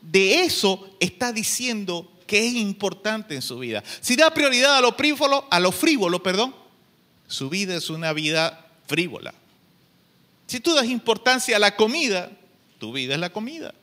de 0.00 0.42
eso 0.42 0.96
está 0.98 1.32
diciendo 1.32 2.10
que 2.26 2.46
es 2.46 2.54
importante 2.54 3.34
en 3.34 3.42
su 3.42 3.58
vida. 3.58 3.84
Si 4.00 4.16
da 4.16 4.32
prioridad 4.32 4.76
a 4.76 4.80
lo 4.80 4.92
frívolo, 4.92 5.46
a 5.50 5.60
lo 5.60 5.70
frívolo, 5.70 6.22
perdón, 6.22 6.54
su 7.26 7.50
vida 7.50 7.76
es 7.76 7.90
una 7.90 8.12
vida 8.12 8.66
frívola. 8.86 9.34
Si 10.46 10.60
tú 10.60 10.74
das 10.74 10.86
importancia 10.86 11.56
a 11.56 11.60
la 11.60 11.76
comida, 11.76 12.30
tu 12.78 12.92
vida 12.92 13.14
es 13.14 13.20
la 13.20 13.30
comida. 13.30 13.74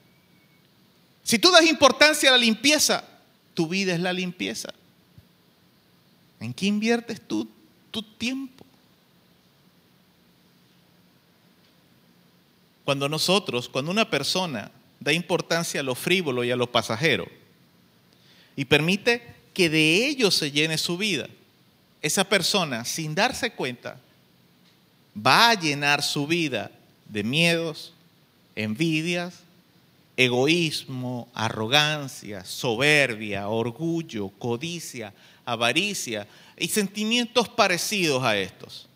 Si 1.23 1.39
tú 1.39 1.51
das 1.51 1.65
importancia 1.65 2.29
a 2.29 2.33
la 2.33 2.37
limpieza, 2.37 3.03
tu 3.53 3.67
vida 3.67 3.93
es 3.93 3.99
la 3.99 4.13
limpieza. 4.13 4.73
¿En 6.41 6.53
qué 6.53 6.65
inviertes 6.65 7.21
tú 7.21 7.47
tu 7.91 8.01
tiempo? 8.01 8.65
Cuando 12.83 13.07
nosotros, 13.07 13.69
cuando 13.69 13.91
una 13.91 14.09
persona 14.09 14.71
da 14.99 15.13
importancia 15.13 15.79
a 15.79 15.83
lo 15.83 15.95
frívolo 15.95 16.43
y 16.43 16.51
a 16.51 16.55
lo 16.55 16.71
pasajero, 16.71 17.27
y 18.55 18.65
permite 18.65 19.21
que 19.53 19.69
de 19.69 20.07
ello 20.07 20.31
se 20.31 20.51
llene 20.51 20.77
su 20.77 20.97
vida. 20.97 21.29
Esa 22.01 22.23
persona, 22.23 22.85
sin 22.85 23.13
darse 23.13 23.51
cuenta, 23.51 23.99
va 25.15 25.51
a 25.51 25.59
llenar 25.59 26.01
su 26.01 26.25
vida 26.25 26.71
de 27.07 27.23
miedos, 27.23 27.93
envidias, 28.55 29.41
egoísmo, 30.17 31.29
arrogancia, 31.33 32.43
soberbia, 32.45 33.47
orgullo, 33.47 34.29
codicia, 34.29 35.13
avaricia 35.51 36.27
y 36.57 36.67
sentimientos 36.67 37.49
parecidos 37.49 38.23
a 38.23 38.37
estos. 38.37 38.87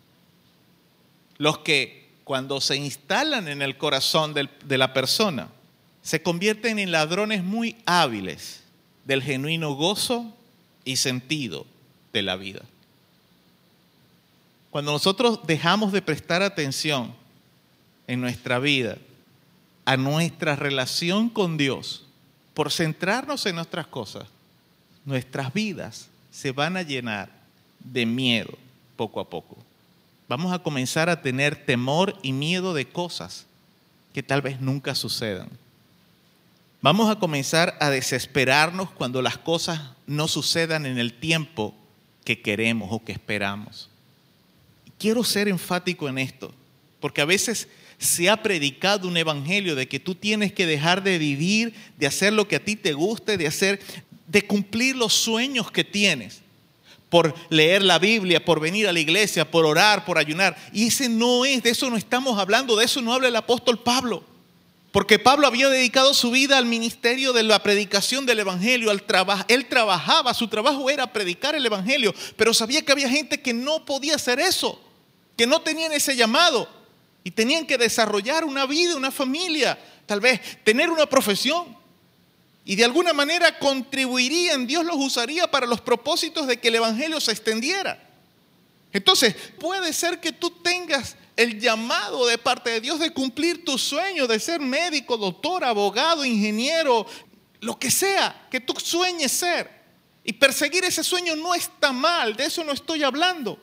Los 1.38 1.58
que 1.58 2.08
cuando 2.24 2.60
se 2.60 2.76
instalan 2.76 3.48
en 3.48 3.62
el 3.62 3.76
corazón 3.76 4.34
de 4.34 4.78
la 4.78 4.92
persona 4.92 5.48
se 6.02 6.22
convierten 6.22 6.78
en 6.78 6.92
ladrones 6.92 7.42
muy 7.42 7.76
hábiles 7.84 8.62
del 9.04 9.22
genuino 9.22 9.74
gozo 9.74 10.32
y 10.84 10.96
sentido 10.96 11.66
de 12.12 12.22
la 12.22 12.36
vida. 12.36 12.62
Cuando 14.70 14.92
nosotros 14.92 15.40
dejamos 15.46 15.92
de 15.92 16.02
prestar 16.02 16.42
atención 16.42 17.14
en 18.06 18.20
nuestra 18.20 18.58
vida 18.58 18.98
a 19.84 19.96
nuestra 19.96 20.56
relación 20.56 21.28
con 21.28 21.56
Dios 21.56 22.04
por 22.54 22.72
centrarnos 22.72 23.46
en 23.46 23.56
nuestras 23.56 23.86
cosas, 23.86 24.28
nuestras 25.04 25.52
vidas 25.52 26.08
se 26.36 26.52
van 26.52 26.76
a 26.76 26.82
llenar 26.82 27.30
de 27.80 28.04
miedo 28.04 28.58
poco 28.94 29.20
a 29.20 29.30
poco. 29.30 29.56
Vamos 30.28 30.52
a 30.52 30.58
comenzar 30.58 31.08
a 31.08 31.22
tener 31.22 31.64
temor 31.64 32.14
y 32.22 32.32
miedo 32.32 32.74
de 32.74 32.86
cosas 32.86 33.46
que 34.12 34.22
tal 34.22 34.42
vez 34.42 34.60
nunca 34.60 34.94
sucedan. 34.94 35.48
Vamos 36.82 37.08
a 37.08 37.18
comenzar 37.18 37.78
a 37.80 37.88
desesperarnos 37.88 38.90
cuando 38.90 39.22
las 39.22 39.38
cosas 39.38 39.80
no 40.06 40.28
sucedan 40.28 40.84
en 40.84 40.98
el 40.98 41.14
tiempo 41.14 41.74
que 42.22 42.42
queremos 42.42 42.90
o 42.92 43.02
que 43.02 43.12
esperamos. 43.12 43.88
Quiero 44.98 45.24
ser 45.24 45.48
enfático 45.48 46.06
en 46.06 46.18
esto, 46.18 46.52
porque 47.00 47.22
a 47.22 47.26
veces 47.26 47.66
se 47.98 48.28
ha 48.28 48.42
predicado 48.42 49.08
un 49.08 49.16
evangelio 49.16 49.74
de 49.74 49.88
que 49.88 50.00
tú 50.00 50.14
tienes 50.14 50.52
que 50.52 50.66
dejar 50.66 51.02
de 51.02 51.18
vivir, 51.18 51.74
de 51.96 52.06
hacer 52.06 52.32
lo 52.32 52.46
que 52.46 52.56
a 52.56 52.64
ti 52.64 52.76
te 52.76 52.92
guste, 52.92 53.38
de 53.38 53.46
hacer, 53.46 53.80
de 54.26 54.46
cumplir 54.46 54.96
los 54.96 55.14
sueños 55.14 55.70
que 55.70 55.84
tienes, 55.84 56.42
por 57.08 57.34
leer 57.50 57.82
la 57.82 57.98
Biblia, 57.98 58.44
por 58.44 58.60
venir 58.60 58.88
a 58.88 58.92
la 58.92 59.00
iglesia, 59.00 59.50
por 59.50 59.64
orar, 59.64 60.04
por 60.04 60.18
ayunar. 60.18 60.56
Y 60.72 60.88
ese 60.88 61.08
no 61.08 61.44
es, 61.44 61.62
de 61.62 61.70
eso 61.70 61.88
no 61.88 61.96
estamos 61.96 62.38
hablando, 62.38 62.76
de 62.76 62.84
eso 62.84 63.00
no 63.00 63.14
habla 63.14 63.28
el 63.28 63.36
apóstol 63.36 63.78
Pablo. 63.78 64.24
Porque 64.90 65.18
Pablo 65.18 65.46
había 65.46 65.68
dedicado 65.68 66.14
su 66.14 66.30
vida 66.30 66.56
al 66.56 66.64
ministerio 66.64 67.34
de 67.34 67.42
la 67.42 67.62
predicación 67.62 68.24
del 68.24 68.38
Evangelio, 68.38 68.90
al 68.90 69.02
trabajo. 69.02 69.44
Él 69.48 69.66
trabajaba, 69.66 70.32
su 70.32 70.48
trabajo 70.48 70.88
era 70.88 71.12
predicar 71.12 71.54
el 71.54 71.66
Evangelio, 71.66 72.14
pero 72.36 72.54
sabía 72.54 72.82
que 72.82 72.92
había 72.92 73.10
gente 73.10 73.42
que 73.42 73.52
no 73.52 73.84
podía 73.84 74.14
hacer 74.14 74.40
eso, 74.40 74.80
que 75.36 75.46
no 75.46 75.60
tenían 75.60 75.92
ese 75.92 76.16
llamado 76.16 76.68
y 77.22 77.30
tenían 77.30 77.66
que 77.66 77.76
desarrollar 77.76 78.44
una 78.44 78.66
vida, 78.66 78.96
una 78.96 79.10
familia, 79.10 79.78
tal 80.06 80.20
vez 80.20 80.40
tener 80.64 80.88
una 80.88 81.06
profesión. 81.06 81.76
Y 82.68 82.74
de 82.74 82.84
alguna 82.84 83.12
manera 83.12 83.60
contribuirían, 83.60 84.66
Dios 84.66 84.84
los 84.84 84.96
usaría 84.96 85.48
para 85.48 85.66
los 85.66 85.80
propósitos 85.80 86.48
de 86.48 86.58
que 86.58 86.66
el 86.66 86.74
Evangelio 86.74 87.20
se 87.20 87.30
extendiera. 87.30 88.02
Entonces, 88.92 89.36
puede 89.60 89.92
ser 89.92 90.18
que 90.18 90.32
tú 90.32 90.50
tengas 90.50 91.14
el 91.36 91.60
llamado 91.60 92.26
de 92.26 92.38
parte 92.38 92.70
de 92.70 92.80
Dios 92.80 92.98
de 92.98 93.12
cumplir 93.12 93.64
tu 93.64 93.78
sueño 93.78 94.26
de 94.26 94.40
ser 94.40 94.58
médico, 94.58 95.16
doctor, 95.16 95.62
abogado, 95.64 96.24
ingeniero, 96.24 97.06
lo 97.60 97.78
que 97.78 97.88
sea 97.88 98.48
que 98.50 98.58
tú 98.58 98.74
sueñes 98.82 99.30
ser. 99.30 99.70
Y 100.24 100.32
perseguir 100.32 100.84
ese 100.84 101.04
sueño 101.04 101.36
no 101.36 101.54
está 101.54 101.92
mal, 101.92 102.34
de 102.34 102.46
eso 102.46 102.64
no 102.64 102.72
estoy 102.72 103.04
hablando. 103.04 103.60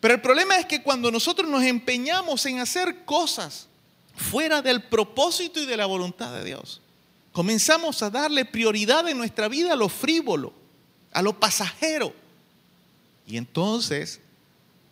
Pero 0.00 0.14
el 0.14 0.22
problema 0.22 0.56
es 0.56 0.64
que 0.64 0.82
cuando 0.82 1.10
nosotros 1.10 1.46
nos 1.46 1.62
empeñamos 1.62 2.46
en 2.46 2.58
hacer 2.58 3.04
cosas 3.04 3.68
fuera 4.16 4.62
del 4.62 4.82
propósito 4.84 5.60
y 5.60 5.66
de 5.66 5.76
la 5.76 5.84
voluntad 5.84 6.32
de 6.32 6.42
Dios, 6.42 6.80
comenzamos 7.32 8.02
a 8.02 8.10
darle 8.10 8.44
prioridad 8.44 9.08
en 9.08 9.18
nuestra 9.18 9.48
vida 9.48 9.72
a 9.72 9.76
lo 9.76 9.88
frívolo, 9.88 10.52
a 11.12 11.22
lo 11.22 11.38
pasajero. 11.38 12.14
Y 13.26 13.36
entonces, 13.36 14.20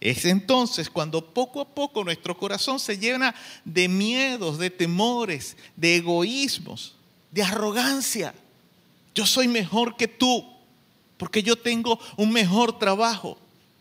es 0.01 0.25
entonces 0.25 0.89
cuando 0.89 1.25
poco 1.25 1.61
a 1.61 1.69
poco 1.69 2.03
nuestro 2.03 2.37
corazón 2.37 2.81
se 2.81 2.99
llena 2.99 3.35
de 3.65 3.89
miedos, 3.89 4.59
de 4.59 4.71
temores, 4.71 5.57
de 5.77 5.97
egoísmos, 5.97 6.95
de 7.31 7.43
arrogancia. 7.43 8.35
Yo 9.15 9.27
soy 9.27 9.47
mejor 9.47 9.97
que 9.97 10.09
tú 10.09 10.47
porque 11.21 11.43
yo 11.43 11.55
tengo 11.55 12.01
un 12.17 12.33
mejor 12.33 12.79
trabajo, 12.79 13.37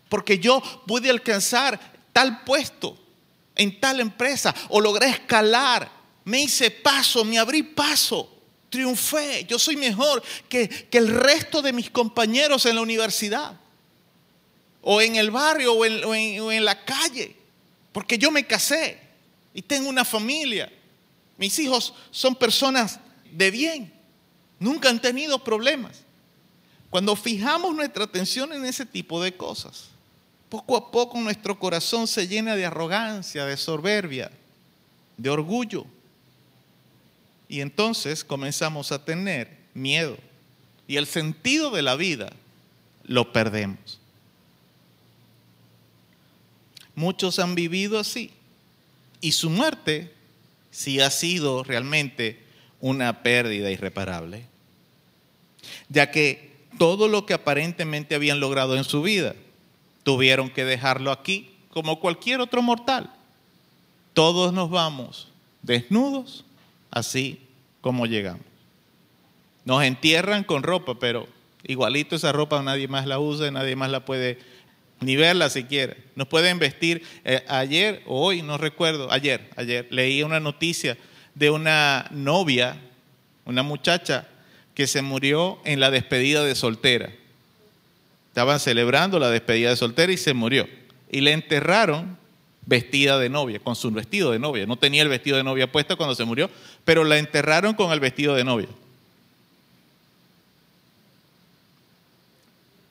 porque 0.09 0.39
yo 0.39 0.61
pude 0.85 1.09
alcanzar 1.09 1.79
tal 2.11 2.43
puesto 2.43 2.97
en 3.55 3.79
tal 3.79 4.01
empresa 4.01 4.53
o 4.67 4.81
logré 4.81 5.07
escalar, 5.07 5.89
me 6.25 6.41
hice 6.41 6.69
paso, 6.69 7.23
me 7.23 7.39
abrí 7.39 7.63
paso, 7.63 8.29
triunfé, 8.69 9.45
yo 9.47 9.57
soy 9.59 9.75
mejor 9.75 10.21
que, 10.47 10.67
que 10.69 10.97
el 10.97 11.07
resto 11.09 11.61
de 11.61 11.73
mis 11.73 11.89
compañeros 11.89 12.65
en 12.65 12.75
la 12.75 12.81
universidad 12.81 13.53
o 14.81 15.01
en 15.01 15.15
el 15.15 15.31
barrio 15.31 15.73
o 15.73 15.85
en, 15.85 16.03
o 16.05 16.15
en- 16.15 16.39
o 16.41 16.51
en 16.51 16.63
la 16.65 16.83
calle, 16.85 17.35
porque 17.91 18.17
yo 18.17 18.31
me 18.31 18.45
casé 18.45 18.99
y 19.53 19.61
tengo 19.61 19.89
una 19.89 20.05
familia. 20.05 20.71
Mis 21.37 21.57
hijos 21.59 21.93
son 22.11 22.35
personas 22.35 22.99
de 23.31 23.51
bien, 23.51 23.93
nunca 24.59 24.89
han 24.89 25.01
tenido 25.01 25.43
problemas. 25.43 26.01
Cuando 26.89 27.15
fijamos 27.15 27.75
nuestra 27.75 28.03
atención 28.05 28.51
en 28.53 28.65
ese 28.65 28.85
tipo 28.85 29.21
de 29.21 29.35
cosas, 29.35 29.89
poco 30.49 30.75
a 30.75 30.89
poco 30.91 31.19
nuestro 31.19 31.59
corazón 31.59 32.07
se 32.07 32.27
llena 32.27 32.55
de 32.55 32.65
arrogancia, 32.65 33.45
de 33.45 33.55
soberbia, 33.57 34.31
de 35.17 35.29
orgullo. 35.29 35.85
Y 37.49 37.61
entonces 37.61 38.23
comenzamos 38.23 38.91
a 38.91 39.03
tener 39.03 39.57
miedo. 39.73 40.15
Y 40.87 40.97
el 40.97 41.07
sentido 41.07 41.71
de 41.71 41.81
la 41.81 41.95
vida 41.95 42.31
lo 43.03 43.33
perdemos. 43.33 43.99
Muchos 46.95 47.39
han 47.39 47.55
vivido 47.55 47.99
así. 47.99 48.31
Y 49.19 49.31
su 49.31 49.49
muerte 49.49 50.13
sí 50.69 51.01
ha 51.01 51.09
sido 51.09 51.63
realmente 51.63 52.39
una 52.79 53.23
pérdida 53.23 53.71
irreparable. 53.71 54.45
Ya 55.89 56.11
que 56.11 56.53
todo 56.77 57.07
lo 57.07 57.25
que 57.25 57.33
aparentemente 57.33 58.15
habían 58.15 58.39
logrado 58.39 58.77
en 58.77 58.83
su 58.83 59.01
vida, 59.01 59.35
tuvieron 60.03 60.49
que 60.49 60.65
dejarlo 60.65 61.11
aquí 61.11 61.49
como 61.69 61.99
cualquier 61.99 62.41
otro 62.41 62.61
mortal. 62.61 63.11
Todos 64.13 64.53
nos 64.53 64.69
vamos 64.69 65.29
desnudos, 65.61 66.45
así 66.91 67.41
como 67.81 68.05
llegamos. 68.05 68.43
Nos 69.65 69.83
entierran 69.83 70.43
con 70.43 70.63
ropa, 70.63 70.95
pero 70.99 71.27
igualito 71.63 72.15
esa 72.15 72.31
ropa 72.31 72.61
nadie 72.61 72.87
más 72.87 73.05
la 73.05 73.19
usa, 73.19 73.51
nadie 73.51 73.75
más 73.75 73.91
la 73.91 74.05
puede 74.05 74.39
ni 75.01 75.15
verla 75.15 75.49
siquiera. 75.49 75.95
Nos 76.15 76.27
pueden 76.27 76.59
vestir. 76.59 77.03
eh, 77.23 77.43
ayer 77.47 78.01
o 78.05 78.25
hoy, 78.25 78.41
no 78.41 78.57
recuerdo, 78.57 79.11
ayer, 79.11 79.49
ayer 79.55 79.87
leí 79.89 80.23
una 80.23 80.39
noticia 80.39 80.97
de 81.35 81.49
una 81.49 82.07
novia, 82.11 82.77
una 83.45 83.63
muchacha 83.63 84.27
que 84.73 84.87
se 84.87 85.01
murió 85.01 85.59
en 85.65 85.79
la 85.79 85.91
despedida 85.91 86.43
de 86.43 86.55
soltera. 86.55 87.11
Estaban 88.27 88.59
celebrando 88.59 89.19
la 89.19 89.29
despedida 89.29 89.69
de 89.69 89.75
soltera 89.75 90.11
y 90.11 90.17
se 90.17 90.33
murió. 90.33 90.67
Y 91.11 91.21
le 91.21 91.33
enterraron 91.33 92.17
vestida 92.65 93.17
de 93.17 93.29
novia, 93.29 93.59
con 93.59 93.75
su 93.75 93.89
vestido 93.91 94.31
de 94.31 94.39
novia. 94.39 94.65
No 94.65 94.77
tenía 94.77 95.01
el 95.01 95.09
vestido 95.09 95.37
de 95.37 95.43
novia 95.43 95.71
puesto 95.71 95.97
cuando 95.97 96.13
se 96.13 96.23
murió, 96.23 96.49
pero 96.85 97.03
la 97.03 97.17
enterraron 97.17 97.73
con 97.73 97.91
el 97.91 97.99
vestido 97.99 98.35
de 98.35 98.43
novia. 98.43 98.69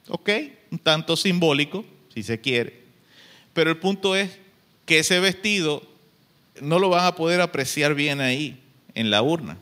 Ok, 0.08 0.30
un 0.70 0.78
tanto 0.78 1.16
simbólico, 1.16 1.84
si 2.14 2.22
se 2.22 2.40
quiere. 2.40 2.80
Pero 3.52 3.70
el 3.70 3.76
punto 3.78 4.16
es 4.16 4.38
que 4.86 5.00
ese 5.00 5.20
vestido 5.20 5.82
no 6.60 6.78
lo 6.78 6.88
van 6.88 7.04
a 7.04 7.14
poder 7.14 7.40
apreciar 7.40 7.94
bien 7.94 8.20
ahí, 8.20 8.60
en 8.94 9.10
la 9.10 9.22
urna. 9.22 9.58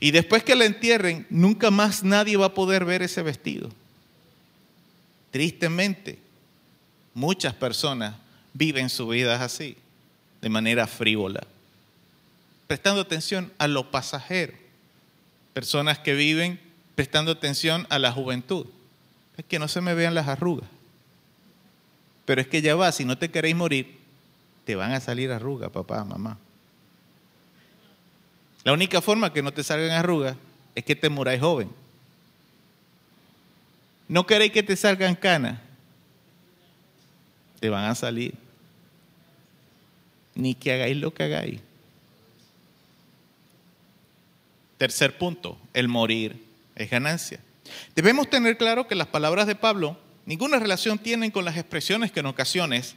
Y 0.00 0.10
después 0.10 0.42
que 0.42 0.54
la 0.54 0.64
entierren, 0.64 1.26
nunca 1.30 1.70
más 1.70 2.02
nadie 2.02 2.36
va 2.36 2.46
a 2.46 2.54
poder 2.54 2.84
ver 2.84 3.02
ese 3.02 3.22
vestido. 3.22 3.70
Tristemente, 5.30 6.18
muchas 7.14 7.54
personas 7.54 8.14
viven 8.52 8.90
sus 8.90 9.08
vidas 9.08 9.40
así, 9.40 9.76
de 10.40 10.48
manera 10.48 10.86
frívola, 10.86 11.46
prestando 12.66 13.00
atención 13.00 13.52
a 13.58 13.68
lo 13.68 13.90
pasajero. 13.90 14.54
Personas 15.52 15.98
que 15.98 16.14
viven 16.14 16.60
prestando 16.94 17.32
atención 17.32 17.86
a 17.90 17.98
la 17.98 18.12
juventud. 18.12 18.66
Es 19.36 19.44
que 19.44 19.58
no 19.58 19.68
se 19.68 19.80
me 19.80 19.94
vean 19.94 20.14
las 20.14 20.28
arrugas. 20.28 20.68
Pero 22.24 22.40
es 22.40 22.46
que 22.46 22.62
ya 22.62 22.74
va, 22.74 22.92
si 22.92 23.04
no 23.04 23.18
te 23.18 23.30
queréis 23.30 23.56
morir, 23.56 23.98
te 24.64 24.76
van 24.76 24.92
a 24.92 25.00
salir 25.00 25.30
arrugas, 25.32 25.70
papá, 25.70 26.04
mamá. 26.04 26.38
La 28.64 28.72
única 28.72 29.00
forma 29.00 29.32
que 29.32 29.42
no 29.42 29.52
te 29.52 29.64
salgan 29.64 29.90
arrugas 29.90 30.36
es 30.74 30.84
que 30.84 30.94
te 30.94 31.08
muráis 31.08 31.40
joven. 31.40 31.70
No 34.08 34.26
queréis 34.26 34.52
que 34.52 34.62
te 34.62 34.76
salgan 34.76 35.14
canas, 35.14 35.58
te 37.58 37.68
van 37.68 37.84
a 37.84 37.94
salir. 37.94 38.34
Ni 40.34 40.54
que 40.54 40.72
hagáis 40.72 40.96
lo 40.96 41.12
que 41.12 41.24
hagáis. 41.24 41.60
Tercer 44.82 45.16
punto, 45.16 45.56
el 45.74 45.86
morir 45.86 46.44
es 46.74 46.90
ganancia. 46.90 47.38
Debemos 47.94 48.28
tener 48.28 48.58
claro 48.58 48.88
que 48.88 48.96
las 48.96 49.06
palabras 49.06 49.46
de 49.46 49.54
Pablo 49.54 49.96
ninguna 50.26 50.58
relación 50.58 50.98
tienen 50.98 51.30
con 51.30 51.44
las 51.44 51.56
expresiones 51.56 52.10
que 52.10 52.18
en 52.18 52.26
ocasiones 52.26 52.96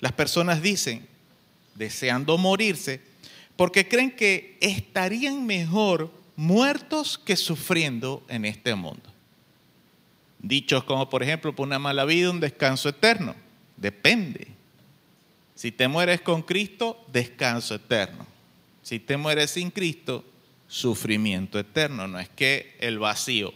las 0.00 0.12
personas 0.12 0.60
dicen 0.60 1.08
deseando 1.74 2.36
morirse 2.36 3.00
porque 3.56 3.88
creen 3.88 4.10
que 4.10 4.58
estarían 4.60 5.46
mejor 5.46 6.12
muertos 6.36 7.16
que 7.16 7.36
sufriendo 7.36 8.22
en 8.28 8.44
este 8.44 8.74
mundo. 8.74 9.08
Dichos 10.38 10.84
como 10.84 11.08
por 11.08 11.22
ejemplo, 11.22 11.56
por 11.56 11.66
una 11.66 11.78
mala 11.78 12.04
vida, 12.04 12.30
un 12.30 12.40
descanso 12.40 12.90
eterno. 12.90 13.34
Depende. 13.78 14.48
Si 15.54 15.72
te 15.72 15.88
mueres 15.88 16.20
con 16.20 16.42
Cristo, 16.42 17.02
descanso 17.10 17.76
eterno. 17.76 18.26
Si 18.82 18.98
te 18.98 19.16
mueres 19.16 19.52
sin 19.52 19.70
Cristo, 19.70 20.26
sufrimiento 20.72 21.58
eterno. 21.58 22.08
No 22.08 22.18
es 22.18 22.30
que 22.30 22.74
el 22.80 22.98
vacío. 22.98 23.52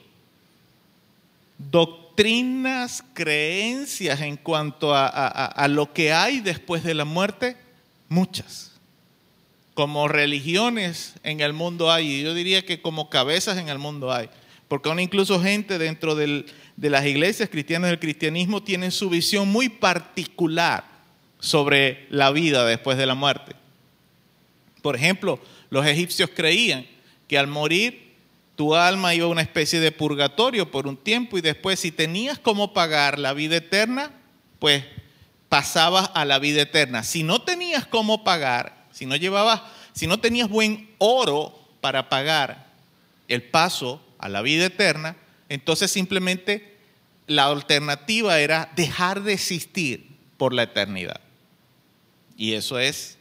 Doctrinas, 1.59 3.03
creencias 3.15 4.21
en 4.21 4.37
cuanto 4.37 4.95
a, 4.95 5.07
a- 5.09 5.69
lo 5.69 5.93
que 5.95 6.13
hay 6.13 6.41
después 6.41 6.85
de 6.85 6.93
la 6.93 7.07
muerte, 7.07 7.57
muchas. 8.11 8.73
Como 9.73 10.09
religiones 10.09 11.15
en 11.23 11.41
el 11.41 11.55
mundo 11.55 11.91
hay, 11.91 12.07
y 12.17 12.23
yo 12.23 12.35
diría 12.35 12.65
que 12.65 12.83
como 12.83 13.09
cabezas 13.09 13.57
en 13.57 13.71
el 13.71 13.79
mundo 13.79 14.13
hay. 14.13 14.29
Porque 14.69 14.91
aún 14.91 15.01
incluso 15.01 15.41
gente 15.41 15.79
dentro 15.79 16.15
del- 16.15 16.45
de 16.77 16.91
las 16.91 17.07
iglesias 17.07 17.49
cristianas 17.49 17.89
del 17.89 17.99
cristianismo 17.99 18.63
tienen 18.63 18.93
su 18.93 19.09
visión 19.09 19.49
muy 19.49 19.71
particular 19.71 20.85
sobre 21.39 22.07
la 22.11 22.31
vida 22.31 22.67
después 22.67 22.99
de 22.99 23.07
la 23.07 23.15
muerte. 23.15 23.55
Por 24.83 24.97
ejemplo, 24.97 25.41
los 25.71 25.87
egipcios 25.87 26.29
creían 26.35 26.87
que 27.29 27.39
al 27.39 27.47
morir 27.47 28.15
tu 28.57 28.75
alma 28.75 29.15
iba 29.15 29.27
a 29.27 29.31
una 29.31 29.43
especie 29.43 29.81
de 29.81 29.93
purgatorio 29.93 30.71
por 30.71 30.87
un 30.87 30.97
tiempo 30.97 31.37
y 31.37 31.43
después 31.43 31.81
si 31.81 31.93
tenías 31.93 32.39
cómo 32.39 32.73
pagar 32.73 33.19
la 33.19 33.35
vida 33.35 33.57
eterna, 33.57 34.13
pues 34.59 34.85
pasabas 35.49 36.11
a 36.15 36.25
la 36.25 36.39
vida 36.39 36.63
eterna. 36.63 37.03
Si 37.03 37.23
no 37.23 37.43
tenías 37.43 37.87
cómo 37.87 38.25
pagar, 38.25 38.87
si 38.93 39.07
no 39.07 39.15
llevabas, 39.17 39.63
si 39.93 40.07
no 40.07 40.19
tenías 40.21 40.49
buen 40.49 40.91
oro 40.99 41.59
para 41.81 42.09
pagar 42.09 42.67
el 43.29 43.43
paso 43.43 44.03
a 44.19 44.29
la 44.29 44.43
vida 44.43 44.67
eterna, 44.67 45.17
entonces 45.49 45.91
simplemente 45.91 46.77
la 47.27 47.47
alternativa 47.47 48.41
era 48.41 48.73
dejar 48.77 49.23
de 49.23 49.35
existir 49.35 50.07
por 50.37 50.55
la 50.55 50.63
eternidad. 50.65 51.21
Y 52.37 52.55
eso 52.55 52.79
es 52.79 53.16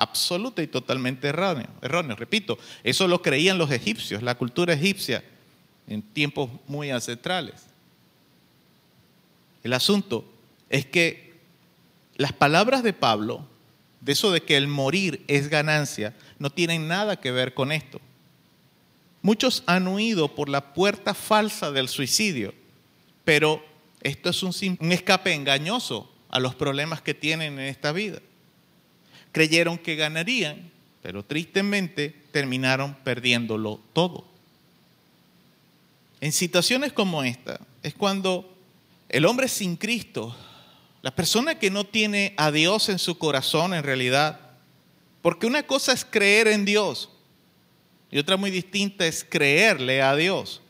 absoluta 0.00 0.62
y 0.62 0.66
totalmente 0.66 1.28
erróneo. 1.28 1.68
erróneo. 1.82 2.16
Repito, 2.16 2.58
eso 2.82 3.06
lo 3.06 3.22
creían 3.22 3.58
los 3.58 3.70
egipcios, 3.70 4.22
la 4.22 4.34
cultura 4.34 4.72
egipcia, 4.72 5.22
en 5.86 6.02
tiempos 6.02 6.50
muy 6.66 6.90
ancestrales. 6.90 7.66
El 9.62 9.74
asunto 9.74 10.24
es 10.70 10.86
que 10.86 11.34
las 12.16 12.32
palabras 12.32 12.82
de 12.82 12.94
Pablo, 12.94 13.46
de 14.00 14.12
eso 14.12 14.32
de 14.32 14.40
que 14.40 14.56
el 14.56 14.68
morir 14.68 15.22
es 15.28 15.48
ganancia, 15.48 16.16
no 16.38 16.50
tienen 16.50 16.88
nada 16.88 17.16
que 17.16 17.30
ver 17.30 17.52
con 17.52 17.70
esto. 17.70 18.00
Muchos 19.20 19.62
han 19.66 19.86
huido 19.86 20.34
por 20.34 20.48
la 20.48 20.72
puerta 20.72 21.12
falsa 21.12 21.70
del 21.72 21.88
suicidio, 21.88 22.54
pero 23.24 23.62
esto 24.00 24.30
es 24.30 24.42
un, 24.42 24.78
un 24.80 24.92
escape 24.92 25.34
engañoso 25.34 26.10
a 26.30 26.40
los 26.40 26.54
problemas 26.54 27.02
que 27.02 27.12
tienen 27.12 27.58
en 27.58 27.66
esta 27.66 27.92
vida 27.92 28.20
creyeron 29.32 29.78
que 29.78 29.96
ganarían 29.96 30.70
pero 31.02 31.24
tristemente 31.24 32.14
terminaron 32.30 32.94
perdiéndolo 32.94 33.80
todo. 33.92 34.24
En 36.20 36.32
situaciones 36.32 36.92
como 36.92 37.22
esta 37.24 37.60
es 37.82 37.94
cuando 37.94 38.54
el 39.08 39.24
hombre 39.24 39.48
sin 39.48 39.76
Cristo, 39.76 40.36
la 41.02 41.14
persona 41.14 41.58
que 41.58 41.70
no 41.70 41.84
tiene 41.84 42.34
a 42.36 42.50
Dios 42.52 42.90
en 42.90 42.98
su 42.98 43.16
corazón 43.16 43.72
en 43.72 43.82
realidad, 43.82 44.38
porque 45.22 45.46
una 45.46 45.62
cosa 45.62 45.92
es 45.92 46.04
creer 46.04 46.48
en 46.48 46.66
Dios 46.66 47.08
y 48.10 48.18
otra 48.18 48.36
muy 48.36 48.50
distinta 48.50 49.06
es 49.06 49.24
creerle 49.24 50.02
a 50.02 50.14
Dios. 50.16 50.60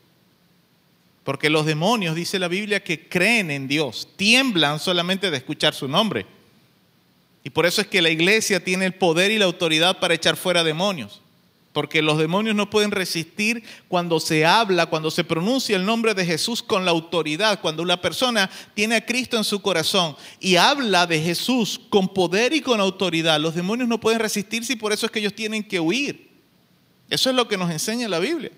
Porque 1.23 1.49
los 1.49 1.65
demonios, 1.65 2.15
dice 2.15 2.39
la 2.39 2.47
Biblia, 2.47 2.83
que 2.83 3.07
creen 3.07 3.51
en 3.51 3.67
Dios, 3.67 4.07
tiemblan 4.15 4.79
solamente 4.79 5.29
de 5.29 5.37
escuchar 5.37 5.73
su 5.73 5.87
nombre. 5.87 6.25
Y 7.43 7.49
por 7.49 7.65
eso 7.65 7.81
es 7.81 7.87
que 7.87 8.01
la 8.01 8.09
iglesia 8.09 8.63
tiene 8.63 8.85
el 8.85 8.93
poder 8.93 9.31
y 9.31 9.39
la 9.39 9.45
autoridad 9.45 9.99
para 9.99 10.13
echar 10.13 10.37
fuera 10.37 10.63
demonios. 10.63 11.21
Porque 11.73 12.01
los 12.01 12.17
demonios 12.17 12.55
no 12.55 12.69
pueden 12.69 12.91
resistir 12.91 13.63
cuando 13.87 14.19
se 14.19 14.45
habla, 14.45 14.87
cuando 14.87 15.09
se 15.09 15.23
pronuncia 15.23 15.77
el 15.77 15.85
nombre 15.85 16.13
de 16.13 16.25
Jesús 16.25 16.61
con 16.61 16.83
la 16.83 16.91
autoridad. 16.91 17.61
Cuando 17.61 17.81
una 17.81 18.01
persona 18.01 18.49
tiene 18.73 18.95
a 18.95 19.05
Cristo 19.05 19.37
en 19.37 19.45
su 19.45 19.61
corazón 19.61 20.17
y 20.39 20.57
habla 20.57 21.07
de 21.07 21.21
Jesús 21.21 21.79
con 21.89 22.13
poder 22.13 22.53
y 22.53 22.61
con 22.61 22.81
autoridad, 22.81 23.39
los 23.39 23.55
demonios 23.55 23.87
no 23.87 24.01
pueden 24.01 24.19
resistirse 24.19 24.73
y 24.73 24.75
por 24.75 24.91
eso 24.91 25.05
es 25.05 25.11
que 25.11 25.19
ellos 25.19 25.33
tienen 25.33 25.63
que 25.63 25.79
huir. 25.79 26.29
Eso 27.09 27.29
es 27.29 27.35
lo 27.35 27.47
que 27.47 27.57
nos 27.57 27.71
enseña 27.71 28.09
la 28.09 28.19
Biblia. 28.19 28.51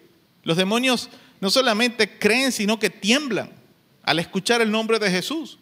Los 0.43 0.57
demonios 0.57 1.10
no 1.39 1.51
solamente 1.51 2.18
creen, 2.18 2.51
sino 2.51 2.80
que 2.80 2.89
tiemblan 2.89 3.51
al 4.03 4.19
escuchar 4.19 4.61
el 4.61 4.72
nombre 4.72 4.97
de 4.97 5.11
Jesús. 5.11 5.60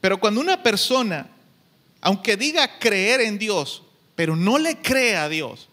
Pero 0.00 0.18
cuando 0.18 0.40
una 0.40 0.62
persona, 0.62 1.28
aunque 2.00 2.36
diga 2.36 2.78
creer 2.78 3.20
en 3.20 3.38
Dios, 3.38 3.82
pero 4.14 4.36
no 4.36 4.58
le 4.58 4.80
cree 4.80 5.16
a 5.16 5.28
Dios, 5.28 5.68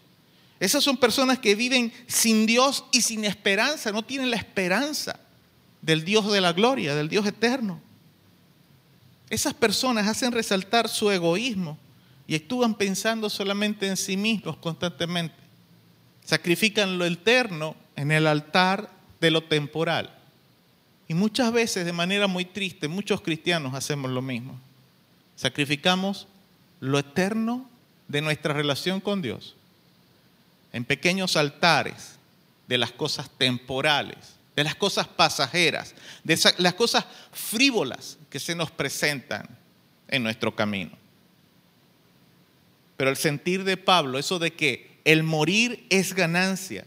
esas 0.60 0.84
son 0.84 0.96
personas 0.96 1.38
que 1.38 1.54
viven 1.54 1.92
sin 2.06 2.46
Dios 2.46 2.84
y 2.92 3.02
sin 3.02 3.24
esperanza, 3.24 3.92
no 3.92 4.02
tienen 4.02 4.30
la 4.30 4.36
esperanza 4.36 5.18
del 5.82 6.04
Dios 6.04 6.32
de 6.32 6.40
la 6.40 6.52
gloria, 6.52 6.94
del 6.94 7.08
Dios 7.08 7.26
eterno. 7.26 7.80
Esas 9.28 9.52
personas 9.52 10.06
hacen 10.06 10.32
resaltar 10.32 10.88
su 10.88 11.10
egoísmo 11.10 11.78
y 12.26 12.34
actúan 12.36 12.74
pensando 12.74 13.28
solamente 13.28 13.86
en 13.86 13.96
sí 13.96 14.16
mismos 14.16 14.56
constantemente. 14.56 15.34
Sacrifican 16.24 16.98
lo 16.98 17.04
eterno 17.04 17.76
en 17.96 18.10
el 18.10 18.26
altar 18.26 18.90
de 19.20 19.30
lo 19.30 19.44
temporal. 19.44 20.10
Y 21.08 21.14
muchas 21.14 21.52
veces, 21.52 21.84
de 21.84 21.92
manera 21.92 22.26
muy 22.26 22.46
triste, 22.46 22.88
muchos 22.88 23.20
cristianos 23.20 23.74
hacemos 23.74 24.10
lo 24.10 24.22
mismo. 24.22 24.58
Sacrificamos 25.36 26.26
lo 26.80 26.98
eterno 26.98 27.68
de 28.08 28.20
nuestra 28.20 28.52
relación 28.52 29.00
con 29.00 29.22
Dios 29.22 29.54
en 30.72 30.84
pequeños 30.84 31.36
altares 31.36 32.16
de 32.66 32.78
las 32.78 32.90
cosas 32.90 33.30
temporales, 33.38 34.34
de 34.56 34.64
las 34.64 34.74
cosas 34.74 35.06
pasajeras, 35.06 35.94
de 36.24 36.38
las 36.58 36.74
cosas 36.74 37.04
frívolas 37.32 38.18
que 38.28 38.40
se 38.40 38.54
nos 38.54 38.70
presentan 38.70 39.48
en 40.08 40.22
nuestro 40.22 40.54
camino. 40.54 40.92
Pero 42.96 43.10
el 43.10 43.16
sentir 43.16 43.64
de 43.64 43.76
Pablo, 43.76 44.18
eso 44.18 44.38
de 44.38 44.52
que 44.52 44.98
el 45.04 45.22
morir 45.22 45.86
es 45.90 46.12
ganancia, 46.12 46.84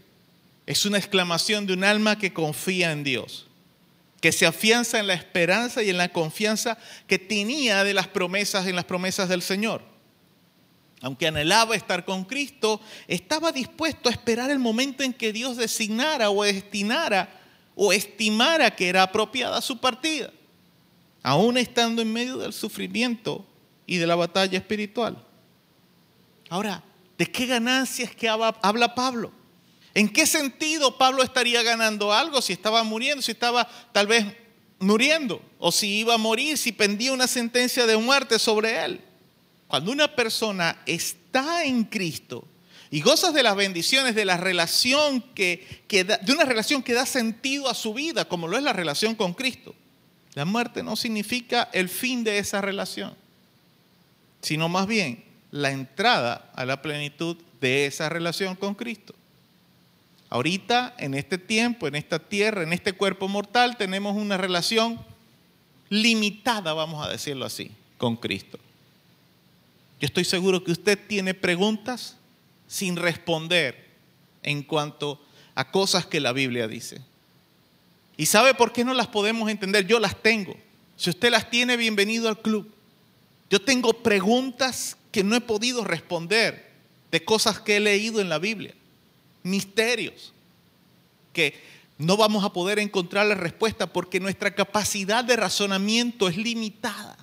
es 0.66 0.86
una 0.86 0.98
exclamación 0.98 1.66
de 1.66 1.74
un 1.74 1.84
alma 1.84 2.18
que 2.18 2.34
confía 2.34 2.92
en 2.92 3.04
Dios, 3.04 3.47
que 4.22 4.32
se 4.32 4.46
afianza 4.46 5.00
en 5.00 5.08
la 5.08 5.14
esperanza 5.14 5.84
y 5.84 5.90
en 5.90 5.98
la 5.98 6.10
confianza 6.10 6.78
que 7.08 7.20
tenía 7.20 7.84
de 7.84 7.94
las 7.94 8.08
promesas 8.08 8.68
en 8.68 8.76
las 8.76 8.86
promesas 8.86 9.30
del 9.30 9.42
Señor 9.42 9.98
aunque 11.02 11.28
anhelaba 11.28 11.76
estar 11.76 12.06
con 12.06 12.24
Cristo, 12.24 12.82
estaba 13.08 13.52
dispuesto 13.52 14.10
a 14.10 14.12
esperar 14.12 14.50
el 14.50 14.60
momento 14.60 15.04
en 15.04 15.14
que 15.14 15.32
Dios 15.32 15.58
designara 15.58 16.30
o 16.30 16.44
destinara 16.44 17.30
o 17.76 17.94
estimara 17.94 18.76
que 18.76 18.90
era 18.90 19.04
apropiada 19.04 19.62
su 19.62 19.78
partida, 19.78 20.32
aún 21.22 21.58
estando 21.58 22.02
en 22.02 22.12
medio 22.12 22.38
del 22.38 22.54
sufrimiento 22.54 23.46
y 23.86 23.98
de 23.98 24.08
la 24.08 24.16
batalla 24.16 24.58
espiritual. 24.58 25.24
Ahora, 26.50 26.84
¿de 27.18 27.28
qué 27.28 27.46
ganancias 27.46 28.16
que 28.16 28.28
habla 28.28 28.96
Pablo? 28.96 29.32
¿En 29.98 30.10
qué 30.10 30.28
sentido 30.28 30.96
Pablo 30.96 31.24
estaría 31.24 31.64
ganando 31.64 32.14
algo 32.14 32.40
si 32.40 32.54
estaba 32.54 32.84
muriendo, 32.84 33.24
si 33.24 33.32
estaba 33.32 33.68
tal 33.92 34.06
vez 34.06 34.28
muriendo, 34.78 35.42
o 35.58 35.72
si 35.72 35.88
iba 35.88 36.14
a 36.14 36.20
morir, 36.20 36.60
si 36.60 36.72
pendía 36.72 37.12
una 37.12 37.26
sentencia 37.26 37.88
de 37.88 37.98
muerte 37.98 38.38
sobre 38.38 38.86
él? 38.86 39.02
Cuando 39.68 39.92
una 39.92 40.16
persona 40.16 40.78
está 40.86 41.66
en 41.66 41.84
Cristo 41.84 42.48
y 42.92 43.02
gozas 43.02 43.34
de 43.34 43.42
las 43.42 43.56
bendiciones 43.56 44.14
de 44.14 44.26
la 44.26 44.38
relación 44.38 45.20
que, 45.34 45.66
de 45.90 46.32
una 46.32 46.46
relación 46.46 46.84
que 46.84 46.94
da 46.94 47.08
sentido 47.08 47.68
a 47.68 47.74
su 47.74 47.96
vida, 47.96 48.26
como 48.26 48.48
lo 48.48 48.56
es 48.56 48.62
la 48.62 48.74
relación 48.74 49.16
con 49.16 49.34
Cristo, 49.34 49.74
la 50.36 50.46
muerte 50.46 50.84
no 50.84 50.96
significa 50.96 51.72
el 51.74 51.90
fin 51.90 52.24
de 52.24 52.38
esa 52.38 52.62
relación, 52.62 53.16
sino 54.44 54.70
más 54.70 54.86
bien 54.86 55.26
la 55.50 55.72
entrada 55.72 56.52
a 56.54 56.66
la 56.66 56.84
plenitud 56.84 57.36
de 57.60 57.88
esa 57.88 58.10
relación 58.10 58.56
con 58.56 58.76
Cristo. 58.76 59.16
Ahorita, 60.30 60.94
en 60.98 61.14
este 61.14 61.38
tiempo, 61.38 61.88
en 61.88 61.96
esta 61.96 62.20
tierra, 62.20 62.64
en 62.64 62.74
este 62.74 62.94
cuerpo 62.94 63.28
mortal, 63.28 63.78
tenemos 63.78 64.16
una 64.16 64.38
relación 64.38 65.00
limitada, 65.90 66.74
vamos 66.74 67.06
a 67.06 67.10
decirlo 67.10 67.46
así, 67.46 67.72
con 67.98 68.18
Cristo. 68.18 68.60
Yo 70.00 70.06
estoy 70.06 70.26
seguro 70.26 70.64
que 70.64 70.72
usted 70.72 71.00
tiene 71.08 71.34
preguntas 71.34 72.18
sin 72.68 72.98
responder 72.98 73.88
en 74.44 74.64
cuanto 74.64 75.22
a 75.56 75.72
cosas 75.72 76.06
que 76.06 76.20
la 76.20 76.34
Biblia 76.34 76.68
dice. 76.68 77.02
¿Y 78.18 78.26
sabe 78.26 78.54
por 78.54 78.74
qué 78.74 78.84
no 78.84 78.94
las 78.94 79.08
podemos 79.08 79.50
entender? 79.50 79.88
Yo 79.88 80.00
las 80.00 80.22
tengo. 80.22 80.56
Si 80.98 81.10
usted 81.10 81.32
las 81.32 81.50
tiene, 81.50 81.78
bienvenido 81.78 82.28
al 82.28 82.42
club. 82.42 82.70
Yo 83.50 83.62
tengo 83.62 83.94
preguntas 83.94 84.98
que 85.12 85.24
no 85.24 85.36
he 85.36 85.42
podido 85.42 85.84
responder 85.84 86.68
de 87.12 87.24
cosas 87.24 87.60
que 87.60 87.78
he 87.78 87.80
leído 87.80 88.20
en 88.20 88.30
la 88.30 88.40
Biblia. 88.40 88.74
Misterios 89.44 90.34
que 91.34 91.54
no 91.98 92.18
vamos 92.18 92.44
a 92.44 92.54
poder 92.54 92.80
encontrar 92.80 93.26
la 93.26 93.36
respuesta 93.36 93.88
porque 93.88 94.20
nuestra 94.20 94.54
capacidad 94.54 95.24
de 95.24 95.36
razonamiento 95.36 96.28
es 96.28 96.38
limitada. 96.38 97.18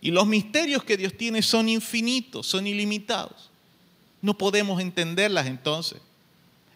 Y 0.00 0.10
los 0.10 0.26
misterios 0.26 0.84
que 0.84 0.96
Dios 0.96 1.14
tiene 1.16 1.42
son 1.42 1.68
infinitos, 1.68 2.46
son 2.46 2.66
ilimitados. 2.66 3.50
No 4.22 4.36
podemos 4.36 4.80
entenderlas 4.80 5.46
entonces. 5.46 6.00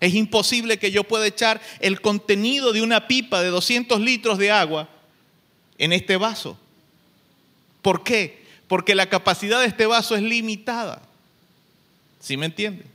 Es 0.00 0.14
imposible 0.14 0.78
que 0.78 0.90
yo 0.90 1.04
pueda 1.04 1.26
echar 1.26 1.60
el 1.78 2.00
contenido 2.00 2.72
de 2.72 2.82
una 2.82 3.06
pipa 3.06 3.40
de 3.40 3.48
200 3.48 4.00
litros 4.00 4.38
de 4.38 4.50
agua 4.50 4.88
en 5.78 5.92
este 5.92 6.16
vaso. 6.16 6.58
¿Por 7.80 8.02
qué? 8.02 8.44
Porque 8.66 8.94
la 8.94 9.08
capacidad 9.08 9.60
de 9.60 9.66
este 9.66 9.86
vaso 9.86 10.16
es 10.16 10.22
limitada. 10.22 11.02
¿Sí 12.20 12.36
me 12.36 12.46
entiende? 12.46 12.91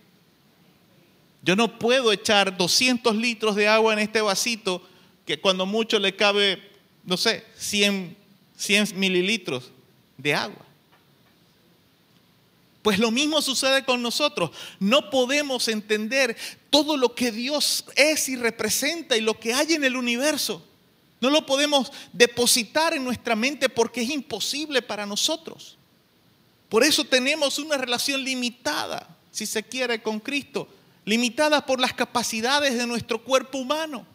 Yo 1.41 1.55
no 1.55 1.79
puedo 1.79 2.11
echar 2.11 2.57
200 2.57 3.15
litros 3.15 3.55
de 3.55 3.67
agua 3.67 3.93
en 3.93 3.99
este 3.99 4.21
vasito 4.21 4.81
que 5.25 5.39
cuando 5.39 5.65
mucho 5.65 5.99
le 5.99 6.15
cabe, 6.15 6.61
no 7.03 7.17
sé, 7.17 7.45
100, 7.57 8.15
100 8.57 8.99
mililitros 8.99 9.71
de 10.17 10.33
agua. 10.33 10.65
Pues 12.81 12.99
lo 12.99 13.11
mismo 13.11 13.41
sucede 13.41 13.83
con 13.83 14.01
nosotros. 14.01 14.51
No 14.79 15.09
podemos 15.09 15.67
entender 15.67 16.37
todo 16.69 16.95
lo 16.95 17.13
que 17.13 17.31
Dios 17.31 17.83
es 17.97 18.29
y 18.29 18.37
representa 18.37 19.17
y 19.17 19.21
lo 19.21 19.37
que 19.37 19.53
hay 19.53 19.73
en 19.73 19.83
el 19.83 19.97
universo. 19.97 20.63
No 21.19 21.29
lo 21.29 21.45
podemos 21.45 21.91
depositar 22.13 22.93
en 22.93 23.03
nuestra 23.03 23.35
mente 23.35 23.67
porque 23.67 24.01
es 24.01 24.09
imposible 24.09 24.81
para 24.81 25.05
nosotros. 25.05 25.75
Por 26.69 26.83
eso 26.83 27.03
tenemos 27.03 27.59
una 27.59 27.77
relación 27.77 28.23
limitada, 28.23 29.07
si 29.31 29.45
se 29.45 29.63
quiere, 29.63 30.01
con 30.01 30.19
Cristo, 30.19 30.67
limitada 31.07 31.65
por 31.65 31.79
las 31.79 31.93
capacidades 31.93 32.77
de 32.77 32.85
nuestro 32.85 33.23
cuerpo 33.23 33.57
humano. 33.57 34.05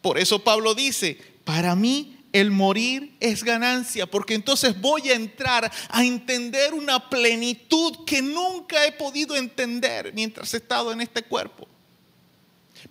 Por 0.00 0.18
eso 0.18 0.38
Pablo 0.38 0.72
dice, 0.72 1.18
para 1.44 1.74
mí 1.74 2.16
el 2.32 2.52
morir 2.52 3.16
es 3.18 3.42
ganancia, 3.42 4.06
porque 4.06 4.34
entonces 4.34 4.80
voy 4.80 5.10
a 5.10 5.14
entrar 5.14 5.68
a 5.88 6.04
entender 6.04 6.74
una 6.74 7.10
plenitud 7.10 8.04
que 8.06 8.22
nunca 8.22 8.86
he 8.86 8.92
podido 8.92 9.34
entender 9.34 10.12
mientras 10.14 10.54
he 10.54 10.58
estado 10.58 10.92
en 10.92 11.00
este 11.00 11.24
cuerpo. 11.24 11.66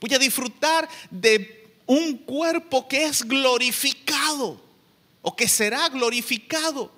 Voy 0.01 0.13
a 0.13 0.19
disfrutar 0.19 0.89
de 1.09 1.69
un 1.85 2.17
cuerpo 2.17 2.85
que 2.89 3.05
es 3.05 3.23
glorificado 3.23 4.61
o 5.21 5.37
que 5.37 5.47
será 5.47 5.87
glorificado, 5.87 6.91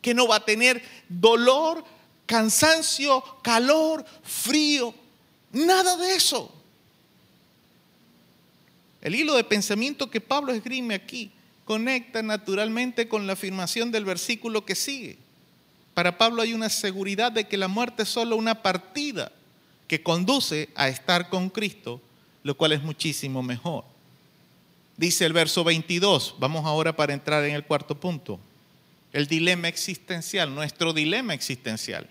que 0.00 0.14
no 0.14 0.26
va 0.26 0.36
a 0.36 0.44
tener 0.46 0.82
dolor, 1.10 1.84
cansancio, 2.24 3.22
calor, 3.42 4.02
frío, 4.22 4.94
nada 5.52 5.96
de 5.96 6.14
eso. 6.14 6.52
El 9.00 9.14
hilo 9.14 9.34
de 9.34 9.44
pensamiento 9.44 10.10
que 10.10 10.20
Pablo 10.20 10.52
esgrime 10.52 10.94
aquí 10.94 11.30
conecta 11.64 12.22
naturalmente 12.22 13.08
con 13.08 13.26
la 13.26 13.34
afirmación 13.34 13.90
del 13.90 14.04
versículo 14.04 14.64
que 14.64 14.74
sigue. 14.74 15.18
Para 15.94 16.16
Pablo 16.16 16.42
hay 16.42 16.54
una 16.54 16.70
seguridad 16.70 17.32
de 17.32 17.46
que 17.46 17.56
la 17.56 17.68
muerte 17.68 18.04
es 18.04 18.08
solo 18.08 18.36
una 18.36 18.62
partida 18.62 19.30
que 19.88 20.02
conduce 20.02 20.70
a 20.74 20.88
estar 20.88 21.28
con 21.28 21.50
Cristo, 21.50 22.00
lo 22.42 22.56
cual 22.56 22.72
es 22.72 22.82
muchísimo 22.82 23.42
mejor. 23.42 23.84
Dice 24.96 25.26
el 25.26 25.32
verso 25.32 25.64
22, 25.64 26.36
vamos 26.38 26.64
ahora 26.64 26.94
para 26.94 27.12
entrar 27.12 27.44
en 27.44 27.54
el 27.54 27.64
cuarto 27.64 27.98
punto, 27.98 28.38
el 29.12 29.26
dilema 29.26 29.68
existencial, 29.68 30.54
nuestro 30.54 30.92
dilema 30.92 31.34
existencial. 31.34 32.08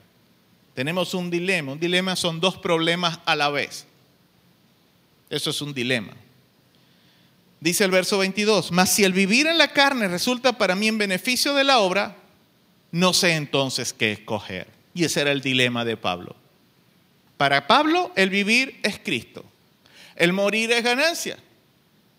Tenemos 0.73 1.13
un 1.13 1.29
dilema, 1.29 1.73
un 1.73 1.79
dilema 1.79 2.15
son 2.15 2.39
dos 2.39 2.57
problemas 2.57 3.19
a 3.25 3.35
la 3.35 3.49
vez. 3.49 3.85
Eso 5.29 5.49
es 5.49 5.61
un 5.61 5.73
dilema. 5.73 6.13
Dice 7.59 7.83
el 7.83 7.91
verso 7.91 8.17
22, 8.17 8.71
mas 8.71 8.89
si 8.89 9.03
el 9.03 9.13
vivir 9.13 9.47
en 9.47 9.57
la 9.57 9.71
carne 9.71 10.07
resulta 10.07 10.57
para 10.57 10.75
mí 10.75 10.87
en 10.87 10.97
beneficio 10.97 11.53
de 11.53 11.63
la 11.63 11.79
obra, 11.79 12.17
no 12.91 13.13
sé 13.13 13.35
entonces 13.35 13.93
qué 13.93 14.11
escoger. 14.11 14.67
Y 14.93 15.03
ese 15.03 15.21
era 15.21 15.31
el 15.31 15.41
dilema 15.41 15.85
de 15.85 15.95
Pablo. 15.95 16.35
Para 17.37 17.67
Pablo 17.67 18.11
el 18.15 18.29
vivir 18.29 18.79
es 18.83 18.99
Cristo, 18.99 19.45
el 20.15 20.33
morir 20.33 20.71
es 20.71 20.83
ganancia. 20.83 21.37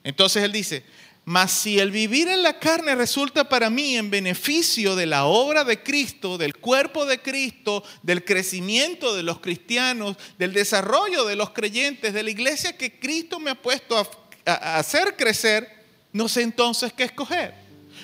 Entonces 0.04 0.42
él 0.42 0.52
dice, 0.52 0.84
mas 1.24 1.52
si 1.52 1.78
el 1.78 1.92
vivir 1.92 2.28
en 2.28 2.42
la 2.42 2.58
carne 2.58 2.96
resulta 2.96 3.48
para 3.48 3.70
mí 3.70 3.96
en 3.96 4.10
beneficio 4.10 4.96
de 4.96 5.06
la 5.06 5.24
obra 5.24 5.62
de 5.62 5.80
Cristo, 5.82 6.36
del 6.36 6.56
cuerpo 6.56 7.04
de 7.06 7.20
Cristo, 7.20 7.84
del 8.02 8.24
crecimiento 8.24 9.14
de 9.14 9.22
los 9.22 9.38
cristianos, 9.38 10.16
del 10.38 10.52
desarrollo 10.52 11.24
de 11.24 11.36
los 11.36 11.50
creyentes, 11.50 12.12
de 12.12 12.24
la 12.24 12.30
iglesia 12.30 12.76
que 12.76 12.98
Cristo 12.98 13.38
me 13.38 13.52
ha 13.52 13.54
puesto 13.54 13.96
a, 13.96 14.78
hacer 14.78 15.16
crecer, 15.16 15.68
no 16.12 16.28
sé 16.28 16.42
entonces 16.42 16.92
qué 16.92 17.04
escoger. 17.04 17.54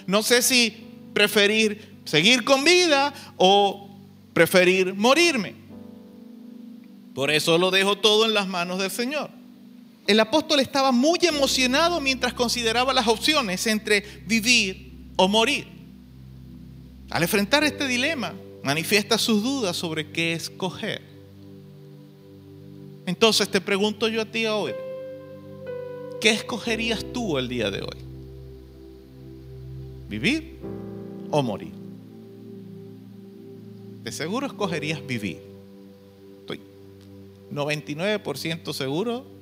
No 0.06 0.22
sé 0.22 0.40
si 0.40 0.86
preferir 1.12 1.98
seguir 2.04 2.44
con 2.44 2.62
vida 2.62 3.12
o 3.36 3.98
preferir 4.32 4.94
morirme. 4.94 5.56
Por 7.14 7.32
eso 7.32 7.58
lo 7.58 7.72
dejo 7.72 7.98
todo 7.98 8.26
en 8.26 8.34
las 8.34 8.46
manos 8.46 8.78
del 8.78 8.92
Señor 8.92 9.37
el 10.08 10.18
apóstol 10.20 10.60
estaba 10.60 10.90
muy 10.90 11.18
emocionado 11.22 12.00
mientras 12.00 12.32
consideraba 12.32 12.94
las 12.94 13.06
opciones 13.06 13.66
entre 13.66 14.02
vivir 14.26 15.10
o 15.16 15.28
morir. 15.28 15.66
Al 17.10 17.22
enfrentar 17.22 17.62
este 17.62 17.86
dilema, 17.86 18.32
manifiesta 18.64 19.18
sus 19.18 19.42
dudas 19.42 19.76
sobre 19.76 20.10
qué 20.10 20.32
escoger. 20.32 21.02
Entonces 23.04 23.50
te 23.50 23.60
pregunto 23.60 24.08
yo 24.08 24.22
a 24.22 24.24
ti 24.24 24.46
hoy, 24.46 24.72
¿qué 26.22 26.30
escogerías 26.30 27.04
tú 27.12 27.36
el 27.36 27.46
día 27.46 27.70
de 27.70 27.82
hoy? 27.82 27.98
¿Vivir 30.08 30.58
o 31.30 31.42
morir? 31.42 31.72
De 34.04 34.10
seguro 34.10 34.46
escogerías 34.46 35.06
vivir. 35.06 35.42
Estoy 36.40 36.62
99% 37.52 38.72
seguro 38.72 39.37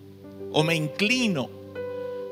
o 0.52 0.62
me 0.62 0.74
inclino 0.74 1.51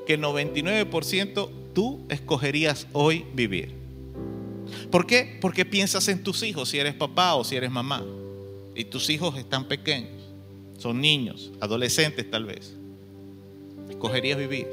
que 0.07 0.15
el 0.15 0.23
99% 0.23 1.49
tú 1.75 2.05
escogerías 2.09 2.87
hoy 2.93 3.25
vivir. 3.35 3.75
¿Por 4.91 5.07
qué? 5.07 5.39
Porque 5.41 5.65
piensas 5.65 6.09
en 6.09 6.23
tus 6.23 6.43
hijos, 6.43 6.69
si 6.69 6.79
eres 6.79 6.95
papá 6.95 7.35
o 7.35 7.45
si 7.45 7.57
eres 7.57 7.71
mamá. 7.71 8.05
Y 8.75 8.85
tus 8.85 9.11
hijos 9.11 9.37
están 9.39 9.67
pequeños, 9.67 10.11
son 10.79 11.01
niños, 11.01 11.53
adolescentes 11.61 12.31
tal 12.31 12.45
vez. 12.45 12.75
Escogerías 13.89 14.39
vivir. 14.39 14.67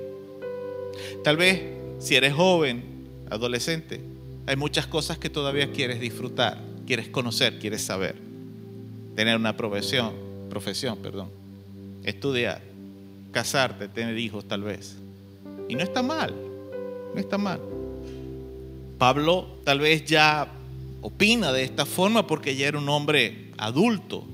Tal 1.23 1.37
vez 1.37 1.61
si 1.99 2.15
eres 2.15 2.33
joven, 2.33 2.83
adolescente, 3.29 4.01
hay 4.47 4.55
muchas 4.55 4.87
cosas 4.87 5.17
que 5.17 5.29
todavía 5.29 5.71
quieres 5.71 5.99
disfrutar, 5.99 6.61
quieres 6.87 7.09
conocer, 7.09 7.59
quieres 7.59 7.83
saber. 7.83 8.15
Tener 9.15 9.35
una 9.35 9.55
profesión, 9.55 10.13
profesión, 10.49 10.97
perdón. 10.97 11.29
Estudiar 12.03 12.70
casarte, 13.31 13.87
tener 13.87 14.17
hijos 14.17 14.47
tal 14.47 14.63
vez. 14.63 14.97
Y 15.67 15.75
no 15.75 15.81
está 15.83 16.03
mal, 16.03 16.33
no 17.13 17.19
está 17.19 17.37
mal. 17.37 17.59
Pablo 18.97 19.47
tal 19.63 19.79
vez 19.79 20.05
ya 20.05 20.47
opina 21.01 21.51
de 21.51 21.63
esta 21.63 21.85
forma 21.85 22.27
porque 22.27 22.55
ya 22.55 22.67
era 22.67 22.77
un 22.77 22.89
hombre 22.89 23.51
adulto. 23.57 24.25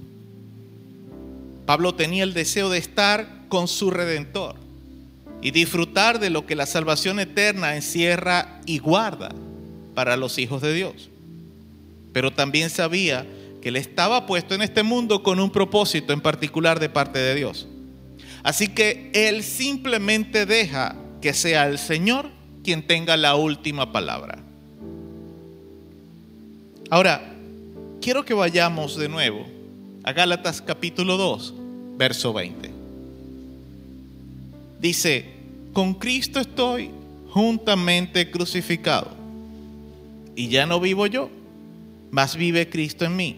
Pablo 1.66 1.96
tenía 1.96 2.24
el 2.24 2.34
deseo 2.34 2.70
de 2.70 2.78
estar 2.78 3.46
con 3.50 3.68
su 3.68 3.92
redentor 3.92 4.56
y 5.42 5.52
disfrutar 5.52 6.20
de 6.20 6.30
lo 6.30 6.46
que 6.46 6.56
la 6.56 6.66
salvación 6.66 7.20
eterna 7.20 7.76
encierra 7.76 8.62
y 8.66 8.80
guarda 8.80 9.34
para 9.94 10.18
los 10.18 10.38
hijos 10.38 10.62
de 10.62 10.74
Dios. 10.74 11.10
Pero 12.14 12.32
también 12.32 12.70
sabía 12.70 13.26
que 13.62 13.70
él 13.70 13.76
estaba 13.76 14.26
puesto 14.26 14.56
en 14.56 14.62
este 14.62 14.84
mundo 14.84 15.24
con 15.24 15.40
un 15.40 15.52
propósito 15.52 16.14
en 16.14 16.22
particular 16.22 16.80
de 16.80 16.90
parte 16.90 17.20
de 17.20 17.36
Dios. 17.36 17.68
Así 18.44 18.68
que 18.68 19.12
Él 19.14 19.44
simplemente 19.44 20.46
deja 20.46 20.96
que 21.22 21.34
sea 21.34 21.68
el 21.68 21.78
Señor 21.78 22.30
quien 22.64 22.86
tenga 22.86 23.18
la 23.18 23.36
última 23.36 23.92
palabra. 23.92 24.40
Ahora, 26.90 27.34
quiero 28.02 28.24
que 28.24 28.34
vayamos 28.34 28.98
de 28.98 29.10
nuevo 29.10 29.46
a 30.04 30.14
Gálatas 30.14 30.62
capítulo 30.62 31.18
2, 31.18 31.54
verso 31.98 32.32
20. 32.34 32.72
Dice, 34.80 35.26
con 35.74 35.96
Cristo 35.96 36.40
estoy 36.40 36.92
juntamente 37.30 38.32
crucificado. 38.32 39.12
Y 40.36 40.50
ya 40.50 40.66
no 40.66 40.80
vivo 40.80 41.08
yo, 41.08 41.30
mas 42.12 42.36
vive 42.36 42.70
Cristo 42.70 43.06
en 43.06 43.16
mí. 43.16 43.38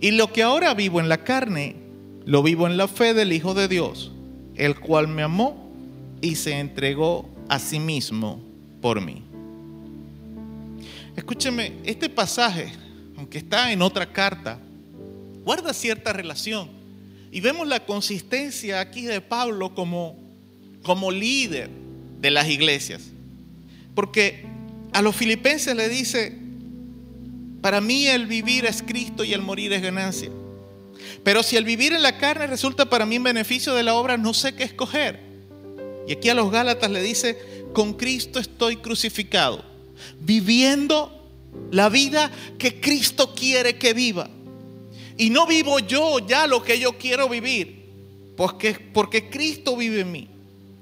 Y 0.00 0.10
lo 0.12 0.32
que 0.32 0.42
ahora 0.42 0.74
vivo 0.74 0.98
en 0.98 1.08
la 1.08 1.18
carne, 1.18 1.76
lo 2.24 2.42
vivo 2.42 2.66
en 2.66 2.76
la 2.76 2.88
fe 2.88 3.14
del 3.14 3.32
Hijo 3.32 3.54
de 3.54 3.68
Dios, 3.68 4.12
el 4.54 4.78
cual 4.78 5.08
me 5.08 5.22
amó 5.22 5.70
y 6.20 6.36
se 6.36 6.58
entregó 6.58 7.28
a 7.48 7.58
sí 7.58 7.80
mismo 7.80 8.40
por 8.80 9.00
mí. 9.00 9.22
Escúcheme, 11.16 11.74
este 11.84 12.08
pasaje, 12.08 12.72
aunque 13.16 13.38
está 13.38 13.72
en 13.72 13.82
otra 13.82 14.10
carta, 14.12 14.58
guarda 15.44 15.74
cierta 15.74 16.12
relación. 16.12 16.68
Y 17.30 17.40
vemos 17.40 17.66
la 17.66 17.84
consistencia 17.84 18.80
aquí 18.80 19.02
de 19.02 19.20
Pablo 19.20 19.74
como, 19.74 20.16
como 20.82 21.10
líder 21.10 21.70
de 22.20 22.30
las 22.30 22.48
iglesias. 22.48 23.10
Porque 23.94 24.44
a 24.92 25.02
los 25.02 25.16
filipenses 25.16 25.74
le 25.74 25.88
dice, 25.88 26.38
para 27.60 27.80
mí 27.80 28.06
el 28.06 28.26
vivir 28.26 28.66
es 28.66 28.82
Cristo 28.82 29.24
y 29.24 29.32
el 29.32 29.42
morir 29.42 29.72
es 29.72 29.82
ganancia. 29.82 30.30
Pero 31.24 31.42
si 31.42 31.56
el 31.56 31.64
vivir 31.64 31.92
en 31.92 32.02
la 32.02 32.18
carne 32.18 32.46
resulta 32.46 32.86
para 32.86 33.06
mí 33.06 33.16
en 33.16 33.22
beneficio 33.22 33.74
de 33.74 33.82
la 33.82 33.94
obra, 33.94 34.16
no 34.16 34.34
sé 34.34 34.54
qué 34.54 34.64
escoger. 34.64 35.20
Y 36.06 36.12
aquí 36.12 36.28
a 36.28 36.34
los 36.34 36.50
Gálatas 36.50 36.90
le 36.90 37.00
dice, 37.00 37.38
con 37.72 37.94
Cristo 37.94 38.40
estoy 38.40 38.76
crucificado, 38.76 39.64
viviendo 40.20 41.22
la 41.70 41.88
vida 41.88 42.30
que 42.58 42.80
Cristo 42.80 43.34
quiere 43.34 43.76
que 43.78 43.94
viva. 43.94 44.28
Y 45.16 45.30
no 45.30 45.46
vivo 45.46 45.78
yo 45.78 46.18
ya 46.26 46.46
lo 46.46 46.62
que 46.62 46.78
yo 46.78 46.98
quiero 46.98 47.28
vivir, 47.28 47.84
porque, 48.36 48.74
porque 48.74 49.30
Cristo 49.30 49.76
vive 49.76 50.00
en 50.00 50.10
mí. 50.10 50.28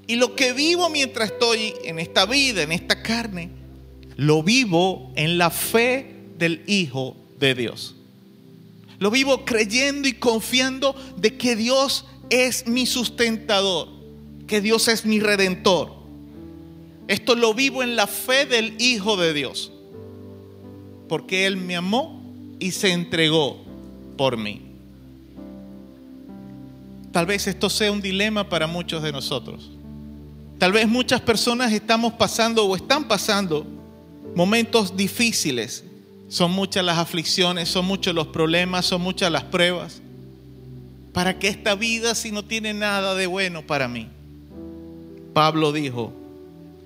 Y 0.07 0.15
lo 0.15 0.35
que 0.35 0.53
vivo 0.53 0.89
mientras 0.89 1.31
estoy 1.31 1.73
en 1.83 1.99
esta 1.99 2.25
vida, 2.25 2.63
en 2.63 2.71
esta 2.71 3.03
carne, 3.03 3.49
lo 4.17 4.41
vivo 4.41 5.11
en 5.15 5.37
la 5.37 5.51
fe 5.51 6.15
del 6.37 6.63
Hijo 6.65 7.15
de 7.39 7.53
Dios. 7.53 7.95
Lo 9.01 9.09
vivo 9.09 9.45
creyendo 9.45 10.07
y 10.07 10.13
confiando 10.13 10.95
de 11.17 11.35
que 11.35 11.55
Dios 11.55 12.05
es 12.29 12.67
mi 12.67 12.85
sustentador, 12.85 13.87
que 14.45 14.61
Dios 14.61 14.87
es 14.87 15.07
mi 15.07 15.19
redentor. 15.19 15.91
Esto 17.07 17.33
lo 17.33 17.55
vivo 17.55 17.81
en 17.81 17.95
la 17.95 18.05
fe 18.05 18.45
del 18.45 18.79
Hijo 18.79 19.17
de 19.17 19.33
Dios, 19.33 19.71
porque 21.09 21.47
Él 21.47 21.57
me 21.57 21.75
amó 21.75 22.21
y 22.59 22.69
se 22.73 22.91
entregó 22.91 23.57
por 24.17 24.37
mí. 24.37 24.61
Tal 27.11 27.25
vez 27.25 27.47
esto 27.47 27.71
sea 27.71 27.91
un 27.91 28.01
dilema 28.01 28.47
para 28.47 28.67
muchos 28.67 29.01
de 29.01 29.11
nosotros. 29.11 29.71
Tal 30.59 30.73
vez 30.73 30.87
muchas 30.87 31.21
personas 31.21 31.73
estamos 31.73 32.13
pasando 32.13 32.67
o 32.67 32.75
están 32.75 33.07
pasando 33.07 33.65
momentos 34.35 34.95
difíciles 34.95 35.85
son 36.31 36.51
muchas 36.51 36.85
las 36.85 36.97
aflicciones, 36.97 37.67
son 37.67 37.83
muchos 37.83 38.15
los 38.15 38.27
problemas, 38.27 38.85
son 38.85 39.01
muchas 39.01 39.29
las 39.29 39.43
pruebas. 39.43 40.01
¿Para 41.11 41.37
qué 41.37 41.49
esta 41.49 41.75
vida 41.75 42.15
si 42.15 42.31
no 42.31 42.45
tiene 42.45 42.73
nada 42.73 43.15
de 43.15 43.27
bueno 43.27 43.67
para 43.67 43.89
mí? 43.89 44.07
Pablo 45.33 45.73
dijo, 45.73 46.13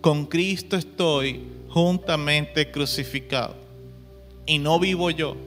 con 0.01 0.25
Cristo 0.25 0.75
estoy 0.75 1.43
juntamente 1.69 2.71
crucificado. 2.71 3.55
Y 4.47 4.57
no 4.57 4.79
vivo 4.79 5.11
yo. 5.11 5.37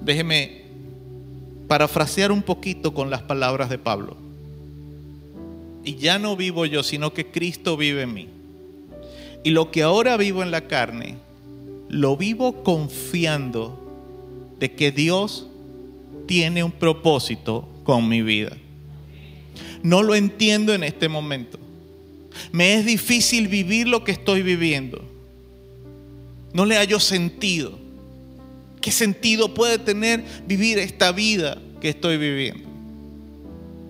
Déjeme 0.00 0.64
parafrasear 1.68 2.32
un 2.32 2.42
poquito 2.42 2.94
con 2.94 3.10
las 3.10 3.22
palabras 3.22 3.70
de 3.70 3.78
Pablo. 3.78 4.16
Y 5.84 5.94
ya 5.94 6.18
no 6.18 6.34
vivo 6.34 6.66
yo, 6.66 6.82
sino 6.82 7.14
que 7.14 7.26
Cristo 7.30 7.76
vive 7.76 8.02
en 8.02 8.12
mí. 8.12 8.28
Y 9.44 9.50
lo 9.50 9.70
que 9.70 9.84
ahora 9.84 10.16
vivo 10.16 10.42
en 10.42 10.50
la 10.50 10.62
carne, 10.62 11.27
lo 11.88 12.16
vivo 12.16 12.62
confiando 12.62 13.78
de 14.58 14.72
que 14.72 14.92
Dios 14.92 15.46
tiene 16.26 16.62
un 16.62 16.72
propósito 16.72 17.68
con 17.84 18.08
mi 18.08 18.22
vida. 18.22 18.56
No 19.82 20.02
lo 20.02 20.14
entiendo 20.14 20.74
en 20.74 20.84
este 20.84 21.08
momento. 21.08 21.58
Me 22.52 22.74
es 22.74 22.84
difícil 22.84 23.48
vivir 23.48 23.88
lo 23.88 24.04
que 24.04 24.12
estoy 24.12 24.42
viviendo. 24.42 25.02
No 26.52 26.66
le 26.66 26.76
hallo 26.76 27.00
sentido. 27.00 27.78
¿Qué 28.80 28.92
sentido 28.92 29.54
puede 29.54 29.78
tener 29.78 30.24
vivir 30.46 30.78
esta 30.78 31.12
vida 31.12 31.58
que 31.80 31.88
estoy 31.88 32.16
viviendo? 32.16 32.68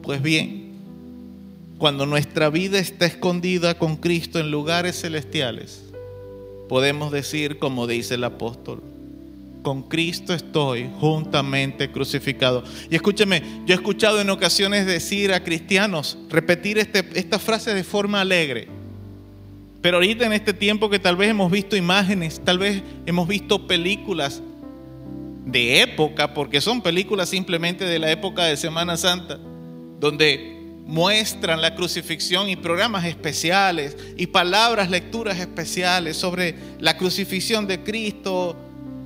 Pues 0.02 0.22
bien, 0.22 0.72
cuando 1.78 2.06
nuestra 2.06 2.50
vida 2.50 2.78
está 2.78 3.06
escondida 3.06 3.78
con 3.78 3.96
Cristo 3.96 4.38
en 4.38 4.50
lugares 4.50 5.00
celestiales, 5.00 5.87
podemos 6.68 7.10
decir 7.12 7.58
como 7.58 7.86
dice 7.86 8.14
el 8.14 8.24
apóstol, 8.24 8.82
con 9.62 9.82
Cristo 9.82 10.32
estoy 10.32 10.88
juntamente 11.00 11.90
crucificado. 11.90 12.62
Y 12.90 12.94
escúcheme, 12.94 13.42
yo 13.66 13.74
he 13.74 13.76
escuchado 13.76 14.20
en 14.20 14.30
ocasiones 14.30 14.86
decir 14.86 15.32
a 15.32 15.42
cristianos, 15.42 16.18
repetir 16.28 16.78
este, 16.78 17.04
esta 17.14 17.38
frase 17.38 17.74
de 17.74 17.84
forma 17.84 18.20
alegre. 18.20 18.68
Pero 19.80 19.98
ahorita 19.98 20.26
en 20.26 20.32
este 20.32 20.52
tiempo 20.52 20.90
que 20.90 20.98
tal 20.98 21.16
vez 21.16 21.30
hemos 21.30 21.50
visto 21.50 21.76
imágenes, 21.76 22.40
tal 22.44 22.58
vez 22.58 22.82
hemos 23.06 23.28
visto 23.28 23.66
películas 23.66 24.42
de 25.44 25.82
época, 25.82 26.34
porque 26.34 26.60
son 26.60 26.82
películas 26.82 27.28
simplemente 27.28 27.84
de 27.84 27.98
la 27.98 28.10
época 28.10 28.44
de 28.44 28.56
Semana 28.56 28.96
Santa, 28.96 29.38
donde 30.00 30.57
muestran 30.88 31.60
la 31.60 31.74
crucifixión 31.74 32.48
y 32.48 32.56
programas 32.56 33.04
especiales 33.04 33.94
y 34.16 34.26
palabras, 34.26 34.88
lecturas 34.88 35.38
especiales 35.38 36.16
sobre 36.16 36.54
la 36.80 36.96
crucifixión 36.96 37.66
de 37.66 37.84
Cristo, 37.84 38.56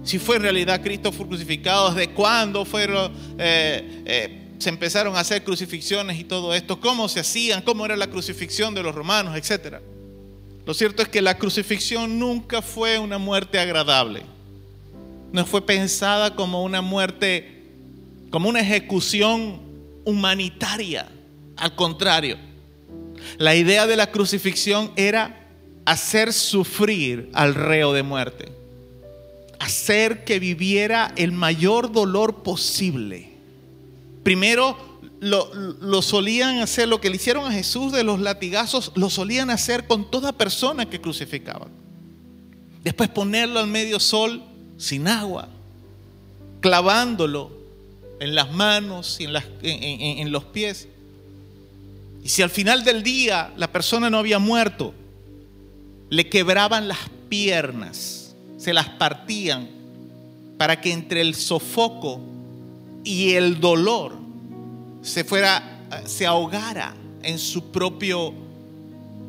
si 0.04 0.20
fue 0.20 0.36
en 0.36 0.42
realidad 0.42 0.80
Cristo 0.80 1.10
fue 1.10 1.26
crucificado, 1.26 1.92
desde 1.92 2.12
cuándo 2.12 2.64
fueron, 2.64 3.12
eh, 3.36 4.02
eh, 4.06 4.48
se 4.58 4.68
empezaron 4.68 5.16
a 5.16 5.20
hacer 5.20 5.42
crucifixiones 5.42 6.20
y 6.20 6.24
todo 6.24 6.54
esto, 6.54 6.80
cómo 6.80 7.08
se 7.08 7.18
hacían, 7.18 7.62
cómo 7.62 7.84
era 7.84 7.96
la 7.96 8.06
crucifixión 8.06 8.74
de 8.74 8.84
los 8.84 8.94
romanos, 8.94 9.36
etc. 9.36 9.78
Lo 10.64 10.74
cierto 10.74 11.02
es 11.02 11.08
que 11.08 11.20
la 11.20 11.36
crucifixión 11.36 12.16
nunca 12.16 12.62
fue 12.62 13.00
una 13.00 13.18
muerte 13.18 13.58
agradable. 13.58 14.22
No 15.32 15.44
fue 15.46 15.66
pensada 15.66 16.36
como 16.36 16.62
una 16.62 16.80
muerte, 16.80 17.64
como 18.30 18.48
una 18.48 18.60
ejecución 18.60 19.60
humanitaria. 20.04 21.08
Al 21.62 21.74
contrario, 21.74 22.36
la 23.38 23.54
idea 23.54 23.86
de 23.86 23.96
la 23.96 24.10
crucifixión 24.10 24.92
era 24.96 25.48
hacer 25.84 26.32
sufrir 26.32 27.30
al 27.32 27.54
reo 27.54 27.92
de 27.92 28.02
muerte 28.02 28.62
hacer 29.62 30.24
que 30.24 30.40
viviera 30.40 31.12
el 31.14 31.30
mayor 31.30 31.92
dolor 31.92 32.42
posible. 32.42 33.30
Primero 34.24 34.76
lo, 35.20 36.02
solían 36.02 36.58
hacer, 36.58 36.88
lo 36.88 37.00
que 37.00 37.10
le 37.10 37.16
hicieron 37.16 37.46
a 37.46 37.52
Jesús 37.52 37.92
de 37.92 38.02
los 38.02 38.18
latigazos, 38.18 38.90
lo 38.96 39.08
solían 39.08 39.50
hacer 39.50 39.86
con 39.86 40.10
toda 40.10 40.32
persona 40.32 40.90
que 40.90 41.00
crucificaban. 41.00 41.68
Después 42.82 43.08
ponerlo 43.08 43.60
al 43.60 43.68
medio 43.68 44.00
sol 44.00 44.42
sin 44.78 45.06
agua, 45.06 45.48
clavándolo 46.60 47.52
en 48.18 48.34
las 48.34 48.52
manos 48.52 49.20
y 49.20 49.26
en, 49.26 49.36
en 49.62 50.32
los 50.32 50.42
pies. 50.44 50.88
Y 52.22 52.28
si 52.28 52.42
al 52.42 52.50
final 52.50 52.84
del 52.84 53.02
día 53.02 53.52
la 53.56 53.72
persona 53.72 54.08
no 54.08 54.18
había 54.18 54.38
muerto, 54.38 54.94
le 56.08 56.28
quebraban 56.28 56.88
las 56.88 56.98
piernas 57.28 58.22
se 58.62 58.72
las 58.72 58.88
partían 58.90 59.68
para 60.56 60.80
que 60.80 60.92
entre 60.92 61.20
el 61.20 61.34
sofoco 61.34 62.20
y 63.02 63.32
el 63.32 63.58
dolor 63.58 64.16
se 65.00 65.24
fuera, 65.24 65.80
se 66.04 66.24
ahogara 66.26 66.94
en 67.24 67.40
su 67.40 67.72
propio, 67.72 68.32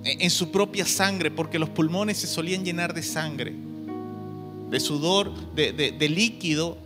en 0.04 0.30
su 0.30 0.52
propia 0.52 0.86
sangre, 0.86 1.32
porque 1.32 1.58
los 1.58 1.70
pulmones 1.70 2.18
se 2.18 2.28
solían 2.28 2.64
llenar 2.64 2.94
de 2.94 3.02
sangre, 3.02 3.56
de 4.70 4.80
sudor, 4.80 5.34
de, 5.56 5.72
de 5.74 6.10
líquido 6.10 6.78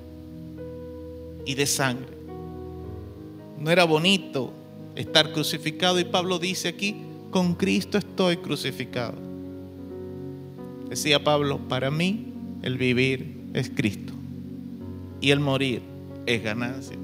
y 1.45 1.53
de 1.55 1.65
sangre. 1.65 2.15
No 3.59 3.69
era 3.71 3.83
bonito 3.83 4.53
estar 4.97 5.31
crucificado 5.31 5.99
y 5.99 6.03
Pablo 6.03 6.39
dice 6.39 6.67
aquí, 6.67 6.95
con 7.29 7.53
Cristo 7.53 7.97
estoy 7.97 8.37
crucificado. 8.37 9.15
Decía 10.89 11.23
Pablo, 11.23 11.59
para 11.67 11.91
mí 11.91 12.33
el 12.63 12.77
vivir 12.77 13.37
es 13.53 13.69
Cristo 13.69 14.13
y 15.21 15.31
el 15.31 15.39
morir 15.39 15.81
es 16.25 16.43
ganancia. 16.43 16.97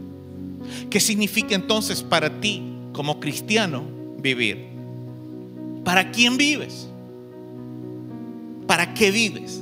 ¿Qué 0.89 0.99
significa 0.99 1.55
entonces 1.55 2.01
para 2.01 2.41
ti 2.41 2.63
como 2.93 3.19
cristiano 3.19 3.83
vivir? 4.17 4.65
¿Para 5.83 6.11
quién 6.11 6.37
vives? 6.37 6.89
¿Para 8.65 8.93
qué 8.93 9.11
vives? 9.11 9.61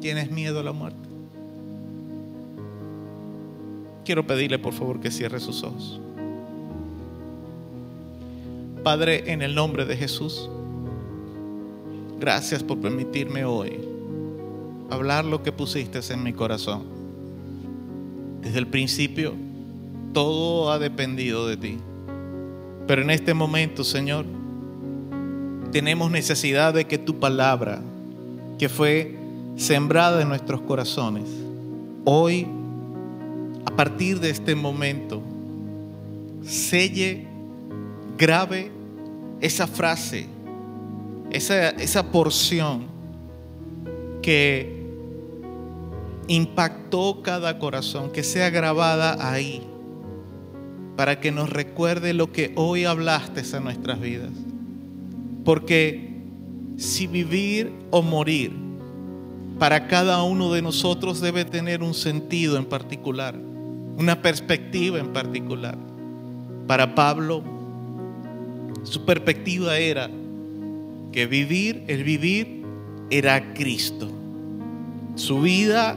¿Tienes 0.00 0.30
miedo 0.30 0.60
a 0.60 0.62
la 0.62 0.72
muerte? 0.72 1.08
Quiero 4.04 4.26
pedirle 4.26 4.58
por 4.58 4.72
favor 4.72 5.00
que 5.00 5.10
cierre 5.10 5.40
sus 5.40 5.62
ojos. 5.62 6.00
Padre, 8.86 9.32
en 9.32 9.42
el 9.42 9.52
nombre 9.52 9.84
de 9.84 9.96
Jesús. 9.96 10.48
Gracias 12.20 12.62
por 12.62 12.78
permitirme 12.78 13.44
hoy 13.44 13.80
hablar 14.90 15.24
lo 15.24 15.42
que 15.42 15.50
pusiste 15.50 15.98
en 16.10 16.22
mi 16.22 16.32
corazón. 16.32 16.84
Desde 18.42 18.60
el 18.60 18.68
principio, 18.68 19.34
todo 20.12 20.70
ha 20.70 20.78
dependido 20.78 21.48
de 21.48 21.56
ti. 21.56 21.78
Pero 22.86 23.02
en 23.02 23.10
este 23.10 23.34
momento, 23.34 23.82
Señor, 23.82 24.24
tenemos 25.72 26.08
necesidad 26.08 26.72
de 26.72 26.84
que 26.84 26.96
tu 26.96 27.18
palabra, 27.18 27.82
que 28.56 28.68
fue 28.68 29.16
sembrada 29.56 30.22
en 30.22 30.28
nuestros 30.28 30.60
corazones, 30.60 31.28
hoy, 32.04 32.46
a 33.64 33.74
partir 33.74 34.20
de 34.20 34.30
este 34.30 34.54
momento, 34.54 35.22
selle, 36.44 37.26
grave 38.16 38.75
esa 39.40 39.66
frase 39.66 40.36
esa, 41.30 42.10
porción 42.10 42.86
que 44.22 44.84
impactó 46.28 47.22
cada 47.22 47.58
corazón, 47.58 48.10
que 48.10 48.22
sea 48.22 48.50
grabada 48.50 49.30
ahí, 49.30 49.62
para 50.96 51.20
que 51.20 51.30
nos 51.30 51.50
recuerde 51.50 52.14
lo 52.14 52.32
que 52.32 52.52
hoy 52.56 52.84
hablaste 52.84 53.42
a 53.56 53.60
nuestras 53.60 54.00
vidas. 54.00 54.32
Porque 55.44 56.10
si 56.76 57.06
vivir 57.06 57.72
o 57.90 58.02
morir 58.02 58.52
para 59.58 59.86
cada 59.86 60.22
uno 60.22 60.52
de 60.52 60.62
nosotros 60.62 61.20
debe 61.20 61.44
tener 61.44 61.82
un 61.82 61.94
sentido 61.94 62.56
en 62.56 62.64
particular, 62.64 63.34
una 63.96 64.20
perspectiva 64.20 64.98
en 64.98 65.12
particular. 65.12 65.78
Para 66.66 66.94
Pablo, 66.94 67.42
su 68.86 69.04
perspectiva 69.04 69.78
era 69.78 70.08
que 71.12 71.26
vivir, 71.26 71.82
el 71.88 72.04
vivir 72.04 72.62
era 73.10 73.52
Cristo. 73.52 74.08
Su 75.16 75.40
vida 75.40 75.96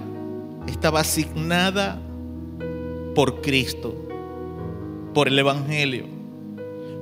estaba 0.67 1.01
asignada 1.01 2.01
por 3.13 3.41
Cristo, 3.41 3.95
por 5.13 5.27
el 5.27 5.37
Evangelio, 5.37 6.05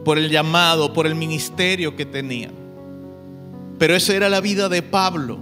por 0.03 0.17
el 0.17 0.29
llamado, 0.29 0.93
por 0.93 1.07
el 1.07 1.15
ministerio 1.15 1.95
que 1.95 2.05
tenía. 2.05 2.51
Pero 3.77 3.95
esa 3.95 4.15
era 4.15 4.29
la 4.29 4.41
vida 4.41 4.67
de 4.67 4.81
Pablo. 4.81 5.39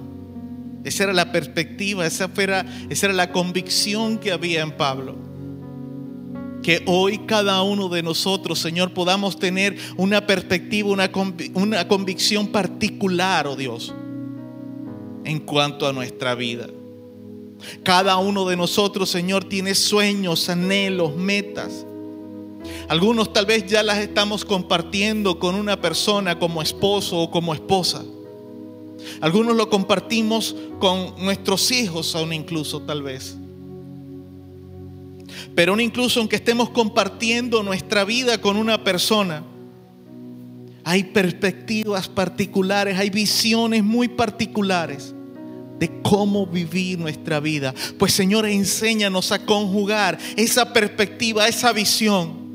Esa 0.83 1.05
era 1.05 1.13
la 1.13 1.31
perspectiva, 1.31 2.05
esa 2.05 2.29
era, 2.37 2.65
esa 2.89 3.07
era 3.07 3.15
la 3.15 3.31
convicción 3.31 4.19
que 4.19 4.31
había 4.31 4.61
en 4.61 4.71
Pablo 4.71 5.34
que 6.65 6.81
hoy 6.87 7.19
cada 7.27 7.61
uno 7.61 7.89
de 7.89 8.01
nosotros, 8.01 8.57
Señor, 8.57 8.91
podamos 8.91 9.37
tener 9.37 9.77
una 9.97 10.25
perspectiva, 10.25 10.89
una, 10.89 11.11
una 11.53 11.87
convicción 11.87 12.47
particular, 12.47 13.45
oh 13.45 13.55
Dios, 13.55 13.93
en 15.25 15.41
cuanto 15.41 15.87
a 15.87 15.93
nuestra 15.93 16.33
vida. 16.33 16.65
Cada 17.83 18.17
uno 18.17 18.45
de 18.45 18.57
nosotros, 18.57 19.11
Señor, 19.11 19.43
tiene 19.43 19.75
sueños, 19.75 20.49
anhelos, 20.49 21.15
metas. 21.15 21.85
Algunos 22.87 23.31
tal 23.31 23.45
vez 23.45 23.67
ya 23.67 23.83
las 23.83 23.99
estamos 23.99 24.43
compartiendo 24.43 25.37
con 25.37 25.53
una 25.53 25.79
persona 25.79 26.39
como 26.39 26.63
esposo 26.63 27.19
o 27.19 27.29
como 27.29 27.53
esposa. 27.53 28.03
Algunos 29.21 29.55
lo 29.55 29.69
compartimos 29.69 30.55
con 30.79 31.13
nuestros 31.23 31.69
hijos 31.69 32.15
aún 32.15 32.33
incluso 32.33 32.81
tal 32.81 33.03
vez. 33.03 33.37
Pero 35.55 35.79
incluso 35.79 36.19
aunque 36.19 36.35
estemos 36.35 36.69
compartiendo 36.69 37.63
nuestra 37.63 38.03
vida 38.03 38.39
con 38.39 38.57
una 38.57 38.83
persona, 38.83 39.43
hay 40.83 41.05
perspectivas 41.05 42.09
particulares, 42.09 42.99
hay 42.99 43.09
visiones 43.09 43.83
muy 43.83 44.07
particulares 44.09 45.15
de 45.79 45.89
cómo 46.03 46.45
vivir 46.45 46.99
nuestra 46.99 47.39
vida. 47.39 47.73
Pues 47.97 48.13
Señor, 48.13 48.45
enséñanos 48.45 49.31
a 49.31 49.45
conjugar 49.45 50.17
esa 50.35 50.73
perspectiva, 50.73 51.47
esa 51.47 51.71
visión 51.71 52.45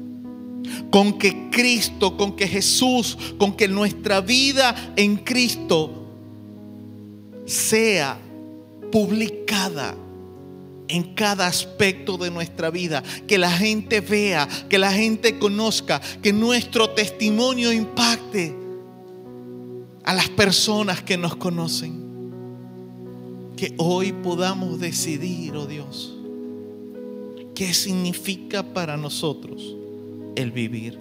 con 0.90 1.18
que 1.18 1.50
Cristo, 1.50 2.16
con 2.16 2.36
que 2.36 2.46
Jesús, 2.46 3.16
con 3.38 3.56
que 3.56 3.66
nuestra 3.66 4.20
vida 4.20 4.92
en 4.96 5.16
Cristo 5.16 6.06
sea 7.46 8.18
publicada 8.92 9.96
en 10.90 11.14
cada 11.14 11.46
aspecto 11.46 12.18
de 12.18 12.30
nuestra 12.30 12.70
vida, 12.70 13.02
que 13.26 13.38
la 13.38 13.50
gente 13.50 14.00
vea, 14.00 14.48
que 14.68 14.78
la 14.78 14.92
gente 14.92 15.38
conozca, 15.38 16.00
que 16.22 16.32
nuestro 16.32 16.90
testimonio 16.90 17.72
impacte 17.72 18.54
a 20.04 20.14
las 20.14 20.28
personas 20.28 21.02
que 21.02 21.16
nos 21.16 21.36
conocen. 21.36 22.10
Que 23.56 23.74
hoy 23.76 24.12
podamos 24.12 24.80
decidir, 24.80 25.54
oh 25.54 25.66
Dios, 25.66 26.16
qué 27.54 27.72
significa 27.74 28.62
para 28.62 28.96
nosotros 28.96 29.76
el 30.34 30.50
vivir. 30.50 30.98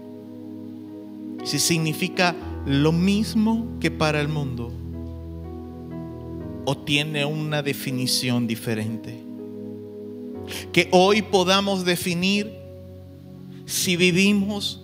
Si 1.46 1.58
significa 1.58 2.36
lo 2.66 2.92
mismo 2.92 3.66
que 3.80 3.90
para 3.90 4.20
el 4.20 4.28
mundo 4.28 4.74
o 6.66 6.78
tiene 6.78 7.26
una 7.26 7.64
definición 7.64 8.46
diferente. 8.46 9.19
Que 10.72 10.88
hoy 10.92 11.22
podamos 11.22 11.86
definir 11.86 12.54
si 13.66 13.96
vivimos 13.96 14.82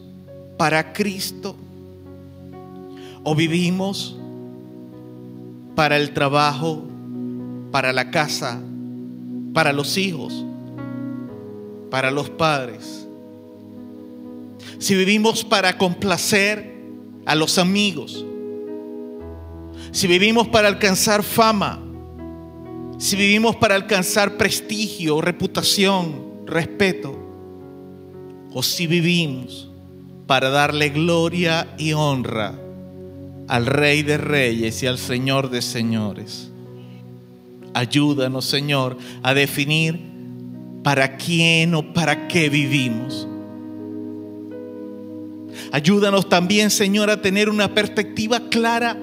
para 0.57 0.93
Cristo 0.93 1.55
o 3.23 3.35
vivimos 3.35 4.15
para 5.75 5.97
el 5.97 6.13
trabajo, 6.13 6.83
para 7.71 7.91
la 7.91 8.11
casa, 8.11 8.61
para 9.53 9.73
los 9.73 9.97
hijos, 9.97 10.45
para 11.89 12.11
los 12.11 12.29
padres. 12.29 13.07
Si 14.77 14.95
vivimos 14.95 15.43
para 15.43 15.77
complacer 15.77 16.75
a 17.25 17.35
los 17.35 17.57
amigos, 17.57 18.25
si 19.91 20.07
vivimos 20.07 20.47
para 20.47 20.67
alcanzar 20.67 21.23
fama, 21.23 21.84
si 22.97 23.15
vivimos 23.15 23.55
para 23.55 23.75
alcanzar 23.75 24.37
prestigio, 24.37 25.21
reputación, 25.21 26.45
respeto, 26.45 27.17
o 28.53 28.63
si 28.63 28.87
vivimos 28.87 29.69
para 30.27 30.49
darle 30.49 30.89
gloria 30.89 31.67
y 31.77 31.93
honra 31.93 32.55
al 33.47 33.65
Rey 33.65 34.01
de 34.01 34.17
Reyes 34.17 34.81
y 34.81 34.87
al 34.87 34.97
Señor 34.97 35.49
de 35.49 35.61
Señores. 35.61 36.51
Ayúdanos, 37.73 38.45
Señor, 38.45 38.97
a 39.21 39.33
definir 39.33 39.99
para 40.83 41.17
quién 41.17 41.75
o 41.75 41.93
para 41.93 42.27
qué 42.27 42.49
vivimos. 42.49 43.27
Ayúdanos 45.71 46.29
también, 46.29 46.69
Señor, 46.71 47.09
a 47.09 47.21
tener 47.21 47.49
una 47.49 47.73
perspectiva 47.73 48.49
clara 48.49 48.97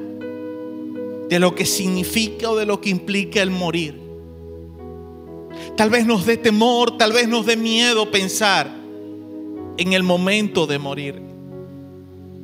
de 1.28 1.38
lo 1.38 1.54
que 1.54 1.64
significa 1.64 2.50
o 2.50 2.56
de 2.56 2.66
lo 2.66 2.80
que 2.80 2.90
implica 2.90 3.42
el 3.42 3.50
morir. 3.50 4.00
Tal 5.76 5.90
vez 5.90 6.06
nos 6.06 6.26
dé 6.26 6.36
temor, 6.36 6.96
tal 6.98 7.12
vez 7.12 7.28
nos 7.28 7.46
dé 7.46 7.56
miedo 7.56 8.10
pensar 8.10 8.70
en 9.78 9.92
el 9.92 10.02
momento 10.02 10.66
de 10.66 10.78
morir, 10.78 11.20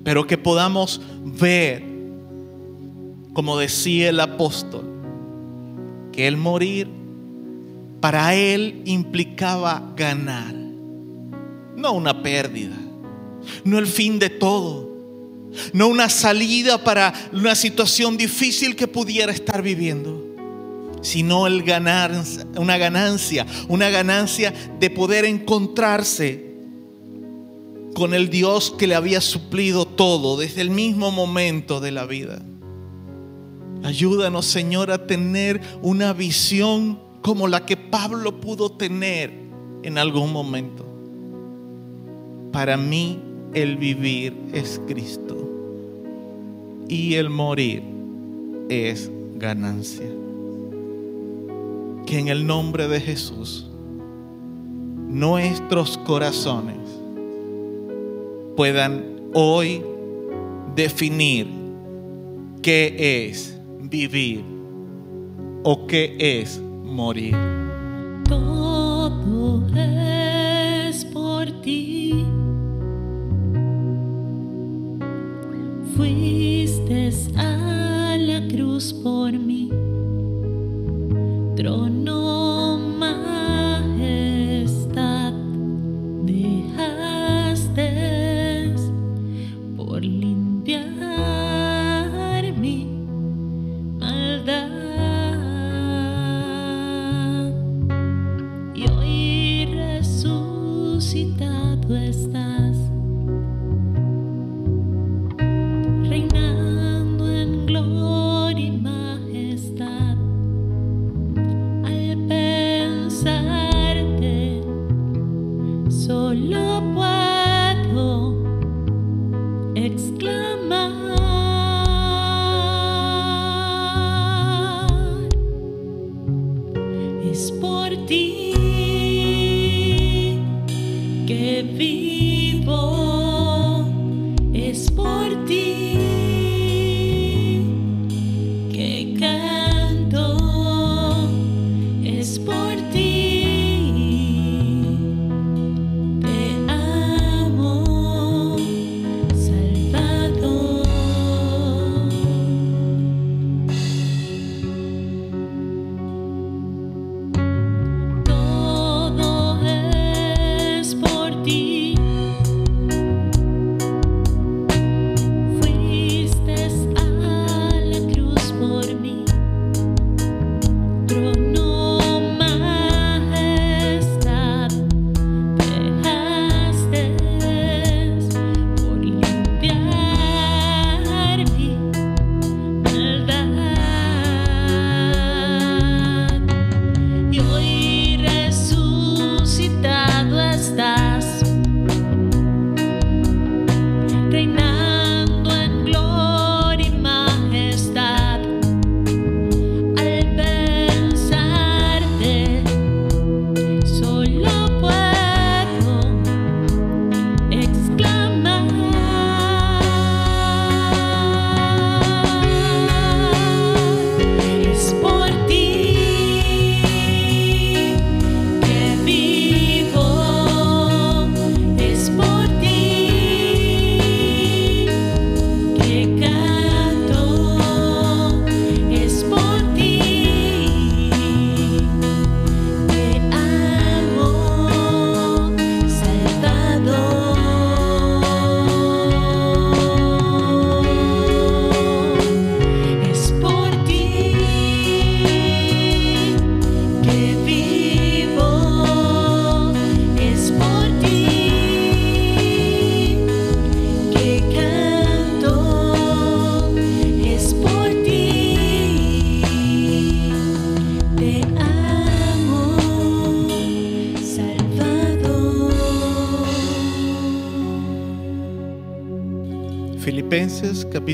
pero 0.05 0.27
que 0.27 0.39
podamos 0.39 1.01
ver, 1.25 1.83
como 3.35 3.59
decía 3.59 4.09
el 4.09 4.21
apóstol, 4.21 4.85
que 6.13 6.27
el 6.27 6.37
morir 6.37 6.89
para 8.01 8.35
él 8.35 8.83
implicaba 8.87 9.93
ganar, 9.97 10.55
no 10.55 11.93
una 11.93 12.23
pérdida, 12.23 12.77
no 13.65 13.79
el 13.79 13.87
fin 13.87 14.19
de 14.19 14.31
todo 14.31 14.98
no 15.73 15.89
una 15.89 16.09
salida 16.09 16.83
para 16.83 17.13
una 17.33 17.55
situación 17.55 18.17
difícil 18.17 18.77
que 18.77 18.87
pudiera 18.87 19.33
estar 19.33 19.63
viviendo, 19.63 20.25
sino 21.03 21.47
el 21.47 21.63
ganar, 21.63 22.13
una 22.57 22.77
ganancia, 22.79 23.47
una 23.69 23.89
ganancia 23.91 24.53
de 24.79 24.91
poder 24.91 25.25
encontrarse 25.25 26.49
con 27.95 28.15
el 28.15 28.31
Dios 28.31 28.75
que 28.79 28.87
le 28.87 28.95
había 28.95 29.21
suplido 29.21 29.87
todo 29.87 30.37
desde 30.37 30.61
el 30.61 30.71
mismo 30.71 31.11
momento 31.11 31.81
de 31.81 31.93
la 31.93 32.07
vida. 32.07 32.41
Ayúdanos, 33.83 34.47
Señor, 34.47 34.91
a 34.91 35.07
tener 35.07 35.61
una 35.83 36.13
visión 36.13 37.01
como 37.23 37.49
la 37.49 37.65
que 37.65 37.77
Pablo 37.77 38.41
pudo 38.41 38.71
tener 38.71 39.33
en 39.83 39.99
algún 39.99 40.33
momento. 40.33 40.87
Para 42.53 42.77
mí, 42.77 43.21
el 43.55 43.77
vivir 43.77 44.35
es 44.53 44.81
Cristo 44.87 45.37
y 46.89 47.15
el 47.15 47.31
morir 47.31 47.83
es 48.69 49.11
ganancia. 49.37 50.07
Que 52.07 52.19
en 52.19 52.29
el 52.29 52.47
nombre 52.47 52.89
de 52.89 53.01
Jesús 53.01 53.69
nuestros 55.09 55.99
corazones 55.99 56.77
puedan 58.57 59.05
hoy 59.35 59.83
definir 60.75 61.47
qué 62.63 63.27
es 63.29 63.59
vivir 63.83 64.43
o 65.65 65.87
qué 65.87 66.17
es 66.19 66.61
morir. 66.85 67.37
Fuiste 75.99 77.11
a 77.35 78.17
la 78.17 78.47
cruz 78.47 78.93
por 79.03 79.33
mí. 79.33 79.68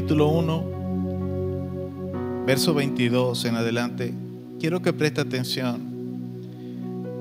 Capítulo 0.05 0.29
1, 0.29 2.45
verso 2.45 2.75
22 2.75 3.43
en 3.47 3.55
adelante. 3.55 4.13
Quiero 4.61 4.83
que 4.83 4.93
preste 4.93 5.23
atención 5.23 5.81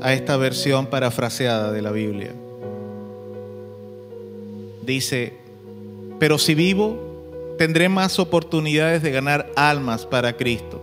a 0.02 0.12
esta 0.12 0.36
versión 0.36 0.88
parafraseada 0.88 1.72
de 1.72 1.82
la 1.82 1.92
Biblia. 1.92 2.34
Dice, 4.86 5.32
pero 6.20 6.38
si 6.38 6.56
vivo, 6.56 7.56
tendré 7.58 7.88
más 7.88 8.20
oportunidades 8.20 9.02
de 9.02 9.12
ganar 9.12 9.50
almas 9.56 10.06
para 10.06 10.36
Cristo. 10.36 10.82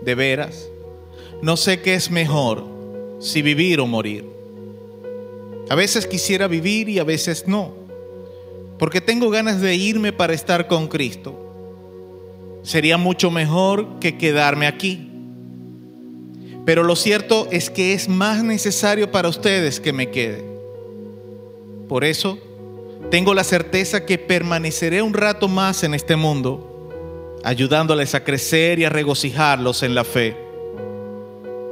De 0.00 0.14
veras, 0.14 0.66
no 1.42 1.58
sé 1.58 1.82
qué 1.82 1.92
es 1.92 2.10
mejor, 2.10 2.64
si 3.18 3.42
vivir 3.42 3.80
o 3.80 3.86
morir. 3.86 4.24
A 5.68 5.74
veces 5.74 6.06
quisiera 6.06 6.48
vivir 6.48 6.88
y 6.88 6.98
a 6.98 7.04
veces 7.04 7.46
no, 7.46 7.79
porque 8.80 9.02
tengo 9.02 9.28
ganas 9.28 9.60
de 9.60 9.74
irme 9.74 10.10
para 10.10 10.32
estar 10.32 10.66
con 10.66 10.88
Cristo. 10.88 12.60
Sería 12.62 12.96
mucho 12.96 13.30
mejor 13.30 13.98
que 13.98 14.16
quedarme 14.16 14.66
aquí. 14.66 15.06
Pero 16.64 16.82
lo 16.82 16.96
cierto 16.96 17.46
es 17.50 17.68
que 17.68 17.92
es 17.92 18.08
más 18.08 18.42
necesario 18.42 19.10
para 19.10 19.28
ustedes 19.28 19.80
que 19.80 19.92
me 19.92 20.10
quede. 20.10 20.42
Por 21.90 22.04
eso, 22.04 22.38
tengo 23.10 23.34
la 23.34 23.44
certeza 23.44 24.06
que 24.06 24.16
permaneceré 24.16 25.02
un 25.02 25.12
rato 25.12 25.46
más 25.46 25.84
en 25.84 25.92
este 25.92 26.16
mundo, 26.16 26.88
ayudándoles 27.44 28.14
a 28.14 28.24
crecer 28.24 28.78
y 28.78 28.86
a 28.86 28.88
regocijarlos 28.88 29.82
en 29.82 29.94
la 29.94 30.04
fe. 30.04 30.34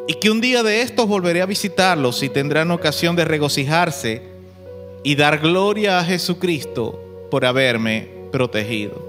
Y 0.09 0.13
que 0.13 0.31
un 0.31 0.43
día 0.43 0.63
de 0.63 0.83
estos 0.83 1.09
volveré 1.09 1.41
a 1.41 1.47
visitarlos 1.47 2.23
y 2.23 2.29
tendrán 2.29 2.71
ocasión 2.71 3.17
de 3.17 3.25
regocijarse 3.25 4.28
y 5.09 5.15
dar 5.15 5.39
gloria 5.39 5.99
a 5.99 6.05
Jesucristo 6.05 7.01
por 7.31 7.47
haberme 7.47 8.11
protegido. 8.31 9.03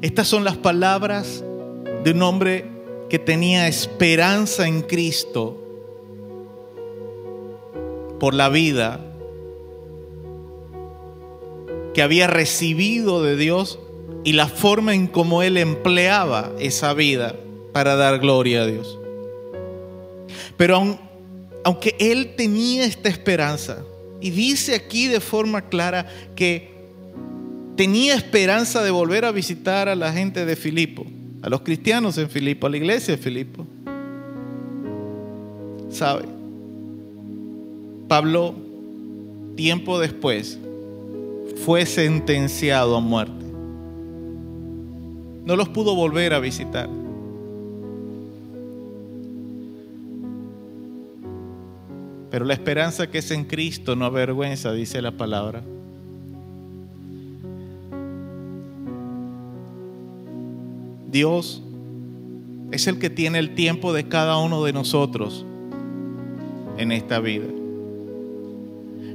Estas 0.00 0.28
son 0.28 0.44
las 0.44 0.56
palabras 0.56 1.44
de 2.04 2.12
un 2.12 2.22
hombre 2.22 2.64
que 3.10 3.18
tenía 3.18 3.68
esperanza 3.68 4.66
en 4.66 4.80
Cristo 4.80 5.62
por 8.18 8.32
la 8.32 8.48
vida 8.48 8.98
que 11.92 12.00
había 12.00 12.28
recibido 12.28 13.22
de 13.22 13.36
Dios 13.36 13.78
y 14.24 14.32
la 14.32 14.48
forma 14.48 14.94
en 14.94 15.06
cómo 15.06 15.42
él 15.42 15.58
empleaba 15.58 16.50
esa 16.58 16.94
vida 16.94 17.36
para 17.74 17.94
dar 17.94 18.20
gloria 18.20 18.62
a 18.62 18.66
Dios. 18.66 18.98
Pero 20.56 20.98
aunque 21.64 21.96
él 21.98 22.34
tenía 22.36 22.84
esta 22.84 23.08
esperanza, 23.08 23.82
y 24.20 24.30
dice 24.30 24.74
aquí 24.74 25.06
de 25.08 25.20
forma 25.20 25.62
clara 25.62 26.06
que 26.36 26.72
tenía 27.76 28.14
esperanza 28.14 28.82
de 28.82 28.90
volver 28.90 29.24
a 29.24 29.32
visitar 29.32 29.88
a 29.88 29.94
la 29.94 30.12
gente 30.12 30.44
de 30.44 30.56
Filipo, 30.56 31.04
a 31.42 31.48
los 31.48 31.62
cristianos 31.62 32.16
en 32.18 32.30
Filipo, 32.30 32.66
a 32.66 32.70
la 32.70 32.76
iglesia 32.76 33.16
de 33.16 33.22
Filipo. 33.22 33.66
¿Sabe? 35.90 36.24
Pablo, 38.08 38.54
tiempo 39.56 39.98
después, 39.98 40.58
fue 41.64 41.86
sentenciado 41.86 42.96
a 42.96 43.00
muerte. 43.00 43.44
No 45.44 45.56
los 45.56 45.68
pudo 45.68 45.94
volver 45.94 46.32
a 46.34 46.38
visitar. 46.38 46.88
Pero 52.34 52.46
la 52.46 52.54
esperanza 52.54 53.08
que 53.08 53.18
es 53.18 53.30
en 53.30 53.44
Cristo 53.44 53.94
no 53.94 54.06
avergüenza, 54.06 54.72
dice 54.72 55.00
la 55.00 55.12
palabra. 55.12 55.62
Dios 61.12 61.62
es 62.72 62.88
el 62.88 62.98
que 62.98 63.08
tiene 63.08 63.38
el 63.38 63.54
tiempo 63.54 63.92
de 63.92 64.08
cada 64.08 64.38
uno 64.38 64.64
de 64.64 64.72
nosotros 64.72 65.46
en 66.76 66.90
esta 66.90 67.20
vida. 67.20 67.46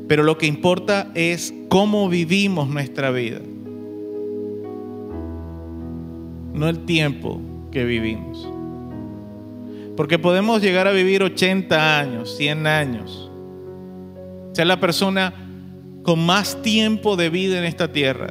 Pero 0.08 0.24
lo 0.24 0.38
que 0.38 0.46
importa 0.46 1.12
es 1.14 1.54
cómo 1.68 2.08
vivimos 2.08 2.70
nuestra 2.70 3.12
vida, 3.12 3.41
no 6.54 6.70
el 6.70 6.86
tiempo 6.86 7.41
que 7.70 7.84
vivimos. 7.84 8.59
Porque 10.00 10.18
podemos 10.18 10.62
llegar 10.62 10.88
a 10.88 10.94
vivir 10.94 11.22
80 11.24 12.00
años, 12.00 12.38
100 12.38 12.68
años, 12.68 13.30
ser 14.54 14.66
la 14.66 14.80
persona 14.80 15.34
con 16.04 16.26
más 16.26 16.62
tiempo 16.62 17.18
de 17.18 17.30
vida 17.30 17.60
en 17.60 17.66
esta 17.66 17.92
tierra. 17.92 18.30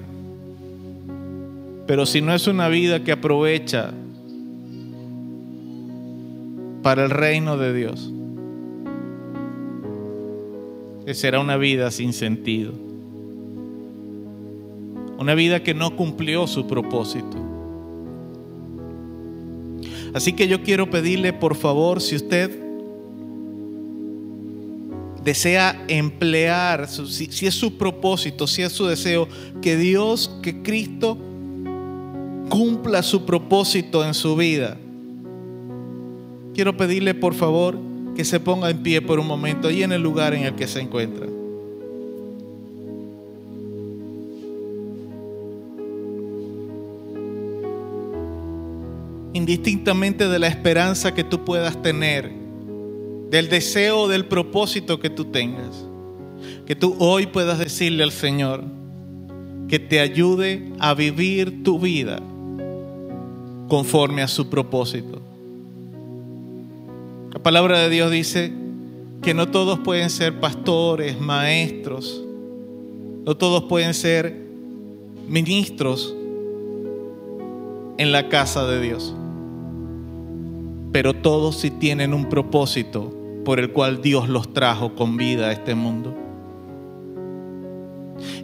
Pero 1.87 2.07
si 2.07 2.23
no 2.23 2.35
es 2.35 2.47
una 2.47 2.69
vida 2.69 3.05
que 3.05 3.13
aprovecha 3.13 3.93
para 6.83 7.05
el 7.05 7.11
reino 7.11 7.59
de 7.59 7.75
Dios, 7.75 8.15
será 11.13 11.39
una 11.39 11.59
vida 11.59 11.91
sin 11.91 12.15
sentido. 12.15 12.73
Una 15.19 15.35
vida 15.35 15.63
que 15.63 15.75
no 15.75 15.95
cumplió 15.97 16.47
su 16.47 16.67
propósito. 16.67 17.48
Así 20.15 20.33
que 20.33 20.49
yo 20.49 20.63
quiero 20.63 20.91
pedirle, 20.91 21.33
por 21.33 21.55
favor, 21.55 22.01
si 22.01 22.17
usted 22.17 22.69
desea 25.29 25.85
emplear, 25.89 26.89
si, 26.89 27.47
es 27.47 27.55
su 27.55 27.77
propósito, 27.77 28.47
si 28.47 28.63
es 28.63 28.73
su 28.73 28.87
deseo, 28.87 29.29
que 29.61 29.77
Dios, 29.77 30.31
que 30.43 30.63
Cristo 30.63 31.19
cumpla 32.49 33.03
su 33.03 33.27
propósito 33.27 34.05
en 34.05 34.15
su 34.15 34.37
vida. 34.37 34.79
Quiero 36.55 36.77
pedirle 36.77 37.15
por 37.15 37.35
favor 37.35 37.79
que 38.17 38.25
se 38.25 38.41
ponga 38.41 38.71
en 38.71 38.83
pie 38.83 39.03
por 39.03 39.21
un 39.21 39.27
momento 39.27 39.69
ahí 39.69 39.83
en 39.83 39.93
el 39.93 40.03
lugar 40.03 40.35
en 40.35 40.45
el 40.45 40.55
que 40.55 40.67
se 40.67 40.81
encuentra. 40.81 41.28
Indistintamente 49.39 50.27
de 50.27 50.41
la 50.41 50.49
esperanza 50.49 51.15
que 51.15 51.23
tú 51.23 51.45
puedas 51.45 51.81
tener, 51.81 52.29
del 53.31 53.49
deseo, 53.49 54.09
del 54.09 54.25
propósito 54.25 54.99
que 54.99 55.11
tú 55.11 55.27
tengas, 55.27 55.87
que 56.67 56.75
tú 56.75 56.97
hoy 56.99 57.27
puedas 57.27 57.61
decirle 57.61 58.03
al 58.03 58.11
Señor 58.11 58.65
que 59.69 59.79
te 59.79 60.01
ayude 60.01 60.73
a 60.81 60.93
vivir 60.93 61.63
tu 61.63 61.79
vida 61.79 62.21
conforme 63.69 64.23
a 64.23 64.29
su 64.29 64.51
propósito. 64.51 65.23
La 67.33 67.41
palabra 67.41 67.79
de 67.79 67.91
Dios 67.91 68.11
dice 68.11 68.53
que 69.23 69.35
no 69.35 69.47
todos 69.53 69.79
pueden 69.79 70.11
ser 70.11 70.41
pastores, 70.41 71.21
maestros, 71.21 72.25
no 73.25 73.37
todos 73.37 73.63
pueden 73.69 73.95
ser 73.95 74.37
ministros 75.29 76.13
en 77.99 78.13
la 78.13 78.29
casa 78.29 78.67
de 78.67 78.81
Dios, 78.81 79.15
pero 80.93 81.15
todos 81.15 81.61
sí 81.61 81.71
tienen 81.71 82.15
un 82.15 82.29
propósito 82.29 83.15
por 83.45 83.61
el 83.61 83.71
cual 83.71 84.03
Dios 84.03 84.29
los 84.29 84.53
trajo 84.53 84.95
con 84.95 85.17
vida 85.17 85.49
a 85.49 85.53
este 85.53 85.75
mundo. 85.75 86.15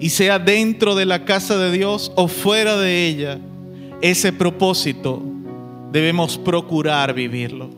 Y 0.00 0.10
sea 0.10 0.38
dentro 0.38 0.94
de 0.94 1.04
la 1.04 1.24
casa 1.24 1.58
de 1.58 1.72
Dios 1.72 2.12
o 2.16 2.28
fuera 2.28 2.76
de 2.78 3.06
ella, 3.06 3.40
ese 4.00 4.32
propósito 4.32 5.22
debemos 5.92 6.38
procurar 6.38 7.14
vivirlo, 7.14 7.70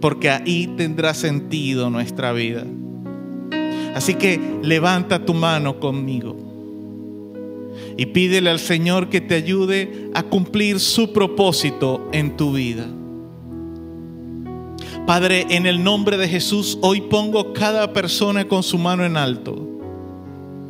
porque 0.00 0.30
ahí 0.30 0.68
tendrá 0.76 1.14
sentido 1.14 1.90
nuestra 1.90 2.32
vida. 2.32 2.64
Así 3.94 4.14
que 4.14 4.40
levanta 4.62 5.24
tu 5.24 5.34
mano 5.34 5.78
conmigo 5.80 6.36
y 7.96 8.06
pídele 8.06 8.50
al 8.50 8.58
Señor 8.58 9.08
que 9.08 9.20
te 9.20 9.34
ayude 9.34 10.10
a 10.14 10.22
cumplir 10.22 10.80
su 10.80 11.12
propósito 11.12 12.08
en 12.12 12.36
tu 12.36 12.52
vida. 12.52 12.86
Padre, 15.06 15.46
en 15.50 15.66
el 15.66 15.82
nombre 15.82 16.16
de 16.16 16.28
Jesús, 16.28 16.78
hoy 16.80 17.00
pongo 17.00 17.52
cada 17.52 17.92
persona 17.92 18.46
con 18.46 18.62
su 18.62 18.78
mano 18.78 19.04
en 19.04 19.16
alto. 19.16 19.68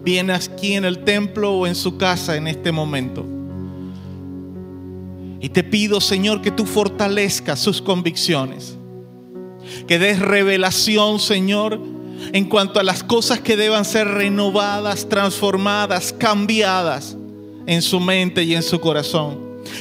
Viene 0.03 0.33
aquí 0.33 0.73
en 0.73 0.87
el 0.87 1.05
templo 1.05 1.53
o 1.53 1.67
en 1.67 1.75
su 1.75 1.99
casa 1.99 2.35
en 2.37 2.49
este 2.49 2.73
momento. 2.73 3.27
Y 5.39 5.51
te 5.51 5.63
pido, 5.63 6.01
Señor, 6.01 6.41
que 6.41 6.51
tú 6.51 6.65
fortalezcas 6.65 7.61
sus 7.61 7.83
convicciones. 7.83 8.79
Que 9.87 9.99
des 9.99 10.19
revelación, 10.19 11.21
Señor, 11.21 11.79
en 12.33 12.47
cuanto 12.47 12.81
a 12.81 12.85
las 12.85 13.05
cosas 13.05 13.41
que 13.41 13.57
deban 13.57 13.85
ser 13.85 14.09
renovadas, 14.09 15.09
transformadas, 15.09 16.15
cambiadas 16.17 17.19
en 17.67 17.83
su 17.83 18.01
mente 18.01 18.45
y 18.45 18.55
en 18.55 18.63
su 18.63 18.81
corazón. 18.81 19.39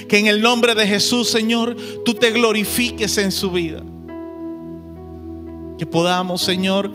Que 0.09 0.19
en 0.19 0.27
el 0.27 0.41
nombre 0.41 0.75
de 0.75 0.85
Jesús, 0.85 1.29
Señor, 1.29 1.77
tú 2.03 2.15
te 2.15 2.31
glorifiques 2.31 3.17
en 3.17 3.31
su 3.31 3.49
vida. 3.49 3.81
Que 5.81 5.87
podamos, 5.87 6.43
Señor, 6.43 6.91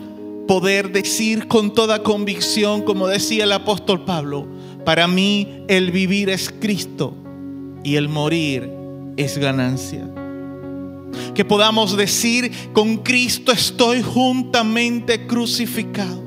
poder 0.47 0.93
decir 0.93 1.49
con 1.49 1.73
toda 1.73 2.03
convicción, 2.03 2.83
como 2.83 3.09
decía 3.09 3.43
el 3.43 3.51
apóstol 3.51 4.05
Pablo, 4.05 4.47
para 4.85 5.09
mí 5.09 5.65
el 5.67 5.91
vivir 5.91 6.29
es 6.29 6.49
Cristo 6.49 7.13
y 7.83 7.97
el 7.97 8.07
morir 8.07 8.71
es 9.17 9.37
ganancia. 9.39 10.09
Que 11.35 11.43
podamos 11.43 11.97
decir, 11.97 12.49
con 12.71 12.99
Cristo 12.99 13.51
estoy 13.51 14.01
juntamente 14.01 15.27
crucificado. 15.27 16.23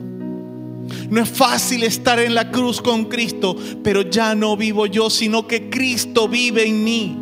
No 1.08 1.22
es 1.22 1.30
fácil 1.30 1.82
estar 1.82 2.18
en 2.18 2.34
la 2.34 2.50
cruz 2.50 2.82
con 2.82 3.06
Cristo, 3.06 3.56
pero 3.82 4.02
ya 4.02 4.34
no 4.34 4.54
vivo 4.58 4.84
yo, 4.84 5.08
sino 5.08 5.46
que 5.46 5.70
Cristo 5.70 6.28
vive 6.28 6.68
en 6.68 6.84
mí. 6.84 7.16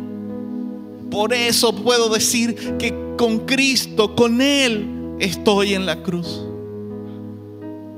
Por 1.09 1.33
eso 1.33 1.73
puedo 1.73 2.09
decir 2.09 2.75
que 2.77 2.93
con 3.15 3.45
Cristo, 3.45 4.17
con 4.17 4.41
Él, 4.41 4.98
estoy 5.19 5.73
en 5.73 5.85
la 5.85 6.01
cruz. 6.01 6.45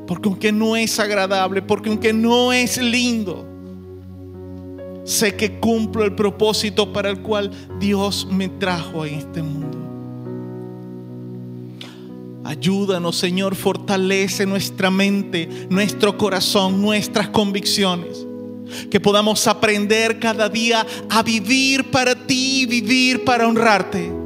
Porque 0.08 0.28
aunque 0.28 0.52
no 0.52 0.76
es 0.76 1.00
agradable, 1.00 1.62
porque 1.62 1.90
aunque 1.90 2.12
no 2.12 2.52
es 2.52 2.78
lindo, 2.82 3.46
sé 5.06 5.36
que 5.36 5.60
cumplo 5.60 6.04
el 6.04 6.16
propósito 6.16 6.92
para 6.92 7.10
el 7.10 7.22
cual 7.22 7.52
Dios 7.80 8.28
me 8.30 8.50
trajo 8.50 9.04
a 9.04 9.08
este 9.08 9.42
mundo. 9.42 9.78
Ayúdanos, 12.44 13.16
Señor, 13.16 13.56
fortalece 13.56 14.46
nuestra 14.46 14.92
mente, 14.92 15.48
nuestro 15.70 16.18
corazón, 16.18 16.82
nuestras 16.82 17.30
convicciones. 17.30 18.26
Que 18.90 19.00
podamos 19.00 19.48
aprender 19.48 20.20
cada 20.20 20.50
día 20.50 20.86
a 21.10 21.24
vivir 21.24 21.92
para 21.92 22.16
ti, 22.16 22.66
vivir 22.66 23.24
para 23.24 23.48
honrarte. 23.48 24.21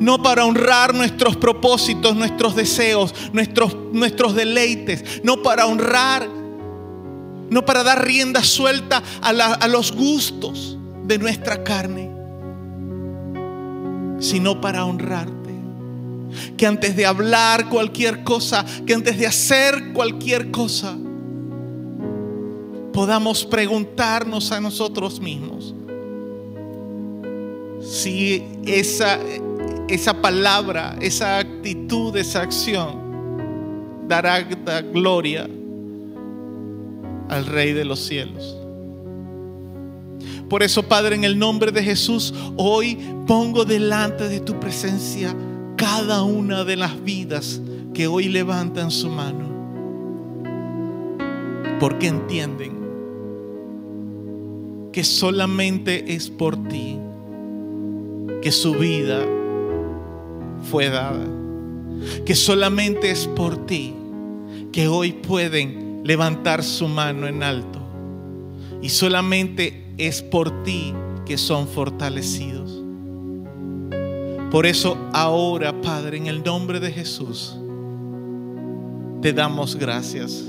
No 0.00 0.22
para 0.22 0.44
honrar 0.44 0.94
nuestros 0.94 1.36
propósitos, 1.36 2.16
nuestros 2.16 2.54
deseos, 2.54 3.14
nuestros, 3.32 3.76
nuestros 3.92 4.34
deleites. 4.34 5.22
No 5.24 5.42
para 5.42 5.66
honrar, 5.66 6.28
no 7.50 7.64
para 7.64 7.82
dar 7.82 8.04
rienda 8.04 8.42
suelta 8.42 9.02
a, 9.20 9.30
a 9.30 9.68
los 9.68 9.92
gustos 9.92 10.76
de 11.04 11.18
nuestra 11.18 11.64
carne, 11.64 12.10
sino 14.20 14.60
para 14.60 14.84
honrarte 14.84 15.42
que 16.56 16.66
antes 16.66 16.96
de 16.96 17.04
hablar 17.06 17.68
cualquier 17.68 18.24
cosa, 18.24 18.64
que 18.86 18.94
antes 18.94 19.18
de 19.18 19.26
hacer 19.26 19.92
cualquier 19.92 20.50
cosa, 20.50 20.96
podamos 22.92 23.44
preguntarnos 23.44 24.52
a 24.52 24.60
nosotros 24.60 25.20
mismos 25.20 25.74
si 27.82 28.44
esa, 28.64 29.18
esa 29.92 30.22
palabra, 30.22 30.96
esa 31.02 31.36
actitud, 31.36 32.16
esa 32.16 32.40
acción 32.40 34.08
dará 34.08 34.40
gloria 34.80 35.46
al 37.28 37.44
Rey 37.44 37.74
de 37.74 37.84
los 37.84 38.00
cielos. 38.00 38.56
Por 40.48 40.62
eso, 40.62 40.82
Padre, 40.82 41.16
en 41.16 41.24
el 41.24 41.38
nombre 41.38 41.72
de 41.72 41.82
Jesús, 41.82 42.32
hoy 42.56 42.98
pongo 43.26 43.66
delante 43.66 44.28
de 44.28 44.40
tu 44.40 44.58
presencia 44.58 45.36
cada 45.76 46.22
una 46.22 46.64
de 46.64 46.76
las 46.76 47.04
vidas 47.04 47.60
que 47.92 48.06
hoy 48.06 48.28
levantan 48.28 48.90
su 48.90 49.10
mano. 49.10 49.52
Porque 51.78 52.06
entienden 52.06 52.80
que 54.90 55.04
solamente 55.04 56.14
es 56.14 56.30
por 56.30 56.56
ti 56.68 56.98
que 58.40 58.50
su 58.50 58.72
vida 58.72 59.22
fue 60.70 60.88
dada. 60.88 61.26
Que 62.24 62.34
solamente 62.34 63.10
es 63.10 63.26
por 63.26 63.66
ti 63.66 63.94
que 64.72 64.88
hoy 64.88 65.12
pueden 65.12 66.00
levantar 66.04 66.62
su 66.62 66.88
mano 66.88 67.26
en 67.26 67.42
alto. 67.42 67.80
Y 68.80 68.88
solamente 68.88 69.86
es 69.98 70.22
por 70.22 70.64
ti 70.64 70.92
que 71.24 71.38
son 71.38 71.68
fortalecidos. 71.68 72.82
Por 74.50 74.66
eso 74.66 74.98
ahora, 75.12 75.80
Padre, 75.80 76.18
en 76.18 76.26
el 76.26 76.42
nombre 76.42 76.80
de 76.80 76.90
Jesús, 76.90 77.56
te 79.22 79.32
damos 79.32 79.76
gracias. 79.76 80.44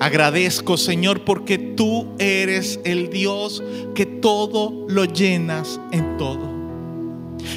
Agradezco, 0.00 0.76
Señor, 0.76 1.24
porque 1.24 1.58
tú 1.58 2.08
eres 2.18 2.80
el 2.84 3.10
Dios 3.10 3.62
que 3.94 4.06
todo 4.06 4.86
lo 4.88 5.04
llenas 5.04 5.80
en 5.92 6.16
todo. 6.16 6.55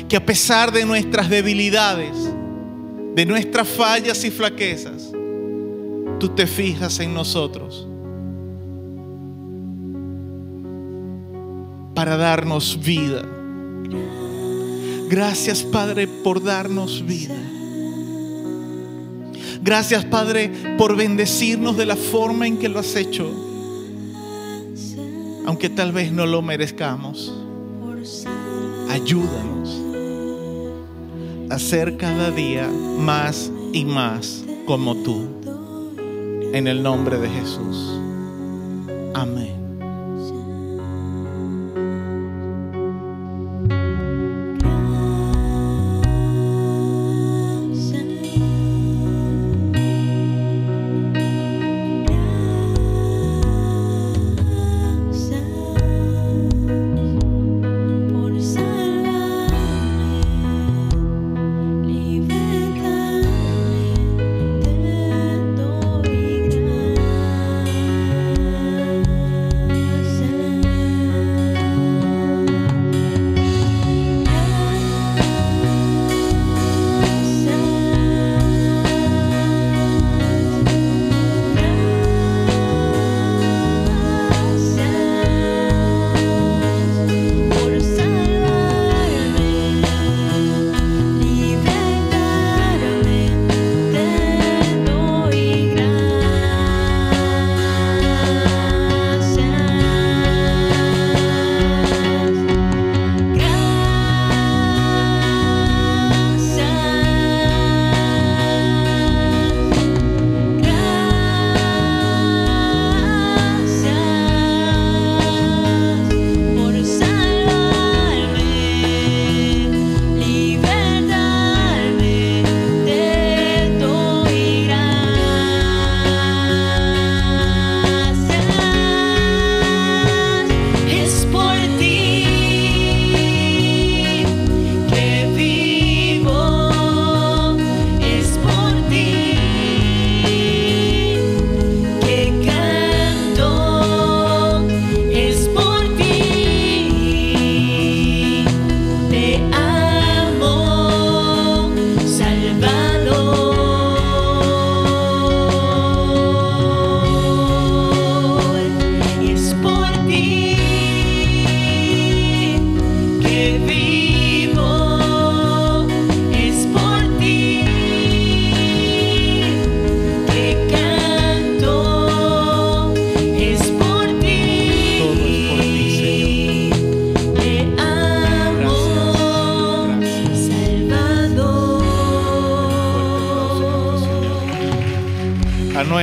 Que 0.07 0.17
a 0.17 0.25
pesar 0.25 0.71
de 0.71 0.85
nuestras 0.85 1.29
debilidades, 1.29 2.15
de 3.15 3.25
nuestras 3.25 3.67
fallas 3.67 4.23
y 4.23 4.31
flaquezas, 4.31 5.11
tú 6.19 6.29
te 6.29 6.47
fijas 6.47 6.99
en 6.99 7.13
nosotros 7.13 7.87
para 11.95 12.17
darnos 12.17 12.79
vida. 12.79 13.23
Gracias 15.09 15.63
Padre 15.63 16.07
por 16.07 16.43
darnos 16.43 17.05
vida. 17.05 17.35
Gracias 19.61 20.05
Padre 20.05 20.51
por 20.77 20.95
bendecirnos 20.95 21.75
de 21.75 21.85
la 21.85 21.95
forma 21.95 22.47
en 22.47 22.57
que 22.57 22.69
lo 22.69 22.79
has 22.79 22.95
hecho, 22.95 23.29
aunque 25.45 25.69
tal 25.69 25.91
vez 25.91 26.11
no 26.11 26.25
lo 26.25 26.41
merezcamos. 26.41 27.33
Ayúdanos 28.89 29.79
a 31.51 31.59
ser 31.59 31.97
cada 31.97 32.31
día 32.31 32.67
más 32.67 33.51
y 33.71 33.85
más 33.85 34.43
como 34.65 34.95
tú. 34.95 35.27
En 36.53 36.67
el 36.67 36.81
nombre 36.81 37.19
de 37.19 37.29
Jesús. 37.29 38.01
Amén. 39.13 39.58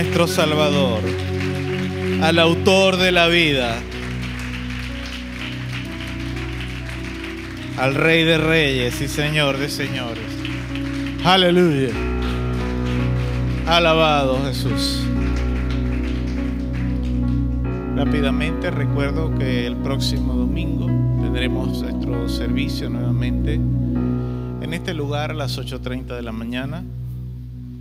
Nuestro 0.07 0.29
Salvador, 0.29 1.01
al 2.23 2.39
autor 2.39 2.97
de 2.97 3.11
la 3.11 3.27
vida, 3.27 3.77
al 7.77 7.97
Rey 7.97 8.23
de 8.23 8.39
Reyes 8.39 9.01
y 9.01 9.09
Señor 9.09 9.59
de 9.59 9.69
Señores. 9.69 10.23
Aleluya. 11.25 11.89
Alabado 13.67 14.41
Jesús. 14.45 15.03
Rápidamente 17.97 18.71
recuerdo 18.71 19.35
que 19.37 19.67
el 19.67 19.75
próximo 19.75 20.35
domingo 20.35 20.87
tendremos 21.21 21.83
nuestro 21.83 22.29
servicio 22.29 22.89
nuevamente 22.89 23.55
en 23.55 24.73
este 24.73 24.95
lugar 24.95 25.33
a 25.33 25.35
las 25.35 25.59
8.30 25.59 26.15
de 26.15 26.23
la 26.23 26.33
mañana, 26.33 26.85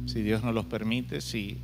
si 0.07 0.23
Dios 0.23 0.43
nos 0.43 0.55
los 0.55 0.65
permite, 0.65 1.21
si 1.21 1.59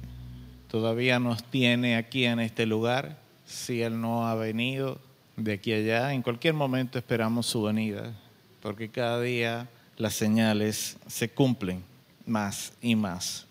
todavía 0.72 1.20
nos 1.20 1.44
tiene 1.44 1.98
aquí 1.98 2.24
en 2.24 2.40
este 2.40 2.66
lugar, 2.66 3.18
si 3.46 3.82
Él 3.82 4.00
no 4.00 4.30
ha 4.30 4.36
venido 4.36 5.00
de 5.36 5.52
aquí 5.52 5.74
a 5.74 5.76
allá, 5.76 6.14
en 6.14 6.22
cualquier 6.22 6.54
momento 6.54 6.98
esperamos 6.98 7.46
su 7.46 7.64
venida, 7.64 8.14
porque 8.62 8.88
cada 8.88 9.20
día 9.20 9.68
las 9.98 10.14
señales 10.14 10.96
se 11.08 11.28
cumplen 11.28 11.84
más 12.26 12.72
y 12.82 12.96
más. 12.96 13.48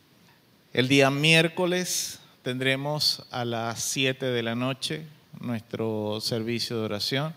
El 0.72 0.88
día 0.88 1.10
miércoles 1.10 2.20
tendremos 2.42 3.26
a 3.30 3.44
las 3.44 3.82
7 3.82 4.24
de 4.24 4.42
la 4.42 4.54
noche 4.54 5.04
nuestro 5.40 6.22
servicio 6.22 6.78
de 6.78 6.84
oración 6.86 7.34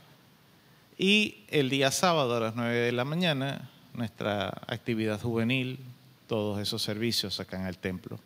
y 0.97 1.43
el 1.49 1.69
día 1.69 1.91
sábado 1.91 2.38
a 2.38 2.39
las 2.39 2.55
9 2.55 2.73
de 2.73 2.91
la 2.93 3.03
mañana 3.03 3.69
nuestra 3.93 4.47
actividad 4.65 5.19
juvenil, 5.19 5.77
todos 6.27 6.60
esos 6.60 6.81
servicios 6.81 7.41
acá 7.41 7.60
en 7.60 7.68
el 7.68 7.77
templo. 7.77 8.18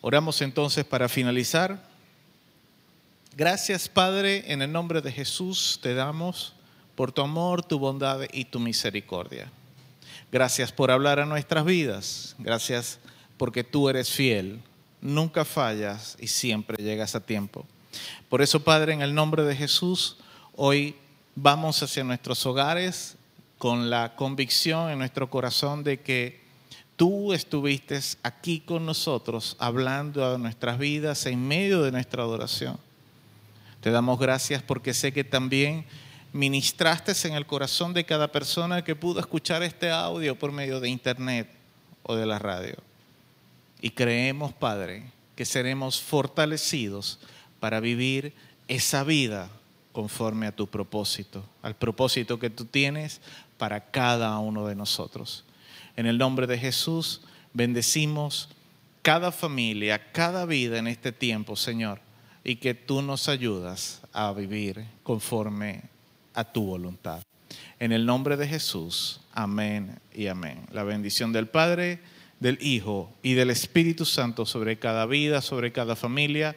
Oramos 0.00 0.40
entonces 0.42 0.84
para 0.84 1.08
finalizar. 1.08 1.82
Gracias 3.36 3.88
Padre, 3.88 4.52
en 4.52 4.62
el 4.62 4.72
nombre 4.72 5.00
de 5.00 5.12
Jesús 5.12 5.78
te 5.82 5.94
damos 5.94 6.54
por 6.94 7.12
tu 7.12 7.22
amor, 7.22 7.62
tu 7.62 7.78
bondad 7.78 8.20
y 8.32 8.44
tu 8.44 8.60
misericordia. 8.60 9.50
Gracias 10.30 10.72
por 10.72 10.90
hablar 10.90 11.20
a 11.20 11.26
nuestras 11.26 11.64
vidas. 11.64 12.34
Gracias 12.38 12.98
porque 13.36 13.64
tú 13.64 13.88
eres 13.88 14.10
fiel 14.10 14.60
nunca 15.00 15.44
fallas 15.44 16.16
y 16.20 16.26
siempre 16.26 16.82
llegas 16.82 17.14
a 17.14 17.24
tiempo. 17.24 17.66
Por 18.28 18.42
eso, 18.42 18.62
Padre, 18.62 18.92
en 18.92 19.02
el 19.02 19.14
nombre 19.14 19.42
de 19.44 19.56
Jesús, 19.56 20.16
hoy 20.54 20.96
vamos 21.34 21.82
hacia 21.82 22.04
nuestros 22.04 22.44
hogares 22.46 23.16
con 23.58 23.90
la 23.90 24.14
convicción 24.16 24.90
en 24.90 24.98
nuestro 24.98 25.30
corazón 25.30 25.82
de 25.82 26.00
que 26.00 26.40
tú 26.98 27.32
estuviste 27.32 28.00
aquí 28.24 28.58
con 28.58 28.84
nosotros 28.84 29.54
hablando 29.60 30.34
a 30.34 30.36
nuestras 30.36 30.80
vidas 30.80 31.26
en 31.26 31.46
medio 31.46 31.82
de 31.82 31.92
nuestra 31.92 32.24
adoración. 32.24 32.76
Te 33.80 33.92
damos 33.92 34.18
gracias 34.18 34.64
porque 34.64 34.92
sé 34.92 35.12
que 35.12 35.22
también 35.22 35.86
ministraste 36.32 37.12
en 37.28 37.34
el 37.34 37.46
corazón 37.46 37.94
de 37.94 38.04
cada 38.04 38.32
persona 38.32 38.82
que 38.82 38.96
pudo 38.96 39.20
escuchar 39.20 39.62
este 39.62 39.92
audio 39.92 40.36
por 40.36 40.50
medio 40.50 40.80
de 40.80 40.88
internet 40.88 41.48
o 42.02 42.16
de 42.16 42.26
la 42.26 42.40
radio. 42.40 42.74
Y 43.80 43.90
creemos, 43.90 44.52
Padre, 44.52 45.04
que 45.36 45.44
seremos 45.44 46.00
fortalecidos 46.00 47.20
para 47.60 47.78
vivir 47.78 48.34
esa 48.66 49.04
vida 49.04 49.48
conforme 49.92 50.48
a 50.48 50.56
tu 50.56 50.66
propósito, 50.66 51.44
al 51.62 51.76
propósito 51.76 52.40
que 52.40 52.50
tú 52.50 52.64
tienes 52.64 53.20
para 53.56 53.92
cada 53.92 54.36
uno 54.40 54.66
de 54.66 54.74
nosotros. 54.74 55.44
En 55.98 56.06
el 56.06 56.16
nombre 56.16 56.46
de 56.46 56.56
Jesús, 56.56 57.22
bendecimos 57.52 58.50
cada 59.02 59.32
familia, 59.32 60.12
cada 60.12 60.46
vida 60.46 60.78
en 60.78 60.86
este 60.86 61.10
tiempo, 61.10 61.56
Señor, 61.56 61.98
y 62.44 62.54
que 62.54 62.72
tú 62.72 63.02
nos 63.02 63.28
ayudas 63.28 64.00
a 64.12 64.32
vivir 64.32 64.84
conforme 65.02 65.82
a 66.34 66.44
tu 66.44 66.66
voluntad. 66.66 67.20
En 67.80 67.90
el 67.90 68.06
nombre 68.06 68.36
de 68.36 68.46
Jesús, 68.46 69.22
amén 69.32 69.98
y 70.14 70.28
amén. 70.28 70.60
La 70.70 70.84
bendición 70.84 71.32
del 71.32 71.48
Padre 71.48 71.98
del 72.38 72.58
Hijo 72.60 73.12
y 73.24 73.34
del 73.34 73.50
Espíritu 73.50 74.04
Santo 74.04 74.46
sobre 74.46 74.78
cada 74.78 75.04
vida, 75.04 75.42
sobre 75.42 75.72
cada 75.72 75.96
familia. 75.96 76.54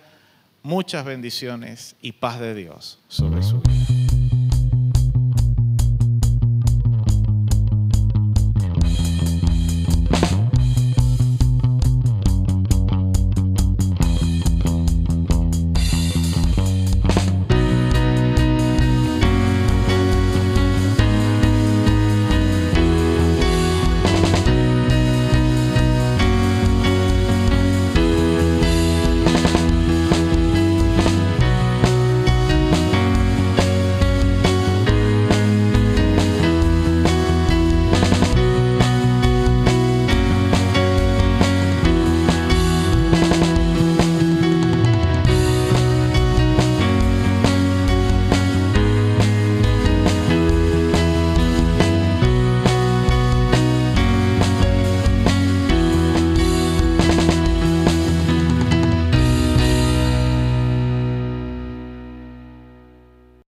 Muchas 0.61 1.03
bendiciones 1.03 1.95
y 1.99 2.11
paz 2.11 2.39
de 2.39 2.53
Dios 2.53 2.99
sobre 3.07 3.41
su 3.41 3.59
vida. 3.59 4.00